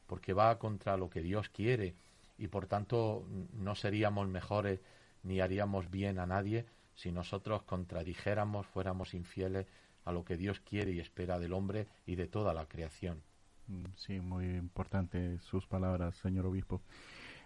porque 0.09 0.33
va 0.33 0.59
contra 0.59 0.97
lo 0.97 1.09
que 1.09 1.23
Dios 1.23 1.49
quiere 1.51 1.95
y 2.39 2.49
por 2.49 2.67
tanto 2.67 3.25
no 3.53 3.77
seríamos 3.77 4.27
mejores 4.27 4.81
ni 5.23 5.41
haríamos 5.41 5.91
bien 5.91 6.19
a 6.19 6.27
nadie 6.27 6.67
si 6.95 7.13
nosotros 7.13 7.63
contradijéramos, 7.63 8.67
fuéramos 8.67 9.15
infieles 9.15 9.67
a 10.05 10.11
lo 10.11 10.25
que 10.25 10.37
Dios 10.37 10.59
quiere 10.61 10.91
y 10.91 10.99
espera 10.99 11.39
del 11.39 11.53
hombre 11.53 11.87
y 12.07 12.17
de 12.17 12.27
toda 12.27 12.55
la 12.55 12.67
creación. 12.67 13.23
Mm, 13.69 13.85
sí, 13.97 14.21
muy 14.21 14.47
importante 14.47 15.39
sus 15.39 15.67
palabras, 15.67 16.17
señor 16.17 16.47
obispo. 16.47 16.81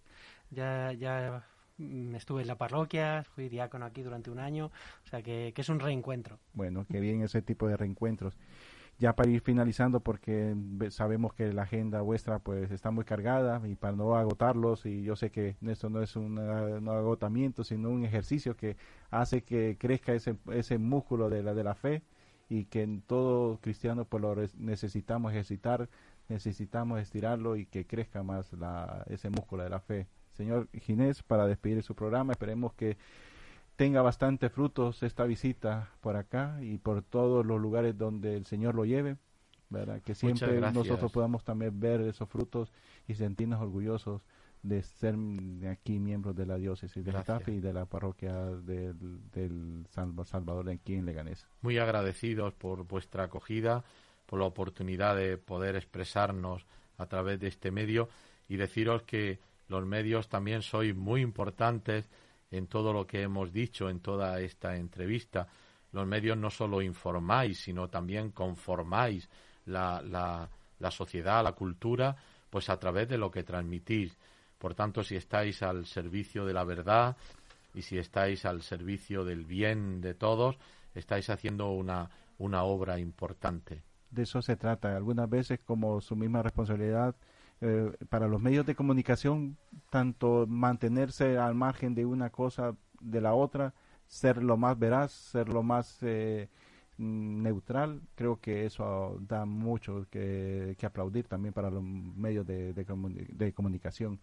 Ya, 0.51 0.93
ya 0.93 1.45
estuve 2.15 2.43
en 2.43 2.49
la 2.49 2.57
parroquia, 2.57 3.25
fui 3.35 3.49
diácono 3.49 3.85
aquí 3.85 4.03
durante 4.03 4.31
un 4.31 4.39
año, 4.39 4.67
o 5.05 5.09
sea 5.09 5.23
que, 5.23 5.53
es 5.57 5.69
un 5.69 5.81
reencuentro. 5.81 6.39
Bueno, 6.53 6.87
qué 6.91 7.01
bien 7.01 7.23
ese 7.23 7.43
tipo 7.43 7.69
de 7.69 7.77
reencuentros. 7.77 8.37
Ya 8.99 9.15
para 9.17 9.31
ir 9.31 9.41
finalizando, 9.41 10.01
porque 10.01 10.55
sabemos 10.91 11.33
que 11.35 11.53
la 11.53 11.63
agenda 11.63 12.03
vuestra 12.03 12.39
pues 12.39 12.71
está 12.71 12.91
muy 12.91 13.05
cargada 13.05 13.61
y 13.67 13.75
para 13.75 13.97
no 13.97 14.15
agotarlos, 14.17 14.87
y 14.87 15.03
yo 15.03 15.17
sé 15.17 15.31
que 15.31 15.57
esto 15.67 15.91
no 15.91 16.03
es 16.03 16.15
un, 16.15 16.39
agotamiento, 16.39 17.65
sino 17.65 17.91
un 17.91 18.05
ejercicio 18.05 18.57
que 18.57 18.77
hace 19.11 19.43
que 19.43 19.77
crezca 19.79 20.13
ese, 20.13 20.37
ese 20.53 20.79
músculo 20.79 21.31
de 21.31 21.43
la, 21.43 21.55
de 21.55 21.65
la 21.65 21.75
fe 21.75 22.03
y 22.49 22.67
que 22.67 22.83
en 22.83 23.01
todo 23.01 23.59
cristiano 23.61 24.05
pues 24.05 24.21
lo 24.21 24.37
necesitamos 24.59 25.33
ejercitar, 25.33 25.89
necesitamos 26.29 27.01
estirarlo 27.01 27.57
y 27.57 27.67
que 27.67 27.87
crezca 27.87 28.23
más 28.23 28.53
la, 28.53 29.05
ese 29.09 29.31
músculo 29.31 29.63
de 29.65 29.71
la 29.71 29.81
fe 29.81 30.07
señor 30.33 30.69
Ginés, 30.73 31.23
para 31.23 31.47
despedir 31.47 31.83
su 31.83 31.95
programa. 31.95 32.33
Esperemos 32.33 32.73
que 32.75 32.97
tenga 33.77 34.03
bastante 34.03 34.49
frutos 34.49 35.03
esta 35.03 35.25
visita 35.25 35.91
por 36.01 36.17
acá 36.17 36.59
y 36.61 36.79
por 36.79 37.03
todos 37.03 37.45
los 37.45 37.61
lugares 37.61 37.97
donde 37.97 38.37
el 38.37 38.47
Señor 38.47 38.75
lo 38.75 38.85
lleve. 38.85 39.17
¿verdad? 39.73 40.03
Que 40.03 40.15
siempre 40.15 40.61
nosotros 40.61 41.11
podamos 41.11 41.45
también 41.45 41.81
ver 41.81 42.03
esos 42.03 42.29
frutos 42.29 42.71
y 43.09 43.15
sentirnos 43.15 43.61
orgullosos 43.61 44.23
de 44.63 44.83
ser 44.83 45.17
aquí 45.69 45.99
miembros 45.99 46.37
de 46.37 46.47
la 46.47 46.57
diócesis 46.57 47.05
de 47.05 47.11
Getafe 47.11 47.53
y 47.53 47.61
de 47.61 47.73
la 47.73 47.87
parroquia 47.87 48.35
del, 48.45 49.31
del 49.33 49.87
Salvador 49.89 50.71
aquí 50.71 50.95
en 50.95 51.07
Leganés. 51.07 51.47
Muy 51.63 51.79
agradecidos 51.79 52.55
por 52.55 52.87
vuestra 52.87 53.25
acogida, 53.25 53.83
por 54.27 54.39
la 54.39 54.45
oportunidad 54.45 55.17
de 55.17 55.37
poder 55.37 55.75
expresarnos 55.75 56.65
a 56.99 57.07
través 57.07 57.41
de 57.41 57.49
este 57.49 57.73
medio 57.73 58.09
y 58.49 58.57
deciros 58.57 59.03
que 59.03 59.41
los 59.69 59.85
medios 59.87 60.29
también 60.29 60.63
sois 60.63 60.95
muy 60.95 61.21
importantes 61.21 62.09
en 62.51 62.67
todo 62.67 62.93
lo 62.93 63.07
que 63.07 63.23
hemos 63.23 63.53
dicho 63.53 63.89
en 63.89 64.01
toda 64.01 64.41
esta 64.41 64.77
entrevista. 64.77 65.49
Los 65.93 66.07
medios 66.07 66.37
no 66.37 66.51
solo 66.51 66.83
informáis, 66.83 67.61
sino 67.61 67.89
también 67.89 68.31
conformáis 68.31 69.29
la, 69.67 70.03
la, 70.03 70.49
la 70.79 70.91
sociedad, 70.91 71.43
la 71.43 71.53
cultura, 71.53 72.17
pues 72.51 72.69
a 72.69 72.79
través 72.79 73.09
de 73.09 73.19
lo 73.19 73.31
que 73.31 73.43
transmitís. 73.45 74.17
Por 74.59 74.75
tanto, 74.75 75.03
si 75.03 75.17
estáis 75.17 75.63
al 75.63 75.87
servicio 75.87 76.45
de 76.45 76.53
la 76.53 76.65
verdad 76.65 77.17
y 77.75 77.83
si 77.83 77.99
estáis 77.99 78.45
al 78.45 78.63
servicio 78.63 79.25
del 79.25 79.45
bien 79.45 80.01
de 80.01 80.15
todos, 80.15 80.57
estáis 80.95 81.31
haciendo 81.31 81.71
una, 81.71 82.11
una 82.39 82.65
obra 82.65 82.99
importante. 82.99 83.83
De 84.11 84.25
eso 84.25 84.43
se 84.43 84.57
trata. 84.57 84.95
Algunas 84.95 85.29
veces, 85.29 85.61
como 85.65 86.01
su 86.01 86.17
misma 86.17 86.43
responsabilidad, 86.43 87.17
eh, 87.65 87.93
para 88.09 88.27
los 88.27 88.41
medios 88.41 88.67
de 88.67 88.75
comunicación, 88.75 89.57
tanto 89.89 90.47
mantenerse 90.49 91.39
al 91.39 91.55
margen 91.55 91.95
de 91.95 92.05
una 92.05 92.31
cosa 92.31 92.75
de 93.01 93.21
la 93.21 93.35
otra, 93.35 93.73
ser 94.09 94.43
lo 94.43 94.57
más 94.57 94.77
veraz, 94.77 95.13
ser 95.13 95.49
lo 95.49 95.63
más 95.63 95.99
eh, 96.03 96.49
neutral, 96.99 98.01
creo 98.17 98.41
que 98.41 98.67
eso 98.67 99.17
da 99.29 99.45
mucho 99.45 100.09
que, 100.11 100.77
aplaudir 100.83 101.29
también 101.29 101.55
para 101.55 101.71
los 101.71 101.85
medios 101.85 102.45
de, 102.45 102.73
de, 102.73 103.53
comunicación. 103.53 104.19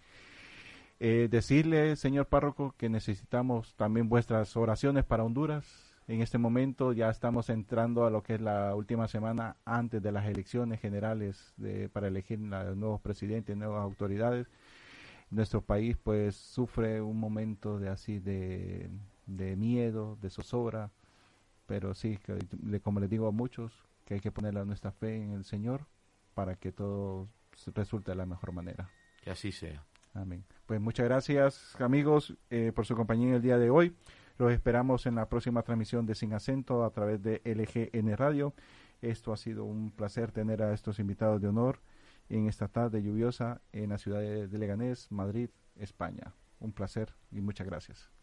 Eh, 1.00 1.30
decirle, 1.32 1.96
señor 1.96 2.26
párroco, 2.26 2.76
que 2.78 2.90
necesitamos 2.90 3.74
también 3.76 4.10
vuestras 4.10 4.58
oraciones 4.58 5.06
para 5.06 5.24
Honduras, 5.24 5.89
en 6.10 6.22
este 6.22 6.40
momento 6.40 6.92
ya 6.92 7.12
estamos 7.12 7.52
entrando 7.52 8.04
a 8.04 8.10
lo 8.10 8.24
que 8.24 8.34
es 8.34 8.42
la 8.42 8.74
última 8.74 9.08
semana 9.08 9.58
antes 9.64 10.02
de 10.02 10.12
las 10.12 10.26
elecciones 10.26 10.82
generales 10.82 11.54
de, 11.56 11.88
para 11.88 12.08
elegir 12.08 12.40
nuevos 12.40 13.00
presidentes, 13.00 13.56
nuevas 13.56 13.84
autoridades. 13.84 14.48
Nuestro 15.30 15.62
país 15.62 15.98
pues 16.02 16.36
sufre 16.36 17.00
un 17.00 17.20
momento 17.20 17.78
de 17.78 17.90
así 17.90 18.18
de, 18.18 18.90
miedo, 19.28 20.18
de 20.20 20.32
zozobra, 20.32 20.90
pero 21.68 21.94
sí, 21.94 22.18
como 22.82 23.00
les 23.00 23.10
digo 23.12 23.28
a 23.28 23.32
muchos, 23.32 23.72
que 24.04 24.16
hay 24.16 24.20
que 24.20 24.32
poner 24.32 24.56
nuestra 24.66 24.92
fe 24.92 25.16
en 25.16 25.34
el 25.34 25.44
Señor 25.44 25.86
para 26.34 26.56
que 26.56 26.72
todo 26.72 27.28
resulte 27.76 28.10
de 28.10 28.18
la 28.18 28.26
mejor 28.26 28.52
manera. 28.52 28.90
Que 29.22 29.30
así 29.30 29.52
sea. 29.52 29.86
Amén. 30.16 30.44
Pues 30.66 30.82
muchas 30.82 31.06
gracias 31.06 31.80
amigos 31.80 32.36
eh, 32.50 32.72
por 32.74 32.88
su 32.88 32.96
compañía 32.96 33.28
en 33.28 33.36
el 33.36 33.42
día 33.44 33.60
de 33.60 33.70
hoy. 33.70 33.96
Los 34.40 34.54
esperamos 34.54 35.06
en 35.06 35.16
la 35.16 35.28
próxima 35.28 35.64
transmisión 35.64 36.06
de 36.06 36.16
Sin 36.16 36.32
Acento 36.34 36.86
a 36.86 36.92
través 36.92 37.22
de 37.22 37.42
LGN 37.44 38.16
Radio. 38.16 38.54
Esto 39.02 39.34
ha 39.34 39.38
sido 39.38 39.66
un 39.66 39.92
placer 39.92 40.32
tener 40.32 40.64
a 40.64 40.74
estos 40.74 40.98
invitados 41.00 41.42
de 41.42 41.50
honor 41.50 41.82
en 42.30 42.48
esta 42.48 42.70
tarde 42.70 43.04
lluviosa 43.04 43.60
en 43.74 43.90
la 43.90 43.98
ciudad 43.98 44.22
de 44.22 44.58
Leganés, 44.58 45.12
Madrid, 45.12 45.50
España. 45.76 46.36
Un 46.62 46.72
placer 46.72 47.16
y 47.32 47.42
muchas 47.42 47.68
gracias. 47.68 48.19